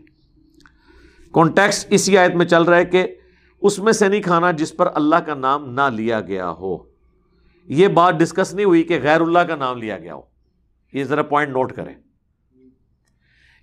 کانٹیکس 1.39 1.87
اسی 1.91 2.19
آیت 2.19 2.35
میں 2.35 2.47
چل 2.47 2.63
رہا 2.63 2.77
ہے 2.77 2.85
کہ 2.85 3.15
اس 3.63 3.79
میں 3.79 3.93
سے 3.93 4.09
نہیں 4.09 4.23
کھانا 4.23 4.51
جس 4.51 4.77
پر 4.77 4.89
اللہ 4.95 5.17
کا 5.17 5.35
نام 5.35 5.73
نہ 5.73 5.81
لیا 5.93 6.21
گیا 6.21 6.51
ہو۔ 6.51 6.79
یہ 7.65 7.89
بات 7.89 8.15
ڈسکس 8.15 8.55
نہیں 8.55 8.67
ہوئی 8.67 8.83
کہ 8.83 9.01
غیر 9.03 9.21
اللہ 9.21 9.39
کا 9.39 9.57
نام 9.57 9.79
لیا 9.79 9.99
گیا 9.99 10.15
ہو۔ 10.15 10.21
یہ 10.93 11.05
ذرا 11.05 11.23
پوائنٹ 11.23 11.53
نوٹ 11.53 11.73
کریں۔ 11.73 11.95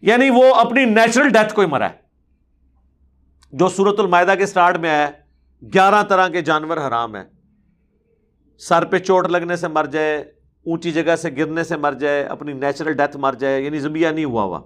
یعنی 0.01 0.30
وہ 0.30 0.55
اپنی 0.55 0.86
نیچرل 0.86 1.30
ڈیتھ 1.30 1.53
کو 1.53 1.61
ہی 1.61 1.67
مرا 1.67 1.89
ہے۔ 1.89 1.95
جو 3.51 3.67
سورت 3.67 3.99
المائدہ 3.99 4.34
کے 4.38 4.45
سٹارٹ 4.45 4.78
میں 4.78 4.89
ہے، 4.89 5.07
گیارہ 5.73 6.03
طرح 6.03 6.28
کے 6.28 6.41
جانور 6.41 6.78
حرام 6.78 7.15
ہیں۔ 7.15 7.26
سر 8.57 8.86
پہ 8.86 8.97
چوٹ 8.97 9.28
لگنے 9.28 9.55
سے 9.55 9.67
مر 9.67 9.86
جائے، 9.86 10.17
اونچی 10.65 10.91
جگہ 10.91 11.15
سے 11.15 11.30
گرنے 11.38 11.63
سے 11.63 11.78
مر 11.78 11.93
جائے، 11.93 12.23
اپنی 12.23 12.53
نیچرل 12.53 12.93
ڈیتھ 12.93 13.17
مر 13.17 13.34
جائے 13.34 13.61
یعنی 13.61 13.80
زبیا 13.80 14.11
نہیں 14.11 14.26
ہوا 14.26 14.43
ہوا۔ 14.43 14.61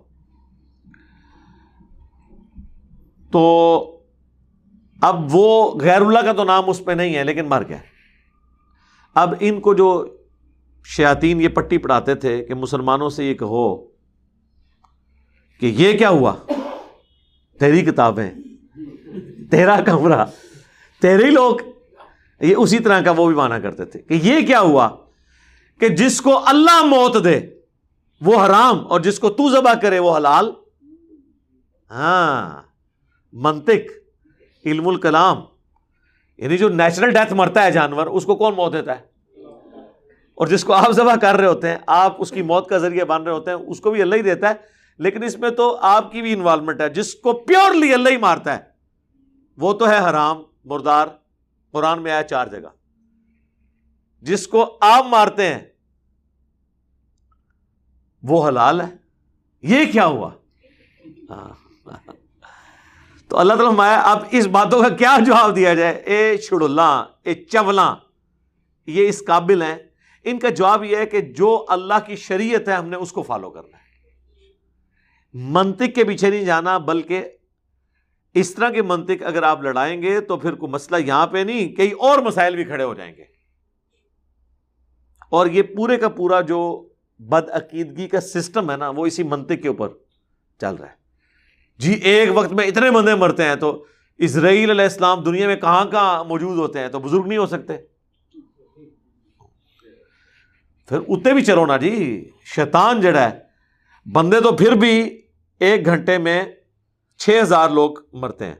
تو 3.31 3.85
اب 5.01 5.35
وہ 5.35 5.79
غیر 5.79 6.01
اللہ 6.01 6.19
کا 6.19 6.33
تو 6.33 6.43
نام 6.43 6.69
اس 6.69 6.85
پہ 6.85 6.91
نہیں 6.91 7.15
ہے، 7.15 7.23
لیکن 7.23 7.45
مر 7.45 7.63
گیا۔ 7.69 7.77
اب 9.13 9.33
ان 9.39 9.61
کو 9.61 9.73
جو 9.73 10.17
شیاطین 10.85 11.41
یہ 11.41 11.47
پٹی 11.47 11.77
پڑھاتے 11.77 12.15
تھے 12.15 12.43
کہ 12.43 12.53
مسلمانوں 12.53 13.09
سے 13.09 13.25
یہ 13.25 13.33
کہو 13.33 13.77
کہ 15.59 15.65
یہ 15.65 15.97
کیا 15.97 16.09
ہوا؟ 16.09 16.35
تیری 17.59 17.81
کتابیں، 17.81 18.31
تیرا 19.51 19.81
کمرہ، 19.81 20.25
تیرے 21.01 21.31
لوگ۔ 21.31 21.55
یہ 22.41 22.55
اسی 22.57 22.79
طرح 22.79 23.01
کا 23.01 23.11
وہ 23.11 23.27
بھی 23.27 23.35
مانا 23.35 23.59
کرتے 23.59 23.85
تھے 23.85 23.99
کہ 23.99 24.13
یہ 24.13 24.47
کیا 24.47 24.59
ہوا؟ 24.59 24.89
کہ 25.79 25.89
جس 25.89 26.21
کو 26.21 26.47
اللہ 26.47 26.83
موت 26.83 27.23
دے، 27.23 27.39
وہ 28.21 28.45
حرام، 28.45 28.87
اور 28.87 28.99
جس 28.99 29.19
کو 29.19 29.29
تو 29.29 29.49
ذبح 29.49 29.73
کرے، 29.73 29.99
وہ 29.99 30.17
حلال۔ 30.17 30.51
ہاں۔ 31.91 32.68
منطق، 33.33 33.91
علم 34.65 34.87
الکلام 34.87 35.37
یعنی 36.37 36.57
جو 36.57 36.69
نیچرل 36.69 37.11
ڈیتھ 37.11 37.33
مرتا 37.33 37.63
ہے 37.63 37.71
جانور، 37.71 38.07
اس 38.07 38.25
کو 38.25 38.35
کون 38.35 38.55
موت 38.55 38.73
دیتا 38.73 38.99
ہے؟ 38.99 39.03
اور 40.35 40.47
جس 40.47 40.63
کو 40.63 40.73
آپ 40.73 40.91
ذبح 40.91 41.15
کر 41.15 41.35
رہے 41.35 41.47
ہوتے 41.47 41.69
ہیں، 41.69 41.77
آپ 41.87 42.21
اس 42.21 42.31
کی 42.31 42.41
موت 42.41 42.69
کا 42.69 42.77
ذریعہ 42.77 43.05
بن 43.05 43.23
رہے 43.23 43.31
ہوتے 43.31 43.51
ہیں، 43.51 43.57
اس 43.57 43.81
کو 43.81 43.91
بھی 43.91 44.01
اللہ 44.01 44.15
ہی 44.15 44.21
دیتا 44.21 44.49
ہے، 44.49 44.53
لیکن 44.97 45.23
اس 45.23 45.37
میں 45.37 45.49
تو 45.49 45.77
آپ 45.81 46.11
کی 46.11 46.21
بھی 46.21 46.33
انوالومنٹ 46.33 46.81
ہے، 46.81 46.89
جس 46.89 47.15
کو 47.15 47.33
پیورلی 47.33 47.93
اللہ 47.93 48.09
ہی 48.09 48.17
مارتا 48.17 48.57
ہے، 48.57 48.59
وہ 49.57 49.73
تو 49.73 49.89
ہے 49.89 49.97
حرام، 49.97 50.43
مردار، 50.65 51.07
قرآن 51.71 52.01
میں 52.01 52.11
آیا 52.11 52.23
چار 52.23 52.47
جگہ۔ 52.47 52.69
جس 54.21 54.47
کو 54.47 54.77
آپ 54.81 55.05
مارتے 55.05 55.53
ہیں، 55.53 55.59
وہ 58.23 58.47
حلال 58.47 58.81
ہے۔ 58.81 58.95
یہ 59.61 59.91
کیا 59.91 60.05
ہوا؟ 60.05 60.31
ہاں۔ 61.29 62.11
تو 63.29 63.37
اللہ 63.37 63.53
تعالیٰ 63.53 63.73
مایا 63.73 63.99
اب 63.99 64.23
اس 64.31 64.47
باتوں 64.47 64.81
کا 64.81 64.89
کیا 64.89 65.17
جواب 65.25 65.55
دیا 65.55 65.73
جائے؟ 65.73 65.93
اے 65.93 66.37
چھڑلا 66.37 67.05
اے 67.23 67.33
چولا 67.33 67.95
یہ 68.87 69.07
اس 69.07 69.23
قابل 69.25 69.61
ہیں۔ 69.61 69.77
ان 70.23 70.39
کا 70.39 70.49
جواب 70.49 70.83
یہ 70.83 70.95
ہے 70.95 71.05
کہ 71.05 71.21
جو 71.21 71.65
اللہ 71.69 71.93
کی 72.05 72.15
شریعت 72.15 72.67
ہے، 72.67 72.73
ہم 72.73 72.89
نے 72.89 72.97
اس 72.97 73.11
کو 73.11 73.21
فالو 73.21 73.49
کرنا 73.49 73.77
ہے۔ 73.77 73.79
منطق 75.33 75.95
کے 75.95 76.03
پیچھے 76.03 76.29
نہیں 76.29 76.45
جانا، 76.45 76.77
بلکہ 76.77 77.23
اس 78.33 78.55
طرح 78.55 78.69
کے 78.69 78.81
منطق 78.81 79.23
اگر 79.23 79.43
آپ 79.43 79.61
لڑائیں 79.61 80.01
گے 80.01 80.21
تو 80.21 80.37
پھر 80.37 80.55
کوئی 80.55 80.71
مسئلہ 80.71 81.07
یہاں 81.07 81.27
پہ 81.27 81.37
نہیں 81.37 81.75
کئی 81.75 81.91
اور 81.91 82.19
مسائل 82.19 82.55
بھی 82.55 82.63
کھڑے 82.63 82.83
ہو 82.83 82.93
جائیں 82.93 83.15
گے۔ 83.17 83.23
اور 85.29 85.47
یہ 85.47 85.61
پورے 85.61 85.97
کا 85.97 86.09
پورا 86.09 86.41
جو 86.41 86.89
بد 87.19 87.49
عقیدگی 87.49 88.07
کا 88.07 88.21
سسٹم 88.21 88.71
ہے 88.71 88.77
نا، 88.77 88.89
وہ 88.89 89.05
اسی 89.05 89.23
منطق 89.23 89.61
کے 89.61 89.67
اوپر 89.67 89.89
چل 90.61 90.75
رہا 90.75 90.89
ہے۔ 90.89 90.98
جی 91.79 91.93
ایک 91.93 92.29
وقت 92.33 92.51
میں 92.51 92.67
اتنے 92.67 92.91
بندے 92.91 93.15
مرتے 93.15 93.43
ہیں 93.43 93.55
تو 93.55 93.85
اسرائیل 94.17 94.69
علیہ 94.69 94.83
السلام 94.83 95.23
دنیا 95.23 95.47
میں 95.47 95.55
کہاں 95.55 95.85
کہاں 95.85 96.23
موجود 96.23 96.57
ہوتے 96.57 96.79
ہیں؟ 96.79 96.87
تو 96.87 96.99
بزرگ 96.99 97.27
نہیں 97.27 97.37
ہو 97.37 97.45
سکتے۔ 97.45 97.77
پھر 100.87 100.99
اتنے 101.07 101.33
بھی 101.33 101.43
چلو 101.43 101.65
نا 101.65 101.77
جی 101.77 102.29
شیطان 102.55 103.01
جڑا 103.01 103.29
ہے۔ 103.29 103.39
بندے 104.11 104.41
تو 104.41 104.51
پھر 104.51 104.71
بھی 104.71 105.21
ایک 105.59 105.85
گھنٹے 105.85 106.17
میں 106.17 106.45
چھ 107.17 107.39
ہزار 107.41 107.69
لوگ 107.69 107.91
مرتے 108.13 108.45
ہیں۔ 108.45 108.55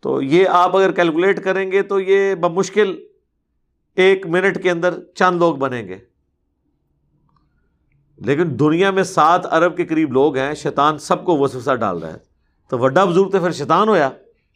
تو 0.00 0.22
یہ 0.22 0.48
آپ 0.48 0.76
اگر 0.76 0.92
کیلکولیٹ 0.92 1.44
کریں 1.44 1.72
گے 1.72 1.82
تو 1.82 2.00
یہ 2.00 2.34
بمشکل 2.34 3.04
ایک 3.94 4.26
منٹ 4.26 4.62
کے 4.62 4.70
اندر 4.70 4.94
چند 5.14 5.38
لوگ 5.38 5.56
بنیں 5.56 5.88
گے۔ 5.88 6.09
لیکن 8.20 8.58
دنیا 8.58 8.90
میں 8.90 9.02
سات 9.02 9.52
ارب 9.52 9.76
کے 9.76 9.86
قریب 9.86 10.12
لوگ 10.12 10.36
ہیں، 10.36 10.54
شیطان 10.54 10.98
سب 10.98 11.24
کو 11.24 11.38
وسوسہ 11.38 11.74
ڈال 11.74 11.98
رہا 11.98 12.12
ہے۔ 12.12 12.18
تو 12.68 12.78
وڈا 12.78 13.04
بزرگ 13.04 13.30
تو 13.30 13.40
پھر 13.40 13.52
شیطان 13.52 13.88
ہویا، 13.88 14.10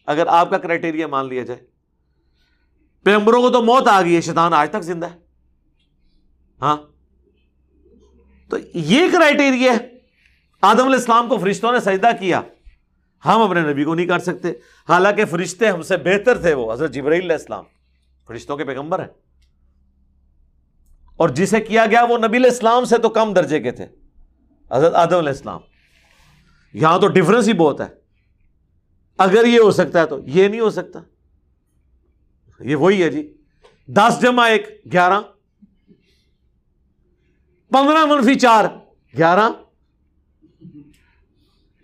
اگر 0.06 0.26
آپ 0.26 0.50
کا 0.50 0.58
کرائٹیریا 0.58 1.06
مان 1.06 1.28
لیا 1.28 1.42
جائے۔ 1.42 1.60
پیمبروں 3.04 3.42
کو 3.42 3.50
تو 3.50 3.62
موت 3.62 3.88
آ 3.88 4.02
گئی 4.02 4.16
ہے، 4.16 4.20
شیطان 4.20 4.54
آج 4.54 4.70
تک 4.70 4.82
زندہ 4.82 5.06
ہے۔ 5.06 5.18
ہاں؟ 6.62 6.76
تو 8.50 8.56
یہ 8.74 9.06
کرائٹیریا 9.12 9.72
ہے۔ 9.72 9.88
آدم 10.60 10.84
علیہ 10.84 10.96
السلام 10.96 11.28
کو 11.28 11.38
فرشتوں 11.38 11.72
نے 11.72 11.80
سجدہ 11.80 12.08
کیا۔ 12.20 12.40
ہم 13.24 13.42
اپنے 13.42 13.60
نبی 13.60 13.84
کو 13.84 13.94
نہیں 13.94 14.06
کر 14.06 14.18
سکتے۔ 14.18 14.52
حالانکہ 14.88 15.24
فرشتے 15.24 15.68
ہم 15.68 15.82
سے 15.82 15.96
بہتر 15.96 16.38
تھے 16.38 16.54
وہ، 16.54 16.72
حضرت 16.72 16.92
جبرائیل 16.92 17.24
علیہ 17.24 17.36
السلام۔ 17.36 17.64
فرشتوں 18.26 18.56
کے 18.56 18.64
پیغمبر 18.64 18.98
ہیں۔ 18.98 19.23
اور 21.16 21.28
جسے 21.28 21.60
کیا 21.60 21.86
گیا 21.86 22.04
وہ 22.04 22.18
نبی 22.18 22.36
علیہ 22.36 22.50
السلام 22.50 22.84
سے 22.84 22.98
تو 22.98 23.08
کم 23.08 23.32
درجے 23.32 23.60
کے 23.60 23.70
تھے۔ 23.70 23.86
حضرت 24.72 24.94
آدم 24.94 25.16
علیہ 25.16 25.28
السلام۔ 25.28 25.60
یہاں 26.72 26.98
تو 26.98 27.08
ڈفرنس 27.08 27.48
ہی 27.48 27.52
بہت 27.52 27.80
ہے۔ 27.80 27.86
اگر 29.18 29.44
یہ 29.44 29.58
ہو 29.60 29.70
سکتا 29.70 30.00
ہے 30.00 30.06
تو 30.06 30.18
یہ 30.26 30.48
نہیں 30.48 30.60
ہو 30.60 30.70
سکتا۔ 30.70 31.00
یہ 32.60 32.76
وہی 32.76 33.02
ہے 33.02 33.10
جی۔ 33.10 33.34
دس 33.88 34.18
جمع 34.22 34.42
ایک، 34.42 34.82
گیارہ۔ 34.92 35.20
پندرہ 37.70 38.04
منفی 38.06 38.34
چار، 38.34 38.64
گیارہ۔ 39.16 39.50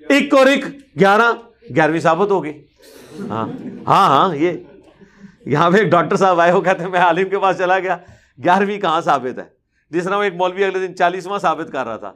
ایک 0.08 0.34
اور 0.34 0.46
ایک، 0.46 0.64
گیارہ۔ 1.00 1.32
گیارہویں 1.74 2.00
ثابت 2.00 2.30
ہوگی۔ 2.30 2.52
ہاں 3.28 3.48
ہاں 3.86 4.08
ہاں 4.08 4.36
یہ۔ 4.36 4.52
یہاں 5.46 5.70
پہ 5.70 5.76
ایک 5.76 5.86
ڈاکٹر 5.86 6.16
صاحب 6.16 6.40
آئے 6.40 6.52
ہو 6.52 6.60
کہتے 6.60 6.82
ہیں 6.82 6.90
میں 6.90 7.00
عالم 7.00 7.28
کے 7.28 7.38
پاس 7.38 7.58
چلا 7.58 7.78
گیا۔ 7.78 7.96
گیارہویں 8.44 8.80
کہاں 8.80 9.00
ثابت 9.00 9.38
ہے؟ 9.38 9.44
جس 9.90 10.04
طرح 10.04 10.16
وہ 10.16 10.22
ایک 10.22 10.34
مولوی 10.34 10.64
اگلے 10.64 10.86
دن 10.86 10.96
چالیسواں 10.96 11.38
ثابت 11.38 11.72
کر 11.72 11.86
رہا 11.86 11.96
تھا۔ 11.96 12.12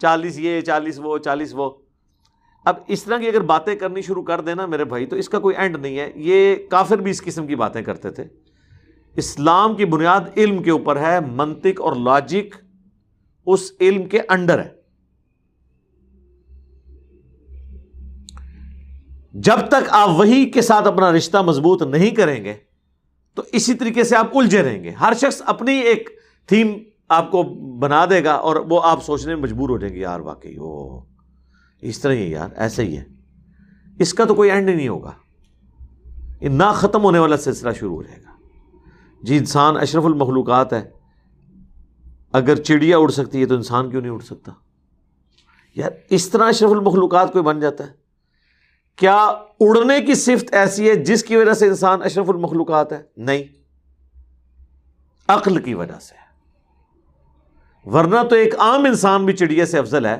چالیس 0.00 0.38
یہ، 0.38 0.60
چالیس 0.60 1.00
وہ 1.02 1.18
چالیس 1.18 1.54
وہ۔ 1.54 1.70
اب 2.64 2.76
اس 2.86 3.04
طرح 3.04 3.18
کی 3.18 3.28
اگر 3.28 3.40
باتیں 3.40 3.74
کرنی 3.74 4.02
شروع 4.02 4.22
کر 4.22 4.40
دینا 4.40 4.66
میرے 4.66 4.84
بھائی، 4.84 5.06
تو 5.06 5.16
اس 5.16 5.28
کا 5.28 5.38
کوئی 5.38 5.56
اینڈ 5.56 5.76
نہیں 5.76 5.98
ہے۔ 5.98 6.12
یہ 6.14 6.56
کافر 6.70 6.96
بھی 6.96 7.10
اس 7.10 7.22
قسم 7.22 7.46
کی 7.46 7.54
باتیں 7.54 7.82
کرتے 7.82 8.10
تھے۔ 8.10 8.24
اسلام 9.16 9.76
کی 9.76 9.84
بنیاد 9.84 10.20
علم 10.36 10.62
کے 10.62 10.70
اوپر 10.70 11.00
ہے، 11.00 11.20
منطق 11.20 11.80
اور 11.80 11.96
لاجک 11.96 12.56
اس 13.46 13.72
علم 13.80 14.08
کے 14.08 14.20
انڈر 14.28 14.58
ہے۔ 14.58 14.82
جب 19.32 19.58
تک 19.68 19.88
آپ 19.88 20.08
وہی 20.08 20.50
کے 20.50 20.62
ساتھ 20.62 20.86
اپنا 20.86 21.12
رشتہ 21.12 21.38
مضبوط 21.38 21.82
نہیں 21.82 22.10
کریں 22.10 22.44
گے 22.44 22.54
تو 23.34 23.42
اسی 23.52 23.74
طریقے 23.74 24.04
سے 24.04 24.16
آپ 24.16 24.36
الجھے 24.36 24.62
رہیں 24.62 24.84
گے۔ 24.84 24.90
ہر 24.90 25.12
شخص 25.16 25.42
اپنی 25.46 25.78
ایک 25.78 26.10
تھیم 26.46 26.72
آپ 27.08 27.30
کو 27.30 27.42
بنا 27.78 28.04
دے 28.10 28.24
گا 28.24 28.32
اور 28.32 28.56
وہ 28.56 28.80
آپ 28.84 29.04
سوچنے 29.04 29.34
میں 29.34 29.42
مجبور 29.42 29.68
ہو 29.68 29.78
جائیں 29.78 29.94
گے، 29.94 30.00
یار 30.00 30.20
واقعی 30.20 30.56
او 30.56 31.00
اس 31.80 32.00
طرح 32.00 32.12
ہی 32.12 32.30
یار، 32.30 32.48
ایسے 32.56 32.84
ہی 32.84 32.98
ہے۔ 32.98 33.04
اس 33.98 34.14
کا 34.14 34.24
تو 34.24 34.34
کوئی 34.34 34.50
اینڈ 34.50 34.70
نہیں 34.70 34.88
ہوگا۔ 34.88 35.12
یہ 36.40 36.48
نہ 36.48 36.72
ختم 36.74 37.04
ہونے 37.04 37.18
والا 37.18 37.36
سلسلہ 37.36 37.72
شروع 37.72 37.96
ہو 37.96 38.02
جائے 38.02 38.22
گا۔ 38.22 38.30
جی 39.22 39.38
انسان 39.38 39.76
اشرف 39.76 40.04
المخلوقات 40.04 40.72
ہے۔ 40.72 40.90
اگر 42.32 42.56
چڑیا 42.56 42.98
اڑ 42.98 43.08
سکتی 43.08 43.40
ہے 43.40 43.46
تو 43.46 43.54
انسان 43.54 43.90
کیوں 43.90 44.02
نہیں 44.02 44.12
اڑ 44.12 44.20
سکتا؟ 44.20 44.52
یار، 45.76 45.90
اس 46.10 46.28
طرح 46.28 46.48
اشرف 46.48 46.70
المخلوقات 46.70 47.32
کوئی 47.32 47.44
بن 47.44 47.60
جاتا 47.60 47.86
ہے؟ 47.86 48.01
کیا 48.96 49.16
اڑنے 49.60 50.00
کی 50.00 50.14
صفت 50.14 50.54
ایسی 50.54 50.90
ہے 50.90 50.94
جس 50.94 51.24
کی 51.24 51.36
وجہ 51.36 51.52
سے 51.52 51.66
انسان 51.66 52.02
اشرف 52.02 52.30
المخلوقات 52.30 52.92
ہے؟ 52.92 53.02
نہیں. 53.16 53.42
عقل 55.28 55.62
کی 55.62 55.74
وجہ 55.74 55.98
سے. 56.00 56.14
ورنہ 57.90 58.16
تو 58.30 58.36
ایک 58.36 58.54
عام 58.58 58.84
انسان 58.84 59.24
بھی 59.24 59.32
چڑیا 59.32 59.66
سے 59.66 59.78
افضل 59.78 60.06
ہے. 60.06 60.18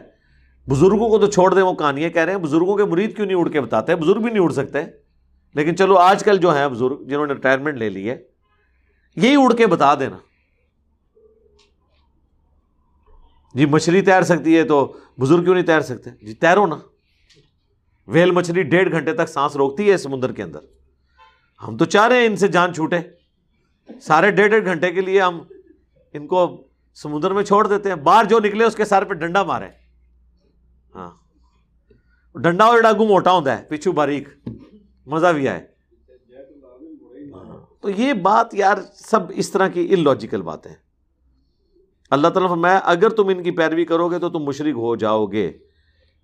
بزرگوں 0.69 1.09
کو 1.09 1.19
تو 1.19 1.27
چھوڑ 1.27 1.55
دیں، 1.55 1.63
وہ 1.63 1.73
کہانیاں 1.73 2.11
کہہ 2.11 2.23
رہے 2.23 2.33
ہیں. 2.33 2.41
بزرگوں 2.41 2.77
کے 2.77 2.85
مرید 2.85 3.17
کیوں 3.17 3.27
نہیں 3.27 3.37
اڑ 3.37 3.49
کے 3.49 3.61
بتاتے 3.61 3.97
بزرگ 3.97 4.21
بھی 4.21 4.31
نہیں 4.31 4.43
اڑ 4.43 4.51
سکتے. 4.51 4.83
لیکن 5.55 5.77
چلو، 5.77 5.97
آج 5.97 6.25
کل 6.25 6.39
جو 6.39 6.55
ہیں 6.55 6.69
بزرگ، 6.69 7.05
جنہوں 7.05 7.27
نے 7.27 7.33
ریٹائرمنٹ 7.33 7.79
لے 7.79 7.89
لی 7.89 8.11
ہے، 8.11 8.17
یہی 9.17 9.35
اڑ 9.37 9.55
کے 9.55 9.67
بتا 9.67 9.95
دینا. 9.95 10.17
جی 13.55 13.67
مچھلی 13.67 14.01
تیر 14.01 14.23
سکتی 14.23 14.59
ہے 14.59 14.65
تو 14.65 14.93
بزرگ 15.21 15.45
کیوں 15.45 15.55
نہیں 15.55 15.67
تیر 15.67 15.81
سکتے؟ 15.81 16.11
جی 16.23 16.35
تیرو 16.35 16.67
نا. 16.67 16.77
ویل 18.13 18.31
مچھلی 18.31 18.63
ڈیڑھ 18.63 18.91
گھنٹے 18.91 19.15
تک 19.15 19.29
سانس 19.29 19.57
روکتی 19.57 19.91
ہے 19.91 19.97
سمندر 19.97 20.33
کے 20.33 20.43
اندر۔ 20.43 20.59
ہم 21.69 21.77
تو 21.77 21.85
چاہ 21.85 22.09
رہے 22.09 22.17
ہیں 22.17 22.27
ان 22.27 22.37
سے 22.37 22.49
جان 22.49 22.75
چھوٹے۔ 22.75 22.97
سارے 24.01 24.31
ڈیڑھ 24.31 24.51
ڈیڑھ 24.51 24.65
گھنٹے 24.65 24.93
کے 24.93 25.01
لیے 25.01 25.21
ہم 25.23 25.41
ان 26.13 26.27
کو 26.27 26.67
سمندر 26.95 27.33
میں 27.33 27.43
چھوڑ 27.43 27.67
دیتے 27.67 27.89
ہیں۔ 27.89 27.97
باہر 27.97 28.25
جو 28.25 28.39
نکلے 28.39 28.65
اس 28.65 28.77
کے 28.77 28.85
سر 28.85 29.05
پہ 29.05 29.15
ڈنڈا 29.15 29.43
مارے۔ 29.43 29.69
ہاں۔ 30.95 31.11
ڈنڈا 32.35 32.65
اور 32.65 32.81
ڈاگو 32.81 33.05
موٹا 33.05 33.33
ہوتا 33.33 33.59
ہے، 33.59 33.65
پچھو 33.69 33.93
باریک۔ 33.93 34.29
مزہ 35.07 35.27
بھی 35.27 35.49
آئے۔ 35.49 35.67
تو 37.81 37.91
یہ 37.91 38.13
بات 38.13 38.55
یار 38.55 38.79
سب 38.95 39.21
اس 39.35 39.51
طرح 39.51 39.69
کی 39.69 39.87
ان 39.91 40.05
لاجیکل 40.05 40.43
باتیں۔ 40.43 40.75
اللہ 42.11 42.29
تعالیٰ 42.29 42.57
میں 42.57 42.81
اگر 42.85 43.09
تم 43.09 43.29
ان 43.29 43.43
کی 43.43 43.51
پیروی 43.51 43.85
کرو 43.85 44.09
گے 44.09 44.19
تو 44.19 44.31
تم 44.31 44.39
مشرق 44.39 44.77
ہو 44.77 44.97
جاؤ 44.97 45.27
گے۔ 45.27 45.53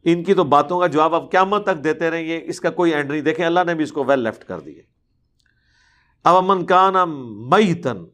ان 0.05 0.24
کی 0.24 0.34
تو 0.34 0.44
باتوں 0.44 0.80
کا 0.80 0.86
جواب 0.86 1.14
اب 1.14 1.30
قیامت 1.30 1.64
تک 1.64 1.84
دیتے 1.84 2.11
رہیں 2.11 2.26
گے، 2.26 2.40
اس 2.44 2.61
کا 2.61 2.70
کوئی 2.70 2.94
اینڈ 2.94 3.11
نہیں۔ 3.11 3.20
دیکھیں، 3.20 3.46
اللہ 3.46 3.61
نے 3.66 3.74
بھی 3.74 3.84
اس 3.84 3.92
کو 3.92 4.05
ویل 4.05 4.20
لیفٹ 4.20 4.44
کر 4.44 4.61
دیے 4.61 4.82
اب 6.24 6.36
امن 6.36 6.66
کان 6.66 6.94
مئی 7.51 7.74
تن 7.74 8.05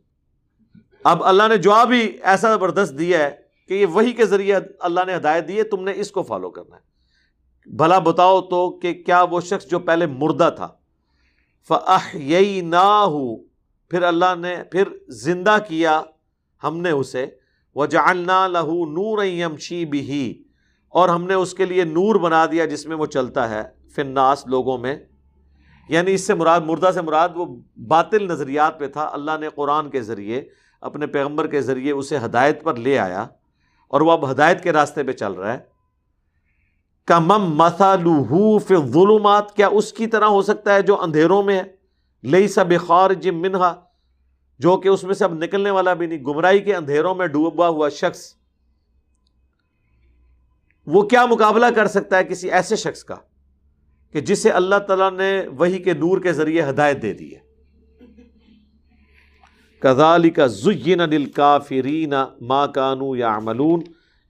اب 1.04 1.24
اللہ 1.24 1.42
نے 1.48 1.56
جواب 1.56 1.92
ہی 1.92 2.08
ایسا 2.22 2.54
زبردست 2.54 2.98
دیا 2.98 3.18
ہے 3.18 3.30
کہ 3.68 3.74
یہ 3.74 3.86
وہی 3.86 4.12
کے 4.12 4.26
ذریعے 4.26 4.54
اللہ 4.78 5.00
نے 5.06 5.16
ہدایت 5.16 5.48
دی 5.48 5.58
ہے، 5.58 5.62
تم 5.62 5.84
نے 5.84 5.92
اس 5.96 6.10
کو 6.10 6.22
فالو 6.22 6.50
کرنا 6.50 6.76
ہے۔ 6.76 6.94
بھلا 7.76 7.98
بتاؤ 7.98 8.40
تو 8.40 8.70
کہ 8.70 8.94
کیا 8.94 9.22
وہ 9.22 9.40
شخص 9.40 9.66
جو 9.66 9.78
پہلے 9.78 10.06
مردہ 10.06 10.50
تھا۔ 10.56 10.68
یہی 12.14 12.60
نہ 12.60 13.04
ہو 13.06 13.36
پھر 13.90 14.02
اللہ 14.02 14.34
نے، 14.38 14.56
پھر 14.72 14.84
زندہ 15.08 15.56
کیا 15.68 16.02
ہم 16.64 16.80
نے 16.80 16.90
اسے۔ 16.90 17.26
وہ 17.74 17.86
جاننا 17.86 18.48
لہو 18.48 18.86
نور 18.86 19.24
یمشی 19.24 19.84
بھی 19.84 20.44
اور 20.94 21.08
ہم 21.08 21.24
نے 21.24 21.34
اس 21.34 21.54
کے 21.54 21.64
لیے 21.64 21.84
نور 21.84 22.14
بنا 22.14 22.46
دیا 22.46 22.64
جس 22.64 22.86
میں 22.86 22.96
وہ 22.96 23.06
چلتا 23.06 23.50
ہے 23.50 23.62
فناس 23.94 24.46
لوگوں 24.46 24.78
میں۔ 24.78 24.96
یعنی 25.88 26.14
اس 26.14 26.26
سے 26.26 26.34
مراد، 26.34 26.60
مردہ 26.60 26.90
سے 26.94 27.02
مراد 27.02 27.28
وہ 27.34 27.56
باطل 27.76 28.26
نظریات 28.28 28.78
پہ 28.78 28.86
تھا۔ 28.86 29.10
اللہ 29.12 29.30
نے 29.40 29.48
قرآن 29.54 29.90
کے 29.90 30.00
ذریعے، 30.00 30.42
اپنے 30.80 31.06
پیغمبر 31.06 31.46
کے 31.46 31.60
ذریعے 31.60 31.92
اسے 31.92 32.16
ہدایت 32.16 32.62
پر 32.62 32.74
لے 32.74 32.98
آیا 32.98 33.26
اور 33.88 34.00
وہ 34.00 34.12
اب 34.12 34.30
ہدایت 34.30 34.62
کے 34.62 34.72
راستے 34.72 35.02
پہ 35.02 35.12
چل 35.12 35.32
رہا 35.32 35.52
ہے۔ 35.52 35.58
کمم 37.06 37.54
مسالو 37.56 38.58
ظلمات 38.68 39.52
کیا 39.52 39.68
اس 39.68 39.92
کی 39.92 40.06
طرح 40.06 40.24
ہو 40.24 40.42
سکتا 40.42 40.74
ہے 40.74 40.82
جو 40.82 41.02
اندھیروں 41.02 41.42
میں 41.42 41.62
ہے؟ 41.62 41.62
لئی 42.28 42.48
سب 42.48 42.64
خارج 42.86 43.28
منہا، 43.28 43.74
جو 44.58 44.76
کہ 44.76 44.88
اس 44.88 45.04
میں 45.04 45.14
سے 45.14 45.24
اب 45.24 45.34
نکلنے 45.34 45.70
والا 45.70 45.94
بھی 45.94 46.06
نہیں، 46.06 46.18
گمراہی 46.18 46.58
کے 46.58 46.74
اندھیروں 46.74 47.14
میں 47.14 47.26
ڈوبا 47.26 47.68
ہوا 47.68 47.88
شخص۔ 47.88 48.43
وہ 50.86 51.02
کیا 51.02 51.26
مقابلہ 51.26 51.66
کر 51.74 51.86
سکتا 51.86 52.18
ہے 52.18 52.24
کسی 52.24 52.50
ایسے 52.50 52.76
شخص 52.76 53.04
کا 53.04 53.14
کہ 54.12 54.20
جسے 54.20 54.50
اللہ 54.50 54.78
تعالیٰ 54.78 55.12
نے 55.12 55.42
وہی 55.58 55.78
کے 55.78 55.92
نور 55.92 56.20
کے 56.20 56.32
ذریعے 56.32 56.62
ہدایت 56.68 57.02
دے 57.02 57.12
دی 57.12 57.34
ہے؟ 57.34 57.44
کزالی 59.78 60.30
کا 60.30 60.46
زین 60.46 61.00
دل 61.10 61.24
کافرین 61.24 62.12
ماں 62.40 62.66
کانو 62.66 63.16
یا 63.16 63.34
املون 63.34 63.80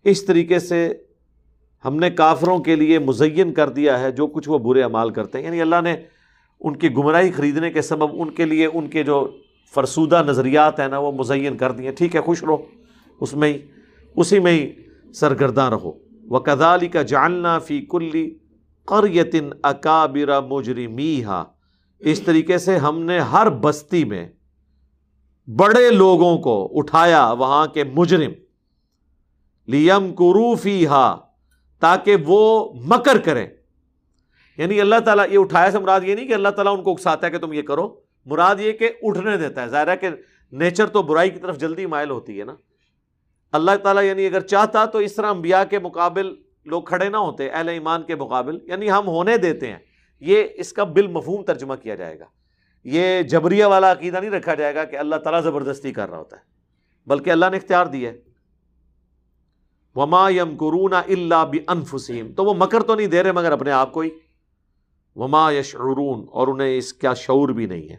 اس 0.05 0.27
طریقے 0.27 0.59
سے 0.59 0.95
ہم 1.85 1.97
نے 1.97 2.11
کافروں 2.11 2.59
کے 2.59 2.77
لیے 2.77 2.99
مزین 2.99 3.55
کر 3.55 3.69
دیا 3.69 4.01
ہے 4.01 4.13
جو 4.13 4.27
کچھ 4.27 4.49
وہ 4.49 4.59
برے 4.59 4.83
عمال 4.83 5.11
کرتے 5.11 5.39
ہیں۔ 5.39 5.45
یعنی 5.45 5.61
اللہ 5.61 5.81
نے 5.83 5.97
ان 6.61 6.77
کی 6.77 6.91
گمراہی 6.93 7.31
خریدنے 7.31 7.71
کے 7.71 7.83
سبب 7.83 8.23
ان 8.23 8.31
کے 8.31 8.45
لیے 8.45 8.69
ان 8.75 8.89
کے 8.89 9.03
جو 9.03 9.37
فرسودہ 9.75 10.23
نظریات 10.27 10.81
ہیں 10.81 10.89
نا 10.89 10.99
وہ 10.99 11.13
مزین 11.13 11.57
کر 11.57 11.73
دیے۔ 11.73 11.91
ٹھیک 11.93 12.17
ہے، 12.17 12.21
خوش 12.21 12.43
رہو، 12.45 12.57
اس 13.21 13.35
میں 13.35 13.53
ہی، 13.53 13.59
اسی 14.17 14.39
میں 14.39 14.53
ہی 14.53 14.73
سرگرداں 15.13 15.71
رہو۔ 15.71 16.04
وہ 16.29 16.41
کدالی 16.41 16.89
کا 16.89 17.03
جاننا 17.03 17.59
فی 17.59 17.87
کلی 17.91 18.39
قریتن 18.85 19.51
اکابر 19.63 20.41
مجرمی 20.41 21.23
اس 21.99 22.21
طریقے 22.21 22.59
سے 22.59 22.77
ہم 22.77 23.03
نے 23.03 23.19
ہر 23.19 23.51
بستی 23.51 24.05
میں 24.05 24.29
بڑے 25.47 25.91
لوگوں 25.91 26.39
کو 26.39 26.73
اٹھایا 26.75 27.33
وہاں 27.33 27.67
کے 27.67 27.85
مجرم 27.85 28.31
لیم 29.69 30.15
کروفی 30.15 30.87
ہا 30.87 31.17
تاکہ 31.81 32.17
وہ 32.27 32.73
مکر 32.75 33.19
کریں۔ 33.19 33.47
یعنی 34.57 34.81
اللہ 34.81 35.01
تعالیٰ 35.05 35.25
یہ 35.31 35.39
اٹھایا 35.39 35.71
سے 35.71 35.79
مراد 35.79 36.01
یہ 36.05 36.15
نہیں 36.15 36.29
کہ 36.29 36.35
اللہ 36.35 36.49
تعالیٰ 36.49 36.79
ان 36.79 36.83
کو 36.83 36.93
اکساتا 36.93 37.27
ہے 37.27 37.33
کہ 37.33 37.39
تم 37.39 37.53
یہ 37.53 37.63
کرو، 37.63 38.01
مراد 38.27 38.57
یہ 38.59 38.73
کہ 38.73 38.91
اٹھنے 39.03 39.37
دیتا 39.37 39.63
ہے۔ 39.63 39.69
ظاہر 39.69 39.89
ہے 39.89 39.97
کہ 39.97 40.09
نیچر 40.53 40.87
تو 40.87 41.03
برائی 41.03 41.31
کی 41.31 41.39
طرف 41.39 41.59
جلدی 41.59 41.87
مائل 41.87 42.11
ہوتی 42.11 42.41
ہے 42.41 42.45
نا۔ 42.45 42.55
اللہ 43.55 43.71
تعالیٰ 43.83 44.05
یعنی 44.05 44.27
اگر 44.27 44.41
چاہتا 44.41 44.85
تو 44.85 44.99
اس 44.99 45.15
طرح 45.15 45.27
انبیاء 45.27 45.63
کے 45.71 45.79
مقابل 45.79 46.35
لوگ 46.65 46.83
کھڑے 46.83 47.09
نہ 47.09 47.17
ہوتے، 47.17 47.49
اہل 47.49 47.69
ایمان 47.69 48.03
کے 48.03 48.15
مقابل 48.15 48.59
یعنی 48.63 48.91
ہم 48.91 49.07
ہونے 49.07 49.37
دیتے 49.37 49.71
ہیں۔ 49.71 49.79
یہ 50.21 50.45
اس 50.55 50.73
کا 50.73 50.85
بال 50.85 51.07
مفہوم 51.07 51.43
ترجمہ 51.43 51.75
کیا 51.75 51.95
جائے 51.95 52.19
گا۔ 52.19 52.25
یہ 52.85 53.23
جبریہ 53.23 53.65
والا 53.65 53.93
عقیدہ 53.93 54.21
نہیں 54.21 54.31
رکھا 54.31 54.55
جائے 54.55 54.75
گا 54.75 54.85
کہ 54.85 54.97
اللہ 54.97 55.17
تعالیٰ 55.17 55.43
زبردستی 55.43 55.93
کر 55.93 56.11
رہا 56.11 56.19
ہوتا 56.19 56.37
ہے، 56.37 56.43
بلکہ 57.07 57.31
اللہ 57.31 57.47
نے 57.51 57.57
اختیار 57.57 57.87
دیا 57.87 58.11
ہے۔ 58.11 58.21
وما 59.95 60.31
یم 60.31 60.57
قرون 60.57 60.95
اللہ 60.95 61.51
انفسیم 61.69 62.33
تو 62.33 62.45
وہ 62.45 62.55
مکر 62.55 62.83
تو 62.83 62.95
نہیں 62.95 63.07
دے 63.07 63.23
رہے 63.23 63.33
مگر 63.33 63.53
اپنے 63.53 63.71
آپ 63.71 63.93
کو 63.93 64.01
ہی۔ 64.01 64.11
وما 65.17 65.53
یشعرون 65.53 66.27
اور 66.33 66.49
انہیں 66.49 66.79
اس 66.79 66.93
کا 66.93 67.15
شعور 67.15 67.49
بھی 67.49 67.67
نہیں 67.67 67.89
ہے۔ 67.89 67.97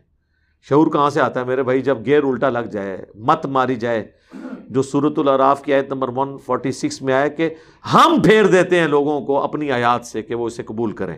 شعور 0.62 0.88
کہاں 0.88 1.10
سے 1.10 1.22
آتا 1.22 1.40
ہے؟ 1.40 1.46
میرے 1.46 1.64
بھائی، 1.64 1.82
جب 1.82 2.06
گیر 2.06 2.24
الٹا 2.24 2.50
لگ 2.50 2.60
جائے، 2.60 3.06
مت 3.16 3.46
ماری 3.46 3.76
جائے 3.76 4.12
جو 4.70 4.82
صورت 4.82 5.20
العراف 5.20 5.62
کی 5.62 5.74
آیت 5.74 5.88
نمبر 5.90 6.08
146 6.08 7.02
میں 7.02 7.14
آئے 7.14 7.30
کہ 7.30 7.50
ہم 7.94 8.22
پھیر 8.24 8.46
دیتے 8.46 8.80
ہیں 8.80 8.88
لوگوں 8.88 9.22
کو 9.22 9.44
اپنی 9.44 9.72
آیات 9.72 10.06
سے 10.06 10.22
کہ 10.22 10.36
وہ 10.36 10.48
اسے 10.48 10.64
قبول 10.64 10.92
کریں۔ 10.92 11.16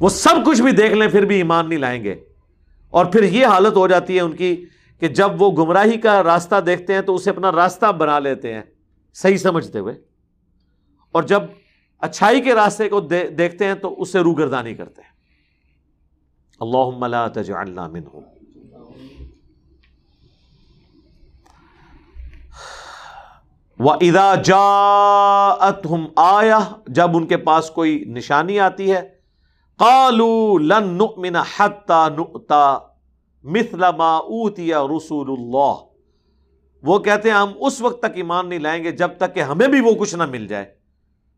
وہ 0.00 0.08
سب 0.08 0.46
کچھ 0.46 0.62
بھی 0.62 0.72
دیکھ 0.72 0.92
لیں 0.92 1.08
پھر 1.08 1.24
بھی 1.24 1.36
ایمان 1.36 1.68
نہیں 1.68 1.78
لائیں 1.78 2.04
گے۔ 2.04 2.14
اور 2.90 3.06
پھر 3.06 3.22
یہ 3.22 3.46
حالت 3.46 3.76
ہو 3.76 3.88
جاتی 3.88 4.16
ہے 4.16 4.20
ان 4.20 4.32
کی 4.32 4.64
کہ 5.00 5.08
جب 5.08 5.42
وہ 5.42 5.64
گمراہی 5.64 5.96
کا 5.96 6.22
راستہ 6.22 6.60
دیکھتے 6.60 6.94
ہیں 6.94 7.00
تو 7.00 7.14
اسے 7.14 7.30
اپنا 7.30 7.52
راستہ 7.52 7.92
بنا 7.92 8.18
لیتے 8.18 8.54
ہیں، 8.54 8.62
صحیح 9.14 9.36
سمجھتے 9.36 9.78
ہوئے۔ 9.78 9.94
اور 11.12 11.22
جب 11.22 11.42
اچھائی 11.98 12.40
کے 12.40 12.54
راستے 12.54 12.88
کو 12.88 13.00
دیکھتے 13.38 13.64
ہیں 13.64 13.74
تو 13.74 14.00
اس 14.00 14.12
سے 14.12 14.20
روگردانی 14.20 14.74
کرتے 14.74 15.02
ہیں۔ 15.02 15.12
اللہ 16.60 17.26
تجعلنا 17.34 17.88
منہم۔ 17.88 18.41
وہ 23.82 23.92
ادا 24.00 24.34
جا 24.34 25.70
ہم 25.90 26.06
آیا 26.16 26.58
جب 26.86 27.16
ان 27.16 27.26
کے 27.26 27.36
پاس 27.36 27.70
کوئی 27.70 28.04
نشانی 28.06 28.60
آتی 28.60 28.92
ہے 28.92 29.00
کالو 29.78 30.58
لن 30.58 31.00
من 31.16 31.36
حتا 31.56 32.08
نتا 32.08 32.78
مثل 33.44 33.84
ما 33.96 34.16
اوتیا 34.16 34.82
رسول 34.82 35.30
اللہ 35.30 35.74
وہ 36.82 36.98
کہتے 36.98 37.30
ہیں، 37.30 37.36
ہم 37.36 37.52
اس 37.60 37.80
وقت 37.80 37.98
تک 37.98 38.14
ایمان 38.14 38.48
نہیں 38.48 38.58
لائیں 38.58 38.84
گے 38.84 38.92
جب 38.92 39.08
تک 39.18 39.34
کہ 39.34 39.40
ہمیں 39.40 39.68
بھی 39.68 39.80
وہ 39.80 39.94
کچھ 39.94 40.14
نہ 40.14 40.26
مل 40.26 40.46
جائے، 40.46 40.64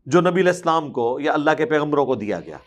جو 0.05 0.21
نبی 0.21 0.41
الاسلام 0.41 0.91
کو 0.91 1.19
یا 1.19 1.33
اللہ 1.33 1.51
کے 1.57 1.65
پیغمبروں 1.65 2.05
کو 2.05 2.15
دیا 2.15 2.39
گیا۔ 2.39 2.57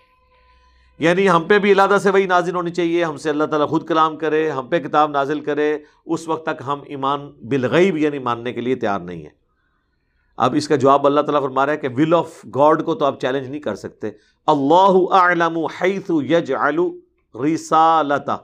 یعنی 0.98 1.30
ہم 1.30 1.44
پہ 1.44 1.58
بھی 1.58 1.72
علادہ 1.72 1.96
سے 2.02 2.10
وہی 2.10 2.26
نازل 2.26 2.54
ہونی 2.54 2.70
چاہیے، 2.70 3.04
ہم 3.04 3.16
سے 3.16 3.30
اللہ 3.30 3.44
تعالیٰ 3.44 3.68
خود 3.68 3.88
کلام 3.88 4.16
کرے، 4.16 4.50
ہم 4.50 4.66
پہ 4.66 4.78
کتاب 4.78 5.10
نازل 5.10 5.40
کرے، 5.40 5.78
اس 6.06 6.28
وقت 6.28 6.46
تک 6.46 6.62
ہم 6.66 6.80
ایمان 6.86 7.30
بالغیب 7.48 7.96
یعنی 7.96 8.18
ماننے 8.18 8.52
کے 8.52 8.60
لیے 8.60 8.74
تیار 8.74 9.00
نہیں 9.00 9.22
ہیں۔ 9.22 9.47
اب 10.38 10.54
اس 10.54 10.68
کا 10.68 10.76
جواب 10.76 11.06
اللہ 11.06 11.20
تعالیٰ 11.20 11.42
فرما 11.42 11.66
رہا 11.66 11.72
ہے 11.72 11.78
کہ 11.78 11.88
ول 11.88 12.14
آف 12.14 12.44
گاڈ 12.54 12.84
کو 12.84 12.94
تو 12.94 13.04
آپ 13.04 13.20
چیلنج 13.20 13.48
نہیں 13.48 13.60
کر 13.60 13.74
سکتے۔ 13.74 14.10
اللہ 14.46 15.12
اعلم 15.12 15.58
حیث 15.58 16.10
یجعل 16.10 16.78
رسالتا 17.34 18.36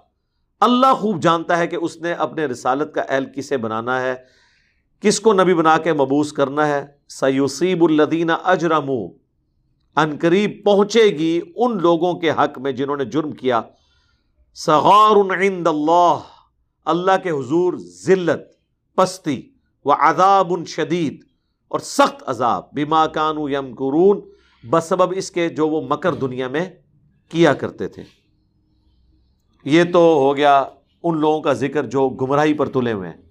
اللہ 0.61 0.95
خوب 0.95 1.22
جانتا 1.22 1.59
ہے 1.59 1.66
کہ 1.66 1.76
اس 1.76 1.97
نے 1.97 2.12
اپنے 2.12 2.47
رسالت 2.47 2.95
کا 2.95 3.03
اہل 3.09 3.24
کسے 3.24 3.57
بنانا 3.57 4.01
ہے، 4.01 4.14
کس 5.01 5.20
کو 5.20 5.32
نبی 5.32 5.55
بنا 5.55 5.78
کے 5.78 5.92
مبوس 5.92 6.32
کرنا 6.32 6.68
ہے۔ 6.68 6.86
سیوسیب 7.09 7.84
الدین 7.84 8.30
اجرم 8.45 8.90
ان 9.97 10.16
قریب 10.20 10.51
پہنچے 10.64 11.05
گی 11.05 11.40
ان 11.57 11.78
لوگوں 11.78 12.14
کے 12.14 12.30
حق 12.30 12.59
میں 12.59 12.72
جنہوں 12.72 12.97
نے 12.97 13.05
جرم 13.05 13.32
کیا۔ 13.32 13.62
سغار 14.55 15.16
عند 15.16 15.66
اللہ۔ 15.66 16.18
اللہ 16.84 17.12
کے 17.22 17.30
حضور 17.30 17.74
ذلت، 17.76 18.42
پستی۔ 18.95 19.42
و 19.84 19.92
عذاب 19.92 20.53
شدید۔ 20.66 21.34
اور 21.69 21.79
سخت 21.79 22.23
عذاب 22.27 22.71
بیما 22.73 23.07
کانو 23.07 23.49
یم 23.49 23.75
قرون 23.75 24.21
بسبب 24.71 25.15
اس 25.17 25.31
کے 25.31 25.49
جو 25.49 25.69
وہ 25.69 25.81
مکر 25.89 26.15
دنیا 26.15 26.49
میں 26.49 26.71
کیا 27.29 27.55
کرتے 27.55 27.89
تھے۔ 27.89 28.03
یہ 29.65 29.85
تو 29.93 29.99
ہو 29.99 30.37
گیا 30.37 30.65
ان 31.03 31.21
لوگوں 31.21 31.41
کا 31.41 31.53
ذکر 31.53 31.87
جو 31.87 32.09
گمراہی 32.09 32.55
پر 32.55 32.69
تلے 32.69 32.93
ہوئے 32.93 33.09
ہیں 33.09 33.23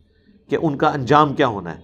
کہ 0.49 0.57
ان 0.61 0.77
کا 0.77 0.89
انجام 0.89 1.33
کیا 1.33 1.47
ہونا 1.47 1.77
ہے۔ 1.77 1.83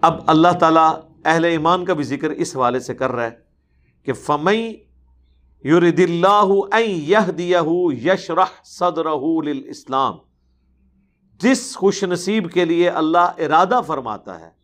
اب 0.00 0.14
اللہ 0.26 0.52
تعالیٰ 0.60 1.00
اہل 1.24 1.44
ایمان 1.44 1.84
کا 1.84 1.92
بھی 1.92 2.04
ذکر 2.04 2.30
اس 2.30 2.56
حوالے 2.56 2.80
سے 2.80 2.94
کر 2.94 3.10
رہا 3.10 3.24
ہے 3.24 3.30
کہ 4.04 4.12
فمئی 4.12 4.84
یورد 5.64 6.00
اللہ 6.00 6.76
یشرح 7.92 8.44
صدرہ 8.64 9.14
للاسلام 9.44 10.14
جس 11.40 11.76
خوش 11.76 12.04
نصیب 12.04 12.52
کے 12.52 12.64
لیے 12.64 12.88
اللہ 12.88 13.18
ارادہ 13.18 13.80
فرماتا 13.86 14.40
ہے 14.40 14.59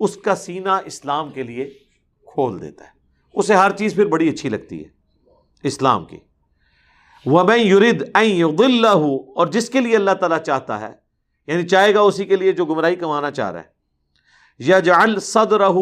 اس 0.00 0.16
کا 0.16 0.34
سینہ 0.34 0.78
اسلام 0.84 1.30
کے 1.30 1.42
لیے 1.42 1.70
کھول 2.26 2.62
دیتا 2.62 2.84
ہے۔ 2.84 2.90
اسے 3.34 3.54
ہر 3.54 3.70
چیز 3.70 3.94
پھر 3.94 4.06
بڑی 4.06 4.28
اچھی 4.28 4.48
لگتی 4.48 4.84
ہے، 4.84 4.88
اسلام 5.62 6.04
کی۔ 6.04 6.16
وہ 7.26 7.44
میں 7.44 7.56
یورد 7.56 8.02
اللہ 8.60 9.06
اور 9.34 9.46
جس 9.46 9.70
کے 9.70 9.80
لیے 9.80 9.96
اللہ 9.96 10.10
تعالیٰ 10.10 10.38
چاہتا 10.38 10.80
ہے 10.80 10.90
یعنی 11.46 11.68
چاہے 11.68 11.94
گا 11.94 12.00
اسی 12.00 12.24
کے 12.24 12.36
لیے 12.36 12.52
جو 12.52 12.64
گمراہی 12.64 12.96
کمانا 12.96 13.30
چاہ 13.30 13.50
رہا 13.50 13.60
ہے۔ 13.60 13.78
یا 14.58 14.78
جل 14.78 15.20
صد 15.20 15.52
رہ 15.52 15.72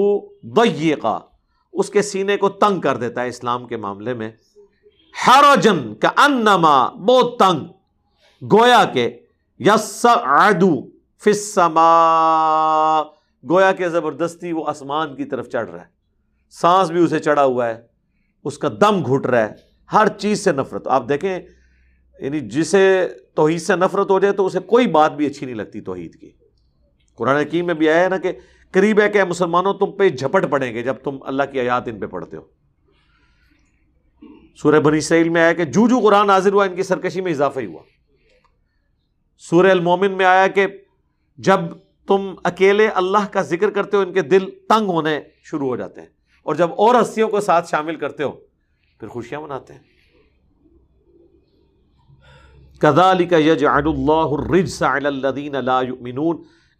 اس 1.72 1.90
کے 1.90 2.02
سینے 2.02 2.36
کو 2.36 2.48
تنگ 2.48 2.80
کر 2.80 2.96
دیتا 2.96 3.22
ہے 3.22 3.28
اسلام 3.28 3.66
کے 3.66 3.76
معاملے 3.76 4.14
میں۔ 4.14 4.30
ہر 5.26 5.44
کا 6.00 6.10
انما 6.16 6.88
بہت 6.88 7.38
تنگ۔ 7.38 7.58
گویا 8.52 8.84
کے 8.84 9.18
یس 9.58 10.06
ادو 10.22 10.90
فسما 11.24 13.02
گویا 13.50 13.72
کے 13.72 13.88
زبردستی 13.88 14.52
وہ 14.52 14.64
آسمان 14.66 15.16
کی 15.16 15.24
طرف 15.24 15.48
چڑھ 15.48 15.70
رہا 15.70 15.80
ہے۔ 15.80 15.86
سانس 16.50 16.90
بھی 16.90 17.04
اسے 17.04 17.18
چڑھا 17.18 17.44
ہوا 17.44 17.68
ہے، 17.68 17.82
اس 18.44 18.58
کا 18.58 18.68
دم 18.80 19.14
گھٹ 19.14 19.26
رہا 19.26 19.40
ہے۔ 19.40 19.54
ہر 19.92 20.08
چیز 20.08 20.44
سے 20.44 20.52
نفرت۔ 20.52 20.86
آپ 20.86 21.08
دیکھیں 21.08 21.38
یعنی 22.18 22.40
جسے 22.40 23.08
توحید 23.34 23.60
سے 23.60 23.76
نفرت 23.76 24.10
ہو 24.10 24.20
جائے 24.20 24.34
تو 24.34 24.46
اسے 24.46 24.58
کوئی 24.58 24.86
بات 24.86 25.12
بھی 25.12 25.26
اچھی 25.26 25.46
نہیں 25.46 25.56
لگتی 25.56 25.80
توحید 25.80 26.20
کی۔ 26.20 26.30
قرآن 27.14 27.36
حکیم 27.36 27.66
میں 27.66 27.74
بھی 27.74 27.88
آیا 27.88 28.04
ہے 28.04 28.08
نا 28.08 28.16
کہ 28.18 28.32
قریب 28.70 29.00
ہے 29.00 29.08
کہ 29.08 29.24
مسلمانوں 29.24 29.74
تم 29.74 29.92
پہ 29.92 30.08
جھپٹ 30.08 30.44
پڑیں 30.50 30.74
گے 30.74 30.82
جب 30.82 30.94
تم 30.94 31.18
اللہ 31.22 31.42
کی 31.52 31.60
آیات 31.60 31.88
ان 31.88 31.98
پہ 32.00 32.06
پڑھتے 32.06 32.36
ہو۔ 32.36 32.42
سورہ 34.62 34.80
بنی 34.80 34.98
اسرائیل 34.98 35.28
میں 35.28 35.42
آیا 35.42 35.52
کہ 35.52 35.64
جو 35.64 35.88
جو 35.88 35.98
قرآن 35.98 36.30
حاضر 36.30 36.52
ہوا 36.52 36.64
ان 36.64 36.76
کی 36.76 36.82
سرکشی 36.82 37.20
میں 37.20 37.32
اضافہ 37.32 37.60
ہی 37.60 37.66
ہوا۔ 37.66 37.82
سورہ 39.38 39.70
المومن 39.70 40.12
میں 40.12 40.26
آیا 40.26 40.46
کہ 40.46 40.66
جب 41.38 41.60
تم 42.08 42.34
اکیلے 42.44 42.88
اللہ 42.88 43.26
کا 43.30 43.42
ذکر 43.42 43.70
کرتے 43.70 43.96
ہو، 43.96 44.02
ان 44.02 44.12
کے 44.12 44.22
دل 44.22 44.50
تنگ 44.68 44.88
ہونے 44.88 45.20
شروع 45.42 45.68
ہو 45.68 45.76
جاتے 45.76 46.00
ہیں۔ 46.00 46.08
اور 46.42 46.54
جب 46.54 46.68
اور 46.76 46.94
ہستیوں 47.02 47.28
کو 47.28 47.40
ساتھ 47.40 47.68
شامل 47.68 47.96
کرتے 47.96 48.22
ہو، 48.22 48.30
پھر 49.00 49.08
خوشیاں 49.08 49.40
مناتے 49.40 49.72
ہیں۔ 49.72 49.80
کدا 52.78 53.10
علی 53.10 53.24
کا 53.24 53.36
یج 53.38 53.64
اللہ 53.64 54.26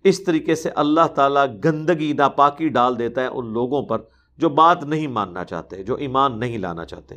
اس 0.04 0.24
طریقے 0.24 0.54
سے 0.54 0.70
اللہ 0.70 1.06
تعالیٰ 1.14 1.46
گندگی، 1.64 2.12
ناپاکی 2.12 2.68
ڈال 2.68 2.98
دیتا 2.98 3.20
ہے 3.22 3.26
ان 3.26 3.52
لوگوں 3.52 3.82
پر 3.82 3.98
جو 4.38 4.48
بات 4.48 4.84
نہیں 4.84 5.06
ماننا 5.06 5.44
چاہتے، 5.44 5.82
جو 5.82 5.94
ایمان 5.94 6.40
نہیں 6.40 6.58
لانا 6.58 6.84
چاہتے۔ 6.84 7.14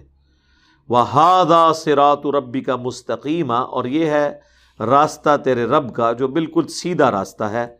وہ 0.90 1.10
ہادا 1.10 1.74
سرات 1.74 2.26
ربی 2.26 2.62
کا 2.62 2.76
مستقیمہ 2.76 3.54
اور 3.54 3.86
یہ 3.86 4.06
ہے 4.06 4.40
راستہ 4.80 5.38
تیرے 5.38 5.66
رب 5.66 5.96
کا 5.96 6.12
جو 6.12 6.28
بالکل 6.28 6.68
سیدھا 6.68 7.12
راستہ 7.12 7.44
ہے۔ 7.44 7.79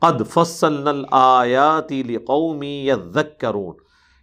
قد 0.00 0.22
فصل 0.28 1.04
آیاتی 1.10 2.16
قومی 2.16 2.84
یا 2.84 2.96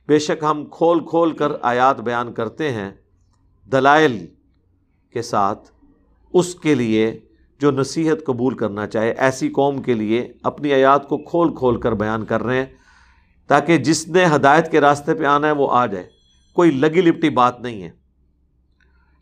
بے 0.08 0.20
شک 0.20 0.44
ہم 0.44 0.66
کھول 0.66 1.00
کھول 1.00 1.32
کر 1.32 1.52
آیات 1.62 2.02
بیان 2.02 2.34
کرتے 2.34 2.72
ہیں 2.72 2.92
دلائل 3.72 4.28
کے 5.14 5.22
ساتھ 5.22 5.72
اس 6.34 6.56
کے 6.56 6.76
لیے 6.76 7.20
جو 7.60 7.72
نصیحت 7.72 8.18
قبول 8.26 8.56
کرنا 8.56 8.88
چاہے۔ 8.88 9.12
ایسی 9.12 9.50
قوم 9.50 9.82
کے 9.82 9.94
لیے 9.94 10.34
اپنی 10.44 10.74
آیات 10.74 11.08
کو 11.08 11.18
کھول 11.18 11.56
کھول 11.56 11.80
کر 11.80 11.92
بیان 11.92 12.26
کر 12.26 12.44
رہے 12.44 12.58
ہیں 12.58 12.66
تاکہ 13.48 13.78
جس 13.78 14.08
نے 14.08 14.26
ہدایت 14.36 14.72
کے 14.72 14.82
راستے 14.82 15.14
پہ 15.14 15.24
آنا 15.24 15.48
ہے 15.48 15.52
وہ 15.52 15.68
آ 15.72 15.86
جائے۔ 15.86 16.10
کوئی 16.54 16.72
لگی 16.72 17.02
لپٹی 17.02 17.30
بات 17.30 17.62
نہیں 17.62 17.84
ہے۔ 17.84 17.90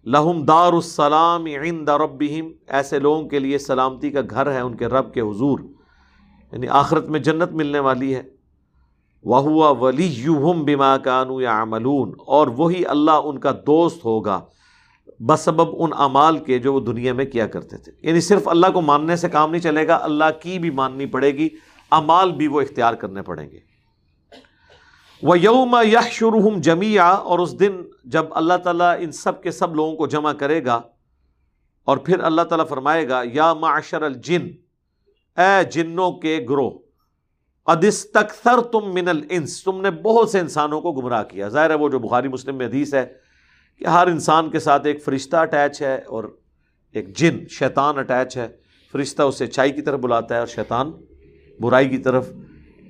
لہم 0.05 0.45
دار 0.45 0.73
السلام 0.73 1.45
عند 1.45 1.89
ربہم۔ 1.89 2.51
ایسے 2.67 2.99
لوگوں 2.99 3.29
کے 3.29 3.39
لیے 3.39 3.57
سلامتی 3.57 4.09
کا 4.09 4.21
گھر 4.29 4.51
ہے 4.51 4.59
ان 4.59 4.77
کے 4.77 4.85
رب 4.85 5.13
کے 5.13 5.21
حضور۔ 5.21 5.59
یعنی 6.51 6.67
آخرت 6.67 7.07
میں 7.07 7.19
جنت 7.19 7.51
ملنے 7.51 7.79
والی 7.79 8.15
ہے۔ 8.15 8.23
وہ 9.23 9.73
ولی 9.79 10.05
یوہم 10.05 10.63
بما 10.65 10.97
کانو 10.97 11.41
یا 11.41 11.63
اور 12.27 12.47
وہی 12.47 12.85
اللہ 12.85 13.11
ان 13.11 13.37
کا 13.39 13.51
دوست 13.51 14.05
ہوگا، 14.05 14.39
بسبب 15.19 15.69
ان 15.83 15.89
اعمال 15.97 16.37
کے 16.37 16.59
جو 16.59 16.73
وہ 16.73 16.79
دنیا 16.79 17.13
میں 17.13 17.25
کیا 17.25 17.47
کرتے 17.47 17.77
تھے۔ 17.77 17.91
یعنی 18.01 18.21
صرف 18.21 18.47
اللہ 18.47 18.67
کو 18.73 18.81
ماننے 18.81 19.15
سے 19.15 19.29
کام 19.29 19.51
نہیں 19.51 19.61
چلے 19.61 19.87
گا، 19.87 19.99
اللہ 20.01 20.29
کی 20.41 20.59
بھی 20.59 20.69
ماننی 20.69 21.05
پڑے 21.05 21.31
گی، 21.31 21.47
اعمال 21.91 22.31
بھی 22.31 22.47
وہ 22.47 22.61
اختیار 22.61 22.93
کرنے 22.93 23.21
پڑیں 23.21 23.49
گے۔ 23.51 23.59
وہ 25.23 25.39
یوم 25.39 25.75
یہ 25.85 26.09
شروع 26.11 26.49
جمیا 26.57 27.07
اور 27.07 27.39
اس 27.39 27.59
دن 27.59 27.81
جب 28.05 28.25
اللہ 28.31 28.57
تعالیٰ 28.63 28.95
ان 28.99 29.11
سب 29.11 29.41
کے 29.43 29.51
سب 29.51 29.75
لوگوں 29.75 29.95
کو 29.95 30.07
جمع 30.07 30.33
کرے 30.33 30.65
گا، 30.65 30.81
اور 31.87 31.97
پھر 31.97 32.23
اللہ 32.23 32.41
تعالیٰ 32.41 32.67
فرمائے 32.67 33.09
گا، 33.09 33.21
یا 33.33 33.53
معاشر 33.53 34.01
الجن 34.01 34.47
اے 35.37 35.63
جنوں 35.63 36.11
کے 36.11 36.45
گروہ 36.49 36.71
ادستر 37.65 38.61
تم 38.61 38.93
من 38.93 39.07
الانس، 39.07 39.63
تم 39.63 39.81
نے 39.81 39.91
بہت 39.91 40.29
سے 40.29 40.39
انسانوں 40.39 40.81
کو 40.81 40.91
گمراہ 40.91 41.23
کیا۔ 41.23 41.47
ظاہر 41.47 41.69
ہے 41.69 41.75
وہ 41.75 41.89
جو 41.89 41.99
بخاری 41.99 42.27
مسلم 42.27 42.55
میں 42.55 42.65
حدیث 42.65 42.93
ہے 42.93 43.05
کہ 43.79 43.85
ہر 43.85 44.07
انسان 44.07 44.49
کے 44.49 44.59
ساتھ 44.59 44.87
ایک 44.87 45.03
فرشتہ 45.03 45.37
اٹیچ 45.37 45.81
ہے 45.81 45.95
اور 46.07 46.23
ایک 46.93 47.17
جن، 47.17 47.47
شیطان 47.49 47.97
اٹیچ 47.97 48.37
ہے۔ 48.37 48.47
فرشتہ 48.91 49.21
اسے 49.21 49.47
چائی 49.47 49.71
کی 49.71 49.81
طرف 49.81 49.99
بلاتا 49.99 50.35
ہے 50.35 50.39
اور 50.39 50.47
شیطان 50.47 50.91
برائی 51.59 51.89
کی 51.89 51.97
طرف۔ 51.97 52.29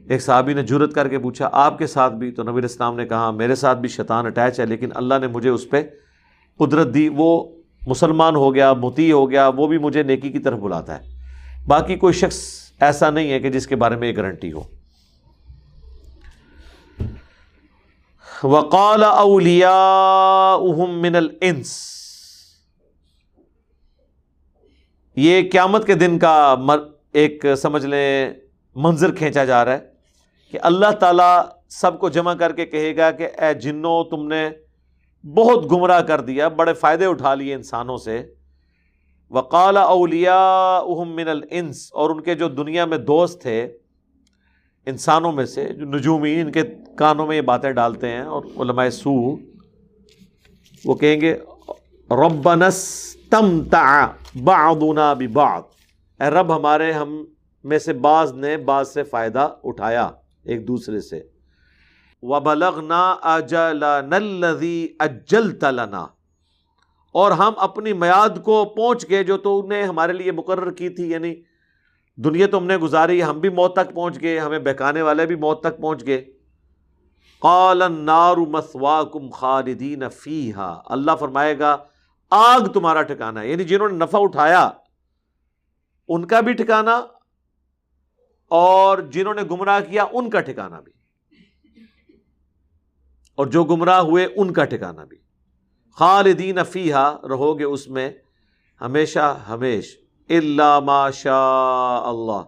ایک 0.09 0.21
صحابی 0.21 0.53
نے 0.53 0.63
جرت 0.63 0.93
کر 0.93 1.07
کے 1.07 1.19
پوچھا، 1.19 1.49
آپ 1.51 1.77
کے 1.77 1.87
ساتھ 1.87 2.13
بھی؟ 2.13 2.31
تو 2.31 2.43
نبی 2.43 2.65
اسلام 2.65 2.95
نے 2.95 3.05
کہا، 3.05 3.31
میرے 3.31 3.55
ساتھ 3.55 3.79
بھی 3.79 3.89
شیطان 3.89 4.25
اٹیچ 4.25 4.59
ہے، 4.59 4.65
لیکن 4.65 4.89
اللہ 4.95 5.15
نے 5.21 5.27
مجھے 5.27 5.49
اس 5.49 5.69
پہ 5.69 5.83
قدرت 6.59 6.93
دی۔ 6.93 7.09
وہ 7.09 7.55
مسلمان 7.87 8.35
ہو 8.35 8.55
گیا، 8.55 8.73
متی 8.73 9.11
ہو 9.11 9.31
گیا، 9.31 9.47
وہ 9.47 9.67
بھی 9.67 9.77
مجھے 9.77 10.03
نیکی 10.03 10.31
کی 10.31 10.39
طرف 10.39 10.59
بلاتا 10.59 10.99
ہے۔ 10.99 11.14
باقی 11.67 11.95
کوئی 11.95 12.13
شخص 12.13 12.71
ایسا 12.79 13.09
نہیں 13.09 13.31
ہے 13.31 13.39
کہ 13.39 13.49
جس 13.49 13.67
کے 13.67 13.75
بارے 13.75 13.95
میں 13.95 14.07
یہ 14.07 14.17
گارنٹی 14.17 14.51
ہو۔ 14.51 14.63
وقال 18.43 19.03
اولیا 19.03 20.57
من 20.87 21.15
الانس۔ 21.15 21.95
یہ 25.15 25.49
قیامت 25.51 25.87
کے 25.87 25.95
دن 25.95 26.19
کا 26.19 26.55
ایک 27.13 27.45
سمجھ 27.57 27.85
لیں 27.85 28.33
منظر 28.75 29.15
کھینچا 29.15 29.45
جا 29.45 29.65
رہا 29.65 29.71
ہے 29.71 29.79
کہ 30.51 30.59
اللہ 30.61 30.91
تعالیٰ 30.91 31.41
سب 31.69 31.99
کو 31.99 32.09
جمع 32.09 32.33
کر 32.33 32.51
کے 32.51 32.65
کہے 32.65 32.97
گا 32.97 33.11
کہ 33.11 33.29
اے 33.39 33.53
جنوں 33.53 34.03
تم 34.03 34.27
نے 34.27 34.49
بہت 35.27 35.71
گمراہ 35.71 36.01
کر 36.01 36.21
دیا، 36.21 36.47
بڑے 36.47 36.73
فائدے 36.73 37.05
اٹھا 37.05 37.35
لیے 37.35 37.53
انسانوں 37.53 37.97
سے۔ 37.97 38.34
وقال 39.31 39.77
اولیا 39.77 40.81
من 41.07 41.27
الانس، 41.27 41.89
اور 41.93 42.09
ان 42.09 42.21
کے 42.21 42.35
جو 42.35 42.47
دنیا 42.49 42.85
میں 42.85 42.97
دوست 42.97 43.41
تھے، 43.41 43.61
انسانوں 44.87 45.31
میں 45.31 45.45
سے، 45.45 45.63
جو 45.73 45.85
نجومی 45.85 46.39
ان 46.41 46.51
کے 46.51 46.63
کانوں 46.97 47.25
میں 47.27 47.35
یہ 47.35 47.41
باتیں 47.41 47.71
ڈالتے 47.71 48.09
ہیں، 48.09 48.21
اور 48.21 48.43
علماء 48.61 48.87
سو 48.93 49.13
وہ 50.85 50.95
کہیں 50.95 51.19
گے 51.21 51.33
ربنس 52.09 52.77
تم 53.29 53.59
بعضنا 54.43 55.13
ببعض۔ 55.13 55.63
اے 56.19 56.29
رب، 56.29 56.55
ہمارے 56.55 56.91
ہم 56.91 57.23
میں 57.65 57.79
سے 57.79 57.93
بعض 57.93 58.33
نے 58.33 58.55
بعض 58.65 58.87
سے 58.89 59.03
فائدہ 59.03 59.47
اٹھایا 59.63 60.09
ایک 60.45 60.67
دوسرے 60.67 60.99
سے۔ 61.01 61.21
وبلغنا 62.23 63.03
اجلنا 63.33 64.15
الذي 64.15 64.87
اجلت 64.99 65.63
لنا۔ 65.63 66.05
اور 67.15 67.31
ہم 67.31 67.53
اپنی 67.57 67.93
میاد 67.93 68.43
کو 68.43 68.65
پہنچ 68.65 69.09
گئے 69.09 69.23
جو 69.23 69.37
تو 69.37 69.67
نے 69.67 69.83
ہمارے 69.83 70.13
لیے 70.13 70.31
مقرر 70.31 70.71
کی 70.71 70.89
تھی 70.89 71.11
یعنی 71.11 71.35
دنیا 72.15 72.47
تو 72.47 72.57
ہم 72.57 72.65
نے 72.65 72.77
گزاری، 72.77 73.23
ہم 73.23 73.39
بھی 73.39 73.49
موت 73.49 73.75
تک 73.75 73.95
پہنچ 73.95 74.21
گئے، 74.21 74.39
ہمیں 74.39 74.59
بہکانے 74.59 75.01
والے 75.01 75.25
بھی 75.25 75.35
موت 75.35 75.61
تک 75.61 75.81
پہنچ 75.81 76.07
گئے۔ 76.07 76.25
قال 77.39 77.81
النار 77.81 78.37
مسواکم 78.37 79.29
خالدین 79.29 80.09
فیہا۔ 80.09 80.81
اللہ 80.85 81.11
فرمائے 81.19 81.59
گا، 81.59 81.77
آگ 82.29 82.59
تمہارا 82.59 83.01
ٹھکانا 83.01 83.41
ہے۔ 83.41 83.47
یعنی 83.47 83.63
جنہوں 83.63 83.89
نے 83.89 83.97
نفع 83.97 84.17
اٹھایا، 84.21 84.69
ان 86.07 86.25
کا 86.25 86.39
بھی 86.39 86.53
ٹھکانا 86.53 87.01
اور 88.47 88.97
جنہوں 88.97 89.33
نے 89.33 89.41
گمراہ 89.51 89.79
کیا، 89.79 90.03
ان 90.03 90.29
کا 90.29 90.41
ٹھکانا 90.41 90.79
بھی۔ 90.79 90.91
اور 93.35 93.45
جو 93.45 93.63
گمراہ 93.63 93.99
ہوئے، 93.99 94.27
ان 94.35 94.53
کا 94.53 94.65
ٹھکانا 94.65 95.03
بھی۔ 95.03 95.24
خالدین 95.97 96.63
فیہا، 96.71 97.11
رہو 97.29 97.57
گے 97.59 97.63
اس 97.63 97.87
میں 97.87 98.09
ہمیشہ 98.81 99.35
ہمیش 99.49 99.95
اللہ 100.29 100.79
ماشا 100.85 101.37
اللہ۔ 102.09 102.41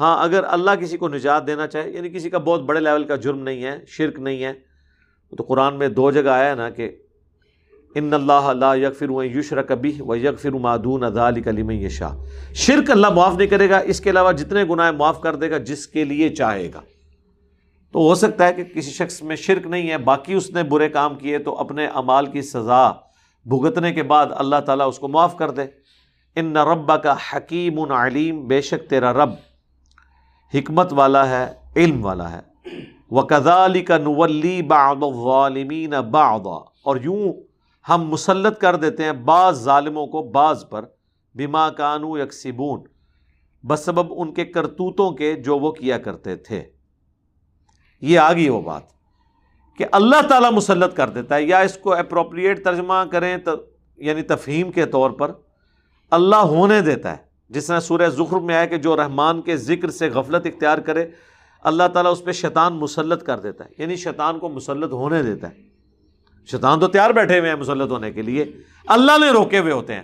ہاں 0.00 0.16
اگر 0.24 0.44
اللہ 0.48 0.70
کسی 0.80 0.96
کو 0.96 1.08
نجات 1.08 1.46
دینا 1.46 1.66
چاہے 1.66 1.90
یعنی 1.90 2.08
کسی 2.10 2.30
کا 2.30 2.38
بہت 2.38 2.62
بڑے 2.62 2.80
لیول 2.80 3.04
کا 3.04 3.16
جرم 3.16 3.42
نہیں 3.42 3.62
ہے، 3.64 3.78
شرک 3.88 4.18
نہیں 4.18 4.44
ہے 4.44 4.52
تو 5.32 5.44
قرآن 5.48 5.78
میں 5.78 5.88
دو 5.88 6.10
جگہ 6.10 6.28
آیا 6.28 6.54
نا 6.54 6.68
کہ 6.70 6.90
ان 7.94 8.12
اللہ 8.14 8.48
اللہ 8.48 8.76
یکفر 8.76 9.24
یشر 9.24 9.62
کبھی 9.62 9.92
و 10.00 10.16
یکفر 10.16 10.52
مادون 10.60 11.04
ادا 11.04 11.28
علی 11.28 11.42
کلیم 11.42 11.70
شاہ 11.88 12.16
شرک 12.54 12.90
اللہ 12.90 13.10
معاف 13.14 13.36
نہیں 13.36 13.48
کرے 13.48 13.68
گا، 13.70 13.78
اس 13.78 14.00
کے 14.00 14.10
علاوہ 14.10 14.32
جتنے 14.32 14.64
گناہ 14.64 14.90
معاف 14.92 15.20
کر 15.20 15.36
دے 15.36 15.50
گا، 15.50 15.58
جس 15.58 15.86
کے 15.86 16.04
لیے 16.04 16.28
چاہے 16.28 16.70
گا۔ 16.74 16.80
تو 17.92 17.98
ہو 17.98 18.14
سکتا 18.14 18.46
ہے 18.46 18.52
کہ 18.52 18.64
کسی 18.64 18.90
شخص 18.90 19.22
میں 19.22 19.36
شرک 19.36 19.66
نہیں 19.66 19.90
ہے، 19.90 19.98
باقی 19.98 20.34
اس 20.34 20.50
نے 20.50 20.62
برے 20.62 20.88
کام 20.88 21.14
کیے 21.14 21.38
تو 21.38 21.58
اپنے 21.58 21.86
امال 21.86 22.26
کی 22.26 22.42
سزا 22.42 22.90
بھگتنے 23.46 23.92
کے 23.92 24.02
بعد 24.02 24.26
اللہ 24.30 24.56
تعالیٰ 24.66 24.88
اس 24.88 24.98
کو 24.98 25.08
معاف 25.08 25.36
کر 25.36 25.50
دے۔ 25.50 25.62
ان 26.36 26.44
نہ 26.44 26.64
ربا 26.64 26.96
کا 26.96 27.14
حکیم 27.32 27.92
علیم، 27.92 28.46
بے 28.48 28.60
شک 28.60 28.90
تیرا 28.90 29.12
رب 29.12 29.30
حکمت 30.54 30.92
والا 30.92 31.28
ہے، 31.28 31.54
علم 31.76 32.04
والا 32.04 32.32
ہے۔ 32.32 32.40
وہ 33.10 33.22
کزالی 33.22 33.80
کا 33.80 33.98
نولی 33.98 34.62
باغمین 34.62 35.90
باغا 35.90 36.64
اور 36.82 36.96
یوں 37.02 37.32
ہم 37.88 38.08
مسلط 38.08 38.58
کر 38.58 38.76
دیتے 38.76 39.04
ہیں 39.04 39.12
بعض 39.12 39.62
ظالموں 39.62 40.06
کو 40.06 40.22
بعض 40.22 40.64
پر 40.70 40.84
بیما 41.34 41.68
کانو 41.68 42.18
یکسیبون 42.18 42.80
بسبب 43.62 44.12
ان 44.16 44.34
کے 44.34 44.44
کرتوتوں 44.44 45.10
کے 45.10 45.34
جو 45.34 45.58
وہ 45.58 45.72
کیا 45.72 45.98
کرتے 45.98 46.36
تھے۔ 46.36 46.64
یہ 48.02 48.18
آ 48.18 48.32
گئی 48.32 48.48
وہ 48.48 48.60
بات 48.60 48.82
کہ 49.76 49.84
اللہ 49.92 50.22
تعالیٰ 50.28 50.52
مسلط 50.52 50.96
کر 50.96 51.08
دیتا 51.08 51.34
ہے 51.34 51.42
یا 51.42 51.58
اس 51.58 51.78
کو 51.78 51.92
اپروپریٹ 51.92 52.64
ترجمہ 52.64 53.04
کریں 53.10 53.36
تو 53.36 53.50
یعنی 53.96 54.22
تفہیم 54.22 54.72
کے 54.72 54.86
طور 54.86 55.10
پر 55.10 55.32
اللہ 56.10 56.36
ہونے 56.36 56.80
دیتا 56.80 57.10
ہے۔ 57.10 57.16
جس 57.48 57.66
طرح 57.66 57.80
سورہ 57.80 58.08
ذخر 58.08 58.38
میں 58.38 58.54
آیا 58.54 58.66
کہ 58.66 58.76
جو 58.76 58.96
رحمان 58.96 59.42
کے 59.42 59.56
ذکر 59.56 59.90
سے 59.90 60.08
غفلت 60.08 60.46
اختیار 60.46 60.78
کرے، 60.78 61.06
اللہ 61.62 61.82
تعالیٰ 61.92 62.12
اس 62.12 62.24
پہ 62.24 62.32
شیطان 62.32 62.74
مسلط 62.74 63.24
کر 63.24 63.38
دیتا 63.38 63.64
ہے۔ 63.64 63.70
یعنی 63.78 63.96
شیطان 63.96 64.38
کو 64.38 64.48
مسلط 64.48 64.92
ہونے 64.92 65.22
دیتا 65.22 65.48
ہے۔ 65.48 65.54
شیطان 66.46 66.80
تو 66.80 66.88
تیار 66.88 67.10
بیٹھے 67.10 67.38
ہوئے 67.38 67.50
ہیں 67.50 67.56
مسلط 67.56 67.90
ہونے 67.90 68.12
کے 68.12 68.22
لیے۔ 68.22 68.44
اللہ 68.86 69.12
نے 69.20 69.30
روکے 69.30 69.58
ہوئے 69.58 69.72
ہوتے 69.72 69.94
ہیں۔ 69.94 70.02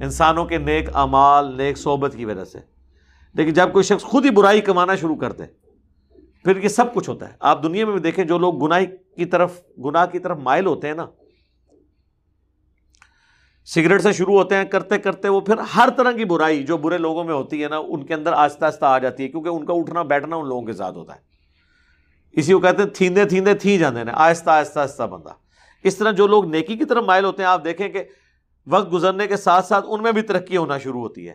انسانوں 0.00 0.44
کے 0.44 0.58
نیک 0.58 0.88
امال 0.92 1.56
نیک 1.56 1.78
صحبت 1.78 2.14
کی 2.16 2.24
وجہ 2.24 2.44
سے۔ 2.44 2.58
لیکن 3.34 3.52
جب 3.52 3.72
کوئی 3.72 3.82
شخص 3.82 4.02
خود 4.02 4.24
ہی 4.24 4.30
برائی 4.30 4.60
کمانا 4.60 4.94
شروع 4.94 5.16
کر 5.16 5.32
دے 5.32 5.61
پھر 6.44 6.62
یہ 6.62 6.68
سب 6.68 6.94
کچھ 6.94 7.10
ہوتا 7.10 7.28
ہے۔ 7.28 7.34
آپ 7.40 7.62
دنیا 7.62 7.84
میں 7.84 7.92
بھی 7.92 8.00
دیکھیں 8.00 8.24
جو 8.24 8.38
لوگ 8.38 8.64
گناہ 8.64 8.80
کی 9.16 9.24
طرف، 9.24 9.60
گناہ 9.84 10.06
کی 10.06 10.18
طرف 10.18 10.38
مائل 10.38 10.66
ہوتے 10.66 10.88
ہیں 10.88 10.94
نا، 10.94 11.06
سگریٹ 13.64 14.02
سے 14.02 14.12
شروع 14.12 14.34
ہوتے 14.34 14.54
ہیں، 14.54 14.64
کرتے 14.64 14.98
کرتے 14.98 15.28
وہ 15.28 15.40
پھر 15.40 15.58
ہر 15.76 15.88
طرح 15.96 16.12
کی 16.12 16.24
برائی 16.24 16.62
جو 16.62 16.76
برے 16.76 16.98
لوگوں 16.98 17.24
میں 17.24 17.34
ہوتی 17.34 17.62
ہے 17.62 17.68
نا، 17.68 17.78
ان 17.78 18.06
کے 18.06 18.14
اندر 18.14 18.32
آہستہ 18.32 18.64
آہستہ 18.64 18.84
آ 18.84 18.98
جاتی 18.98 19.22
ہے، 19.22 19.28
کیونکہ 19.28 19.48
ان 19.48 19.66
کا 19.66 19.72
اٹھنا، 19.72 20.02
بیٹھنا 20.02 20.36
ان 20.36 20.48
لوگوں 20.48 20.62
کے 20.62 20.72
ساتھ 20.72 20.96
ہوتا 20.96 21.14
ہے۔ 21.14 21.20
اسی 22.32 22.52
کو 22.52 22.60
کہتے 22.60 22.82
ہیں 22.82 22.88
تھیندے 22.88 23.24
تھیندے، 23.24 23.54
تھی 23.54 23.78
جانے 23.78 24.04
آہستہ 24.12 24.50
آہستہ 24.50 24.78
آہستہ 24.78 25.02
بندہ۔ 25.02 25.32
اس 25.84 25.96
طرح 25.96 26.10
جو 26.10 26.26
لوگ 26.26 26.46
نیکی 26.46 26.76
کی 26.76 26.84
طرف 26.84 27.04
مائل 27.04 27.24
ہوتے 27.24 27.42
ہیں، 27.42 27.50
آپ 27.50 27.64
دیکھیں 27.64 27.88
کہ 27.88 28.04
وقت 28.66 28.92
گزرنے 28.92 29.26
کے 29.26 29.36
ساتھ 29.36 29.66
ساتھ 29.66 29.84
ان 29.88 30.02
میں 30.02 30.12
بھی 30.12 30.22
ترقی 30.22 30.56
ہونا 30.56 30.78
شروع 30.78 31.00
ہوتی 31.00 31.28
ہے۔ 31.28 31.34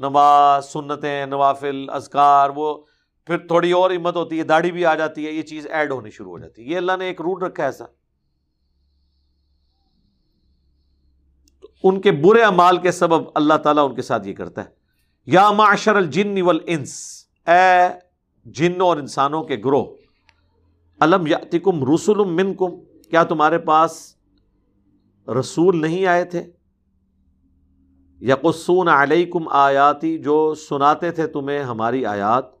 نماز، 0.00 0.64
سنتیں، 0.64 1.26
نوافل 1.26 1.84
ازکار 1.88 2.50
وہ 2.56 2.84
پھر 3.30 3.38
تھوڑی 3.38 3.72
اور 3.72 3.90
ہمت 3.90 4.16
ہوتی 4.16 4.38
ہے، 4.38 4.44
داڑھی 4.44 4.72
بھی 4.72 4.86
آ 4.86 4.94
جاتی 4.94 5.26
ہے، 5.26 5.30
یہ 5.30 5.42
چیز 5.42 5.66
ایڈ 5.66 5.92
ہونی 5.92 6.10
شروع 6.10 6.30
ہو 6.30 6.38
جاتی 6.38 6.64
ہے۔ 6.64 6.70
یہ 6.70 6.76
اللہ 6.76 6.92
نے 6.98 7.04
ایک 7.04 7.20
رول 7.20 7.42
رکھا 7.42 7.62
ہے 7.62 7.68
ایسا۔ 7.68 7.84
ان 11.82 12.00
کے 12.00 12.12
برے 12.12 12.42
امال 12.42 12.76
کے 12.76 12.90
سبب 12.92 13.28
اللہ 13.34 13.54
تعالیٰ 13.54 13.88
ان 13.88 13.94
کے 13.94 14.02
ساتھ 14.02 14.28
یہ 14.28 14.34
کرتا 14.34 14.64
ہے۔ 14.64 14.68
یا 15.26 15.50
معاشر 15.50 15.96
الجن 15.96 16.42
والانس، 16.42 17.24
اے 17.46 17.98
جن 18.44 18.80
اور 18.80 18.96
انسانوں 18.96 19.42
کے 19.42 19.56
گروہ 19.64 19.84
علم 21.00 21.26
یاتکم 21.26 21.94
رسول 21.94 22.30
منکم، 22.30 22.70
کیا 23.10 23.24
تمہارے 23.24 23.58
پاس 23.58 24.16
رسول 25.40 25.80
نہیں 25.80 26.06
آئے 26.06 26.24
تھے؟ 26.24 26.50
یقسون 28.20 28.88
علیکم 28.88 29.48
آیاتی، 29.48 30.18
جو 30.18 30.54
سناتے 30.54 31.10
تھے 31.10 31.26
تمہیں 31.26 31.62
ہماری 31.62 32.06
آیات۔ 32.06 32.59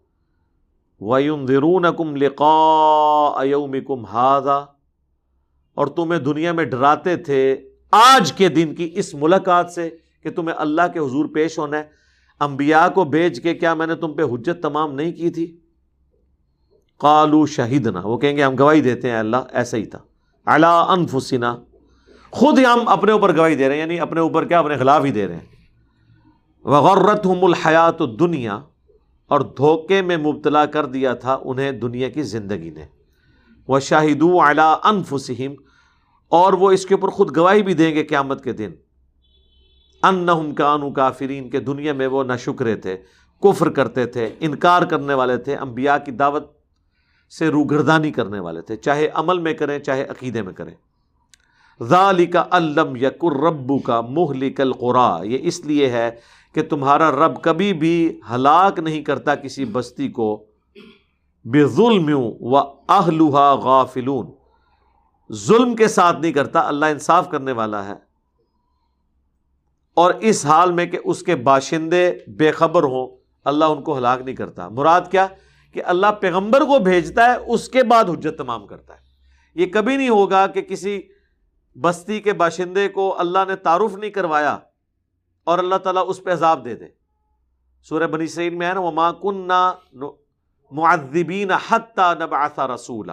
وَيُنذِرُونَكُمْ 1.00 2.16
لِقَاءَ 2.16 3.44
يَوْمِكُمْ 3.44 3.98
هَذَا۔ 3.98 4.66
اور 5.74 5.86
تمہیں 5.86 6.20
دنیا 6.20 6.52
میں 6.52 6.64
ڈراتے 6.64 7.16
تھے 7.16 7.56
آج 7.90 8.32
کے 8.32 8.48
دن 8.48 8.74
کی 8.74 8.90
اس 8.94 9.14
ملاقات 9.14 9.70
سے 9.70 9.90
کہ 10.22 10.30
تمہیں 10.30 10.56
اللہ 10.58 10.82
کے 10.92 10.98
حضور 10.98 11.24
پیش 11.24 11.58
ہونا 11.58 11.78
ہے۔ 11.78 11.82
انبیاء 12.40 12.88
کو 12.88 13.04
بیچ 13.04 13.42
کے 13.42 13.54
کیا 13.54 13.74
میں 13.74 13.86
نے 13.86 13.94
تم 13.94 14.14
پہ 14.14 14.22
حجت 14.22 14.62
تمام 14.62 14.94
نہیں 14.94 15.12
کی 15.12 15.30
تھی؟ 15.30 15.56
قالو 16.98 17.46
شہیدنا 17.46 18.00
وہ 18.04 18.18
کہیں 18.18 18.36
گے 18.36 18.44
ہم 18.44 18.54
گواہی 18.58 18.80
دیتے 18.80 19.10
ہیں 19.10 19.18
اللہ، 19.18 19.36
ایسا 19.50 19.76
ہی 19.76 19.84
تھا۔ 19.84 19.98
اللہ 20.46 20.66
انفسنا 20.66 21.56
خود 22.30 22.58
ہی 22.58 22.64
ہم 22.64 22.88
اپنے 22.88 23.12
اوپر 23.12 23.36
گواہی 23.36 23.54
دے 23.54 23.68
رہے 23.68 23.74
ہیں 23.74 23.82
یعنی 23.82 24.00
اپنے 24.00 24.20
اوپر 24.20 24.44
کیا 24.44 24.58
اپنے 24.58 24.76
خلاف 24.76 25.04
ہی 25.04 25.10
دے 25.10 25.26
رہے 25.26 25.34
ہیں۔ 25.34 25.46
وغرت 26.64 27.26
ہم 27.26 27.44
الحیات 27.44 27.98
دنیا 27.98 28.58
اور 29.30 29.40
دھوکے 29.40 30.02
میں 30.02 30.16
مبتلا 30.16 30.66
کر 30.66 30.86
دیا 30.86 31.14
تھا 31.14 31.38
انہیں 31.44 31.72
دنیا 31.72 32.08
کی 32.08 32.22
زندگی 32.22 32.70
نے۔ 32.70 32.84
وہ 33.68 33.78
شاہد 33.80 34.22
اعلیٰ 34.22 34.74
انفسم 34.84 35.52
اور 36.28 36.52
وہ 36.52 36.70
اس 36.70 36.86
کے 36.86 36.94
اوپر 36.94 37.08
خود 37.08 37.36
گواہی 37.36 37.62
بھی 37.62 37.74
دیں 37.74 37.94
گے 37.94 38.04
قیامت 38.04 38.44
کے 38.44 38.52
دن۔ 38.52 38.70
ان 40.02 40.14
نہ 40.14 40.52
کانو 40.56 40.90
کافرین 40.90 41.50
کے 41.50 41.60
دنیا 41.60 41.92
میں 41.92 42.06
وہ 42.06 42.24
نہ 42.24 42.36
شکرے 42.38 42.76
تھے، 42.76 42.96
کفر 43.42 43.70
کرتے 43.70 44.06
تھے، 44.06 44.30
انکار 44.40 44.82
کرنے 44.82 45.14
والے 45.14 45.36
تھے، 45.36 45.56
انبیاء 45.56 45.96
کی 46.04 46.12
دعوت 46.12 46.44
سے 47.38 47.48
روگردانی 47.48 48.10
کرنے 48.10 48.40
والے 48.40 48.60
تھے، 48.60 48.76
چاہے 48.76 49.08
عمل 49.14 49.38
میں 49.38 49.54
کریں، 49.54 49.78
چاہے 49.78 50.04
عقیدے 50.04 50.42
میں 50.42 50.52
کریں۔ 50.52 50.74
ذالی 51.82 52.26
کا 52.26 52.44
علم 52.50 52.96
یقر 52.96 53.40
ربو 53.40 53.78
کا 53.78 54.00
مہلک 54.00 54.60
القرا 54.60 55.18
یہ 55.24 55.38
اس 55.40 55.60
لیے 55.66 55.90
ہے 55.90 56.10
کہ 56.54 56.62
تمہارا 56.62 57.10
رب 57.10 57.42
کبھی 57.42 57.72
بھی 57.72 58.20
ہلاک 58.30 58.78
نہیں 58.78 59.02
کرتا 59.02 59.34
کسی 59.34 59.64
بستی 59.64 60.08
کو۔ 60.08 60.44
بے 61.44 61.66
ظلم 61.66 62.10
و 62.40 62.58
اہلوہا 62.88 63.54
غافلون۔ 63.54 64.26
ظلم 65.32 65.76
کے 65.76 65.88
ساتھ 65.88 66.20
نہیں 66.20 66.32
کرتا، 66.32 66.68
اللہ 66.68 66.86
انصاف 66.86 67.30
کرنے 67.30 67.52
والا 67.52 67.84
ہے۔ 67.84 67.92
اور 69.94 70.14
اس 70.20 70.46
حال 70.46 70.72
میں 70.72 70.86
کہ 70.86 70.98
اس 71.04 71.22
کے 71.22 71.36
باشندے 71.36 72.12
بے 72.28 72.50
خبر 72.50 72.82
ہوں، 72.82 73.16
اللہ 73.44 73.64
ان 73.64 73.82
کو 73.82 73.98
ہلاک 73.98 74.20
نہیں 74.20 74.36
کرتا۔ 74.36 74.68
مراد 74.68 75.00
کیا؟ 75.10 75.26
کہ 75.72 75.82
اللہ 75.84 76.06
پیغمبر 76.20 76.60
کو 76.60 76.78
بھیجتا 76.78 77.24
ہے، 77.24 77.36
اس 77.46 77.68
کے 77.68 77.82
بعد 77.82 78.04
حجت 78.04 78.38
تمام 78.38 78.66
کرتا 78.66 78.94
ہے۔ 78.94 78.98
یہ 79.54 79.66
کبھی 79.66 79.96
نہیں 79.96 80.08
ہوگا 80.08 80.46
کہ 80.46 80.60
کسی 80.60 81.00
بستی 81.80 82.20
کے 82.20 82.32
باشندے 82.32 82.88
کو 82.88 83.18
اللہ 83.18 83.38
نے 83.48 83.56
تعارف 83.56 83.94
نہیں 83.94 84.10
کروایا 84.10 84.58
اور 85.50 85.58
اللہ 85.58 85.76
تعالیٰ 85.76 86.04
اس 86.06 86.22
پہ 86.24 86.32
عذاب 86.32 86.64
دے 86.64 86.74
دے۔ 86.74 86.86
سورہ 87.88 88.06
بنی 88.06 88.26
سعید 88.26 88.52
میں 88.52 88.68
ہے 88.68 88.74
نا 88.74 88.80
وہ 88.80 88.90
ماں 88.90 89.12
معذبین 90.72 91.50
حتیٰ 91.68 92.14
نبعث 92.14 92.58
رسولہ 92.58 93.12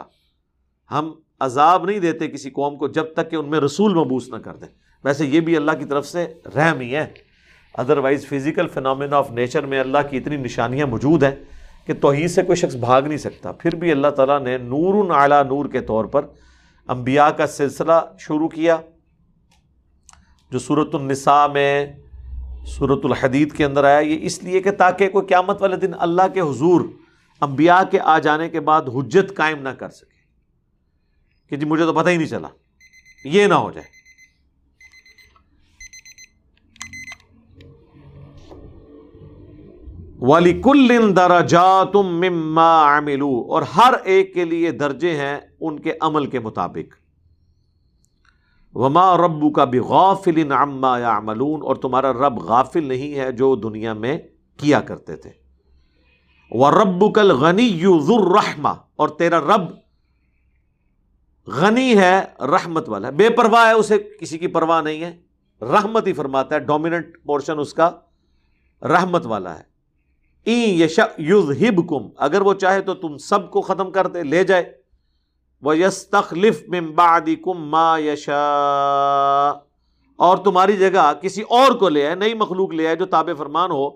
ہم 0.91 1.11
عذاب 1.39 1.85
نہیں 1.85 1.99
دیتے 1.99 2.27
کسی 2.27 2.49
قوم 2.49 2.75
کو 2.77 2.87
جب 2.87 3.13
تک 3.13 3.29
کہ 3.31 3.35
ان 3.35 3.49
میں 3.49 3.59
رسول 3.59 3.93
مبوس 3.93 4.27
نہ 4.27 4.35
کر 4.35 4.55
دیں۔ 4.55 4.67
ویسے 5.03 5.25
یہ 5.25 5.39
بھی 5.39 5.57
اللہ 5.57 5.71
کی 5.71 5.85
طرف 5.85 6.05
سے 6.05 6.33
رحم 6.55 6.79
ہی 6.79 6.95
ہے۔ 6.95 7.05
Otherwise 7.73 8.27
physical 8.27 8.67
phenomena 8.67 9.17
of 9.17 9.31
nature 9.31 9.65
میں 9.65 9.79
اللہ 9.79 9.97
کی 10.09 10.17
اتنی 10.17 10.37
نشانیاں 10.37 10.87
موجود 10.87 11.23
ہیں 11.23 11.35
کہ 11.85 11.93
توحید 11.93 12.29
سے 12.31 12.43
کوئی 12.43 12.55
شخص 12.55 12.75
بھاگ 12.75 13.01
نہیں 13.01 13.17
سکتا۔ 13.17 13.51
پھر 13.51 13.75
بھی 13.75 13.91
اللہ 13.91 14.07
تعالیٰ 14.07 14.39
نے 14.41 14.57
نور 14.57 15.11
اعلیٰ 15.11 15.43
نور 15.43 15.65
کے 15.65 15.81
طور 15.81 16.05
پر 16.05 16.25
انبیاء 16.87 17.29
کا 17.29 17.47
سلسلہ 17.47 17.99
شروع 18.19 18.49
کیا، 18.49 18.77
جو 20.51 20.59
صورت 20.59 20.95
النساء 20.95 21.47
میں 21.47 21.85
صورت 22.67 22.99
الحدید 23.03 23.53
کے 23.53 23.65
اندر 23.65 23.83
آیا، 23.83 23.99
یہ 23.99 24.17
اس 24.21 24.43
لیے 24.43 24.59
کہ 24.61 24.71
تاکہ 24.71 25.09
کوئی 25.09 25.25
قیامت 25.25 25.61
والے 25.61 25.75
دن 25.75 25.91
اللہ 25.99 26.21
کے 26.33 26.41
حضور، 26.41 26.81
انبیاء 27.41 27.81
کے 27.91 27.99
آ 27.99 28.19
جانے 28.19 28.49
کے 28.49 28.59
بعد 28.59 28.81
حجت 28.81 29.35
قائم 29.35 29.61
نہ 29.61 29.69
کر 29.69 29.89
سکے۔ 29.89 30.17
کہ 31.49 31.55
جی 31.55 31.65
مجھے 31.65 31.85
تو 31.85 31.93
پتہ 31.93 32.09
ہی 32.09 32.17
نہیں 32.17 32.27
چلا۔ 32.27 32.47
یہ 33.23 33.47
نہ 33.47 33.53
ہو 33.53 33.71
جائے۔ 33.71 33.97
والی 40.19 40.61
کل 40.61 41.15
درجا 41.15 41.83
تم 41.83 42.03
مما 42.03 42.97
اور 42.97 43.61
ہر 43.61 43.93
ایک 44.03 44.33
کے 44.33 44.45
لیے 44.45 44.71
درجے 44.71 45.15
ہیں 45.15 45.39
ان 45.59 45.79
کے 45.79 45.93
عمل 46.01 46.25
کے 46.25 46.39
مطابق۔ 46.39 47.06
وما 48.77 49.17
ربو 49.17 49.49
کا 49.49 49.63
بھی 49.63 49.79
غافل 49.79 50.51
عما 50.51 50.99
یا 50.99 51.15
اور 51.15 51.75
تمہارا 51.75 52.13
رب 52.13 52.39
غافل 52.39 52.83
نہیں 52.83 53.19
ہے 53.19 53.31
جو 53.31 53.55
دنیا 53.55 53.93
میں 53.93 54.17
کیا 54.57 54.81
کرتے 54.81 55.15
تھے۔ 55.15 55.29
وہ 56.51 56.71
رب 56.71 57.15
کل 57.15 57.31
غنی 57.31 57.63
یو 57.63 57.99
اور 58.95 59.09
تیرا 59.09 59.39
رب 59.39 59.61
غنی 61.47 61.97
ہے، 61.97 62.21
رحمت 62.39 62.89
والا 62.89 63.07
ہے۔ 63.07 63.13
بے 63.13 63.29
پرواہ 63.29 63.67
ہے، 63.67 63.71
اسے 63.71 63.97
کسی 64.19 64.37
کی 64.37 64.47
پرواہ 64.47 64.81
نہیں 64.81 65.03
ہے۔ 65.03 65.17
رحمت 65.61 66.07
ہی 66.07 66.13
فرماتا 66.13 66.55
ہے 66.55 66.59
ڈومیننٹ 66.59 67.05
پورشن 67.25 67.59
اس 67.59 67.73
کا 67.73 67.89
رحمت 68.81 69.25
والا 69.25 69.59
ہے۔ 69.59 69.77
یش 70.51 70.99
یوز 71.17 71.63
ہب 71.63 71.89
کم 71.89 72.09
اگر 72.17 72.41
وہ 72.41 72.53
چاہے 72.53 72.81
تو 72.81 72.93
تم 72.93 73.17
سب 73.17 73.51
کو 73.51 73.61
ختم 73.61 73.91
کر 73.91 74.07
دے، 74.07 74.23
لے 74.23 74.43
جائے۔ 74.43 74.76
وہ 75.61 75.77
یس 75.77 76.09
تخلف 76.09 76.63
ممبادی 76.67 77.35
کم 77.35 77.69
ما 77.69 77.97
یشا 77.99 79.53
اور 80.15 80.37
تمہاری 80.37 80.77
جگہ 80.77 81.13
کسی 81.21 81.41
اور 81.41 81.71
کو 81.71 81.89
لے 81.89 82.05
آئے، 82.05 82.15
نئی 82.15 82.33
مخلوق 82.33 82.73
لے 82.73 82.87
آئے 82.87 82.95
جو 82.95 83.05
تاب 83.05 83.29
فرمان 83.37 83.71
ہو۔ 83.71 83.89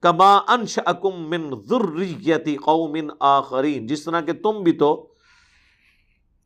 کما 0.00 0.36
انش 0.36 0.78
اکم 0.84 1.30
من 1.30 1.50
ذریتی 1.68 2.56
قوم 2.56 2.96
آخرین 3.20 3.86
جس 3.86 4.04
طرح 4.04 4.20
کہ 4.20 4.32
تم 4.32 4.62
بھی 4.62 4.72
تو 4.72 5.06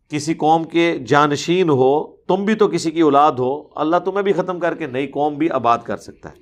کسی 0.09 0.35
قوم 0.35 0.65
کے 0.65 0.99
جانشین 0.99 1.69
ہو، 1.71 2.17
تم 2.17 2.45
بھی 2.45 2.55
تو 2.55 2.69
کسی 2.69 2.91
کی 2.91 3.01
اولاد 3.01 3.33
ہو، 3.33 3.81
اللہ 3.81 3.97
تمہیں 3.97 4.23
بھی 4.23 4.33
ختم 4.33 4.61
کر 4.61 4.75
کے 4.75 4.87
نئی 4.87 5.07
قوم 5.07 5.35
بھی 5.35 5.51
آباد 5.51 5.79
کر 5.79 5.97
سکتا 5.97 6.29
ہے۔ 6.29 6.35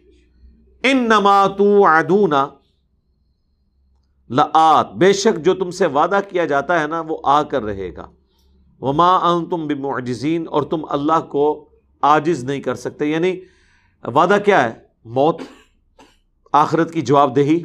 ان 0.90 0.96
نماتو 0.96 1.86
ادونا 1.86 2.48
لآت، 4.30 4.92
بے 4.92 5.12
شک 5.12 5.44
جو 5.44 5.54
تم 5.54 5.70
سے 5.70 5.86
وعدہ 5.86 6.20
کیا 6.28 6.44
جاتا 6.44 6.80
ہے 6.80 6.86
نا، 6.86 7.02
وہ 7.08 7.18
آ 7.24 7.42
کر 7.42 7.62
رہے 7.62 7.96
گا۔ 7.96 8.10
وما 8.80 9.16
ان 9.16 9.46
تم 9.46 9.66
بمعجزین، 9.66 10.48
اور 10.50 10.62
تم 10.62 10.84
اللہ 10.88 11.20
کو 11.28 11.68
آجز 12.02 12.44
نہیں 12.44 12.60
کر 12.60 12.74
سکتے۔ 12.74 13.06
یعنی 13.06 13.40
وعدہ 14.04 14.36
کیا 14.44 14.64
ہے؟ 14.64 14.72
موت، 15.04 15.40
آخرت 16.52 16.92
کی 16.92 17.00
جواب 17.00 17.36
دہی۔ 17.36 17.62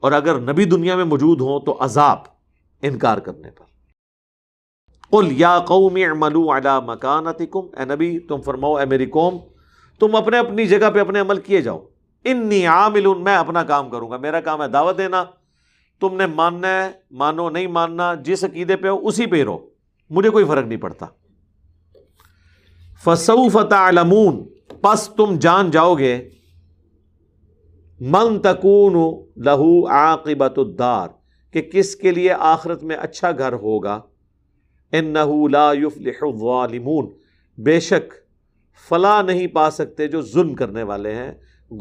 اور 0.00 0.12
اگر 0.12 0.40
نبی 0.40 0.64
دنیا 0.64 0.96
میں 0.96 1.04
موجود 1.04 1.40
ہوں 1.40 1.60
تو 1.60 1.76
عذاب 1.80 2.18
انکار 2.82 3.18
کرنے 3.18 3.50
پر۔ 3.50 3.64
قل 5.10 5.28
یا 5.32 5.58
قوم 5.58 5.96
اعملوا 5.96 6.56
علی 6.56 6.86
مکانتکم۔ 6.86 7.66
اے 7.78 7.84
نبی، 7.84 8.18
تم 8.18 8.40
فرماؤ، 8.40 8.74
اے 8.74 8.84
میری 8.84 9.06
قوم، 9.06 9.36
تم 10.00 10.16
اپنے 10.16 10.38
اپنی 10.38 10.66
جگہ 10.66 10.90
پہ 10.90 11.00
اپنے 11.00 11.20
عمل 11.20 11.40
کیے 11.40 11.62
جاؤ۔ 11.62 11.80
انی 12.24 12.66
عامل 12.66 13.06
میں 13.14 13.36
اپنا 13.36 13.62
کام 13.62 13.90
کروں 13.90 14.10
گا، 14.10 14.16
میرا 14.16 14.40
کام 14.40 14.62
ہے 14.62 14.68
دعوت 14.68 14.98
دینا۔ 14.98 15.24
تم 16.00 16.16
نے 16.16 16.26
ماننا 16.26 16.84
ہے، 16.84 16.90
مانو، 17.10 17.50
نہیں 17.50 17.66
ماننا، 17.66 18.14
جس 18.14 18.44
عقیدے 18.44 18.76
پہ 18.76 18.88
ہو، 18.88 19.06
اسی 19.06 19.26
پہ 19.26 19.44
رہو 19.44 19.66
مجھے 20.10 20.30
کوئی 20.30 20.44
فرق 20.44 20.66
نہیں 20.66 20.78
پڑتا۔ 20.78 21.06
فسوف 23.04 23.56
تعلمون۔ 23.70 24.48
پس 24.80 25.10
تم 25.16 25.38
جان 25.38 25.70
جاؤ 25.70 25.94
گے۔ 25.94 26.28
من 28.00 28.40
تکون 28.40 29.22
لہو 29.36 29.88
عاقبت 29.88 30.58
الدار۔ 30.58 31.08
کہ 31.50 31.62
کس 31.62 31.96
کے 31.96 32.10
لیے 32.10 32.32
آخرت 32.32 32.82
میں 32.82 32.96
اچھا 32.96 33.30
گھر 33.30 33.52
ہوگا؟ 33.52 34.00
انہو 34.92 35.48
لا 35.48 35.72
یفلح 35.72 36.22
الظالمون۔ 36.22 37.06
بے 37.58 37.80
شک 37.80 38.14
فلا 38.88 39.22
نہیں 39.22 39.46
پا 39.46 39.70
سکتے 39.70 40.08
جو 40.08 40.22
ظلم 40.22 40.54
کرنے 40.54 40.82
والے 40.82 41.14
ہیں، 41.14 41.32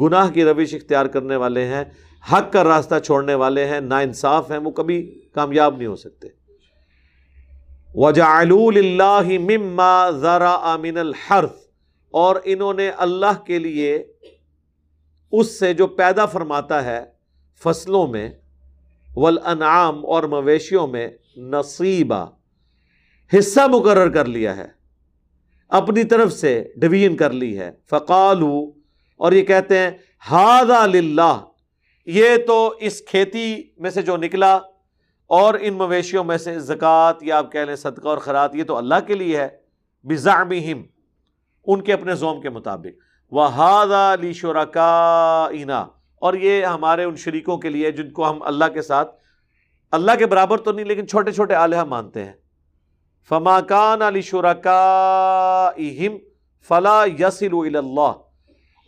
گناہ 0.02 0.30
کی 0.30 0.44
روش 0.44 0.74
اختیار 0.74 1.06
کرنے 1.06 1.36
والے 1.36 1.66
ہیں۔ 1.66 1.84
حق 2.32 2.54
کا 2.54 2.64
راستہ 2.64 3.00
چھوڑنے 3.00 3.36
والے 3.36 3.66
ہیں، 3.66 3.82
نا 3.82 4.00
انصاف 4.00 4.52
ہیں، 4.52 4.58
وہ 4.58 4.72
کبھی 4.72 5.28
کامیاب 5.34 5.78
نہیں 5.78 5.88
ہو 5.88 5.96
سکتے۔ 5.96 6.28
وجعلوا 7.94 9.22
مما 9.22 10.10
ذرا 10.10 10.76
من 10.76 10.98
الحرث۔ 10.98 11.70
اور 12.12 12.36
انہوں 12.44 12.74
نے 12.74 12.90
اللہ 12.90 13.46
کے 13.46 13.60
لیے 13.60 14.04
اس 15.32 15.60
سے 15.60 15.74
جو 15.74 15.88
پیدا 15.88 16.26
فرماتا 16.26 16.84
ہے 16.86 17.06
فصلوں 17.64 18.08
میں 18.08 18.30
والانعام 19.18 20.06
اور 20.06 20.24
مویشیوں 20.24 20.88
میں 20.88 21.08
نصیبہ 21.38 22.26
حصہ 23.38 23.60
مقرر 23.68 24.10
کر 24.10 24.26
لیا 24.26 24.58
ہے۔ 24.58 24.68
اپنی 25.70 26.04
طرف 26.04 26.34
سے 26.34 26.74
ڈویژن 26.76 27.16
کر 27.16 27.32
لی 27.32 27.60
ہے۔ 27.60 27.72
فقالو 27.90 28.72
اور 29.18 29.32
یہ 29.32 29.42
کہتے 29.42 29.78
ہیں 29.78 29.92
ہاد 30.32 30.96
للہ 30.96 31.44
یہ 32.10 32.38
تو 32.48 32.58
اس 32.80 33.02
کھیتی 33.02 33.64
میں 33.78 33.90
سے 33.90 34.02
جو 34.02 34.18
نکلا 34.18 34.54
اور 35.30 35.54
ان 35.62 35.74
مویشیوں 35.74 36.24
میں 36.24 36.38
سے 36.38 36.60
زکوٰۃ 36.60 37.14
یا 37.22 37.38
آپ 37.38 37.52
کہہ 37.52 37.60
لیں 37.60 37.76
صدقہ 37.76 38.08
اور 38.08 38.18
خرات 38.18 38.56
یہ 38.56 38.64
تو 38.64 38.76
اللہ 38.76 39.00
کے 39.08 39.16
لیے 39.16 39.38
ہے 39.38 39.48
بزام 40.06 40.50
ان 41.68 41.82
کے 41.82 41.94
اپنے 41.94 42.16
زوم 42.16 42.42
کے 42.42 42.50
مطابق۔ 42.50 42.98
وہ 43.32 43.54
ہاد 43.56 43.92
علی 43.92 44.34
شرکا 44.34 45.48
اور 46.22 46.34
یہ 46.34 46.66
ہمارے 46.66 47.04
ان 47.04 47.16
شریکوں 47.16 47.58
کے 47.58 47.70
لیے 47.70 47.92
جن 47.92 48.12
کو 48.12 48.30
ہم 48.30 48.42
اللہ 48.44 48.66
کے 48.74 48.82
ساتھ، 48.82 49.12
اللہ 49.92 50.12
کے 50.20 50.26
برابر 50.26 50.58
تو 50.58 50.72
نہیں، 50.72 50.86
لیکن 50.86 51.08
چھوٹے 51.08 51.32
چھوٹے 51.32 51.56
آلیہ 51.56 51.84
مانتے 51.90 52.26
ہیں۔ 52.26 52.34
فما 53.30 53.60
کان 53.62 54.02
علی 54.02 54.22
شرکا 54.22 55.72
فلا 56.70 57.04
یسل 57.20 57.54
اللہ 57.54 58.12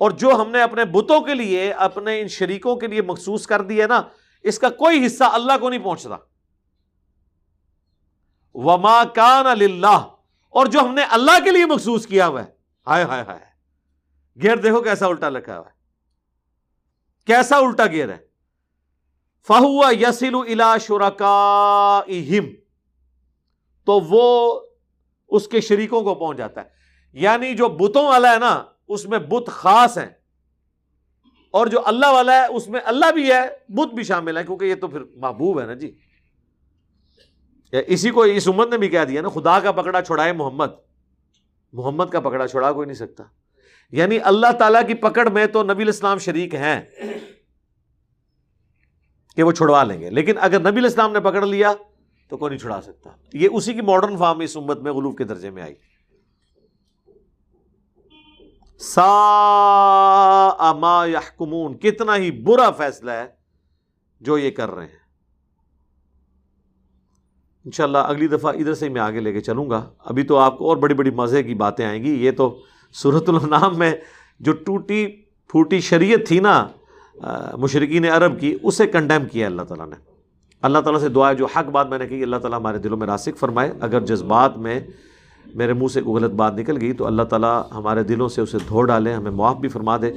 اور 0.02 0.12
جو 0.12 0.30
ہم 0.30 0.50
نے 0.50 0.62
اپنے 0.62 0.86
بتوں 0.86 1.22
کے 1.22 1.34
لیے، 1.34 1.72
اپنے 1.72 2.22
ان 2.22 2.28
شریکوں 2.28 2.76
کے 2.76 2.88
لیے 2.88 3.02
مخصوص 3.02 3.48
کر 3.48 3.62
دیا 3.62 3.88
نا، 3.88 4.02
اس 4.44 4.60
کا 4.60 4.70
کوئی 4.70 5.06
حصہ 5.06 5.24
اللہ 5.24 5.52
کو 5.62 5.70
نہیں 5.70 5.84
پہنچتا۔ 5.84 6.16
وما 8.54 9.04
کان 9.04 9.48
اللہ 9.48 10.08
اور 10.50 10.66
جو 10.66 10.80
ہم 10.80 10.94
نے 10.94 11.04
اللہ 11.04 11.44
کے 11.44 11.52
لیے 11.52 11.66
مخصوص 11.66 12.08
کیا 12.08 12.28
ہوا 12.28 12.44
ہے۔ 12.44 12.52
ہائے 12.88 13.04
ہائے 13.04 13.24
ہائے۔ 13.24 13.40
گیئر 14.42 14.56
دیکھو 14.56 14.82
کیسا 14.82 15.06
الٹا 15.06 15.30
لکھا 15.30 15.60
ہوا 15.60 15.68
ہے۔ 15.68 15.74
کیسا 17.26 17.58
الٹا 17.58 17.86
گیئر 17.86 18.10
ہے۔ 18.10 18.18
فہو 19.48 19.92
یسل 19.92 20.36
الا 20.36 20.78
شرکا 20.78 22.02
تو 23.86 24.00
وہ 24.00 24.60
اس 25.28 25.48
کے 25.48 25.62
شریکوں 25.62 26.02
کو 26.02 26.16
پہنچ 26.16 26.38
جاتا 26.38 26.62
ہے۔ 26.62 26.70
یعنی 27.14 27.56
جو 27.56 27.68
بتوں 27.68 28.08
والا 28.08 28.34
ہے 28.34 28.40
نا 28.40 28.64
اس 28.94 29.06
میں 29.06 29.20
بت 29.20 29.48
خاص 29.48 29.98
ہیں۔ 29.98 30.10
اور 31.52 31.68
جو 31.68 31.82
اللہ 31.86 32.06
والا 32.12 32.34
ہے، 32.34 32.46
اس 32.46 32.68
میں 32.68 32.80
اللہ 32.86 33.12
بھی 33.12 33.32
ہے، 33.32 33.42
بت 33.70 33.94
بھی 33.94 34.04
شامل 34.04 34.38
ہے 34.38 34.44
کیونکہ 34.44 34.66
یہ 34.66 34.76
تو 34.76 34.88
پھر 34.88 35.00
محبوب 35.16 35.62
ہے 35.62 35.66
نا 35.66 35.74
جی۔ 35.74 35.98
اسی 37.88 38.10
کو 38.10 38.24
اس 38.24 38.48
امت 38.48 38.68
نے 38.68 38.78
بھی 38.78 38.90
کہہ 38.90 39.06
دیا 39.10 39.22
نا، 39.22 39.30
خدا 39.30 39.60
کا 39.60 39.72
پکڑا 39.72 40.02
چھوڑائے 40.02 40.34
محمد۔ 40.34 40.68
محمد 41.74 42.04
کا 42.12 42.20
پکڑا 42.20 42.48
چھوڑا 42.48 42.74
کوئی 42.74 42.86
نہیں 42.86 42.96
سکتا۔ 42.96 43.24
یعنی 43.92 44.20
اللہ 44.20 44.52
تعالیٰ 44.60 44.88
کی 44.88 44.94
پکڑ 44.94 45.30
میں 45.30 45.46
تو 45.46 45.64
نبی 45.64 45.84
الاسلام 45.84 46.18
شریک 46.18 46.56
ہیں 46.56 46.82
کہ 49.36 49.44
وہ 49.44 49.52
چھڑوا 49.52 49.84
لیں 49.84 50.02
گے۔ 50.02 50.10
لیکن 50.10 50.34
اگر 50.42 50.60
نبی 50.60 50.80
الاسلام 50.80 51.14
نے 51.14 51.20
پکڑ 51.20 51.46
لیا 51.46 51.74
تو 52.30 52.38
کوئی 52.38 52.50
نہیں 52.50 52.60
چھڑا 52.60 52.82
سکتا۔ 52.82 53.10
یہ 53.34 53.50
اسی 53.52 53.74
کی 53.74 53.82
ماڈرن 53.82 54.18
فارم 54.18 54.40
اس 54.40 54.58
امت 54.58 54.78
میں 54.78 54.92
غلوف 54.92 55.18
کے 55.18 55.24
درجے 55.24 55.50
میں 55.50 55.64
آئی۔ 55.64 55.76
سا 58.82 60.48
اما 60.60 61.06
یحکمون 61.06 61.74
کتنا 61.78 62.16
ہی 62.16 62.32
برا 62.32 62.72
فیصلہ 62.72 63.12
ہے 63.12 63.28
جو 64.22 64.38
یہ 64.38 64.52
کر 64.52 64.72
رہے 64.72 64.86
ہیں۔ 64.86 65.00
انشاءاللہ 67.66 67.98
اگلی 67.98 68.28
دفعہ 68.28 68.54
ادھر 68.54 68.74
سے 68.74 68.90
میں 68.90 69.02
آگے 69.02 69.20
لے 69.20 69.34
کے 69.34 69.42
چلوں 69.42 69.70
گا۔ 69.70 69.90
ابھی 70.00 70.24
تو 70.24 70.38
آپ 70.38 70.58
کو 70.58 70.70
اور 70.70 70.78
بڑی 70.78 70.94
بڑی 70.94 71.12
مزے 71.12 71.44
کی 71.44 71.54
باتیں 71.54 71.86
آئیں 71.86 72.04
گی۔ 72.04 72.26
یہ 72.26 72.32
تو 72.32 72.60
صورت 72.94 73.30
النام 73.30 73.78
میں 73.80 73.94
جو 74.40 74.52
ٹوٹی 74.52 75.08
پھوٹی 75.50 75.80
شریعت 75.80 76.28
تھی 76.28 76.40
نا 76.40 76.68
مشرقین 77.58 78.06
عرب 78.06 78.40
کی، 78.40 78.58
اسے 78.64 78.88
کنڈیم 78.88 79.26
کیا 79.26 79.46
اللہ 79.46 79.62
تعالیٰ 79.62 79.88
نے۔ 79.88 79.96
اللہ 80.62 80.80
تعالیٰ 80.80 81.02
سے 81.02 81.10
دعا 81.10 81.30
ہے، 81.30 81.36
جو 81.36 81.46
حق 81.46 81.70
بات 81.70 81.88
میں 81.88 81.98
نے 81.98 82.08
کی 82.08 82.24
اللہ 82.24 82.38
تعالیٰ 82.38 82.60
ہمارے 82.60 82.78
دلوں 82.78 82.98
میں 82.98 83.08
راسک 83.08 83.38
فرمائے۔ 83.38 83.72
اگر 83.82 84.06
جذبات 84.06 84.58
میں 84.58 84.80
میرے 85.56 85.74
منہ 85.74 85.88
سے 85.88 86.02
کوئی 86.02 86.24
غلط 86.24 86.32
بات 86.32 86.54
نکل 86.58 86.78
گئی 86.82 86.94
تو 86.94 87.06
اللہ 87.06 87.24
تعالیٰ 87.24 87.62
ہمارے 87.72 88.04
دلوں 88.04 88.28
سے 88.28 88.42
اسے 88.42 88.58
دھو 88.70 88.82
ڈالے 88.82 89.14
ہمیں 89.14 89.32
معاف 89.32 89.58
بھی 89.58 89.70
فرما 89.70 89.98
دے۔ 89.98 90.12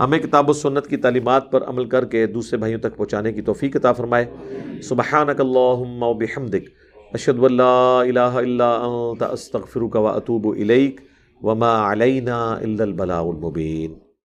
ہمیں 0.00 0.18
کتاب 0.18 0.50
و 0.50 0.52
سنت 0.52 0.86
کی 0.86 0.96
تعلیمات 0.96 1.50
پر 1.52 1.64
عمل 1.68 1.84
کر 1.84 2.04
کے 2.04 2.26
دوسرے 2.26 2.58
بھائیوں 2.58 2.80
تک 2.80 2.96
پہنچانے 2.96 3.32
کی 3.32 3.42
توفیق 3.42 3.76
عطا 3.76 3.92
فرمائے۔ 3.92 4.24
سبحانک 4.82 5.40
اللہم 5.40 6.02
و 6.02 6.14
بحمدک 6.14 6.68
اشد 7.14 7.44
اللہ 7.44 8.02
الہ 8.08 8.20
الا 8.20 8.76
انت، 8.76 9.22
استغفرک 9.22 9.96
و 9.96 10.08
اتوب 10.08 10.48
الیک، 10.48 11.00
وما 11.42 11.92
علینا 11.92 12.52
الا 12.52 12.84
البلاء 12.84 13.22
المبین۔ 13.22 14.03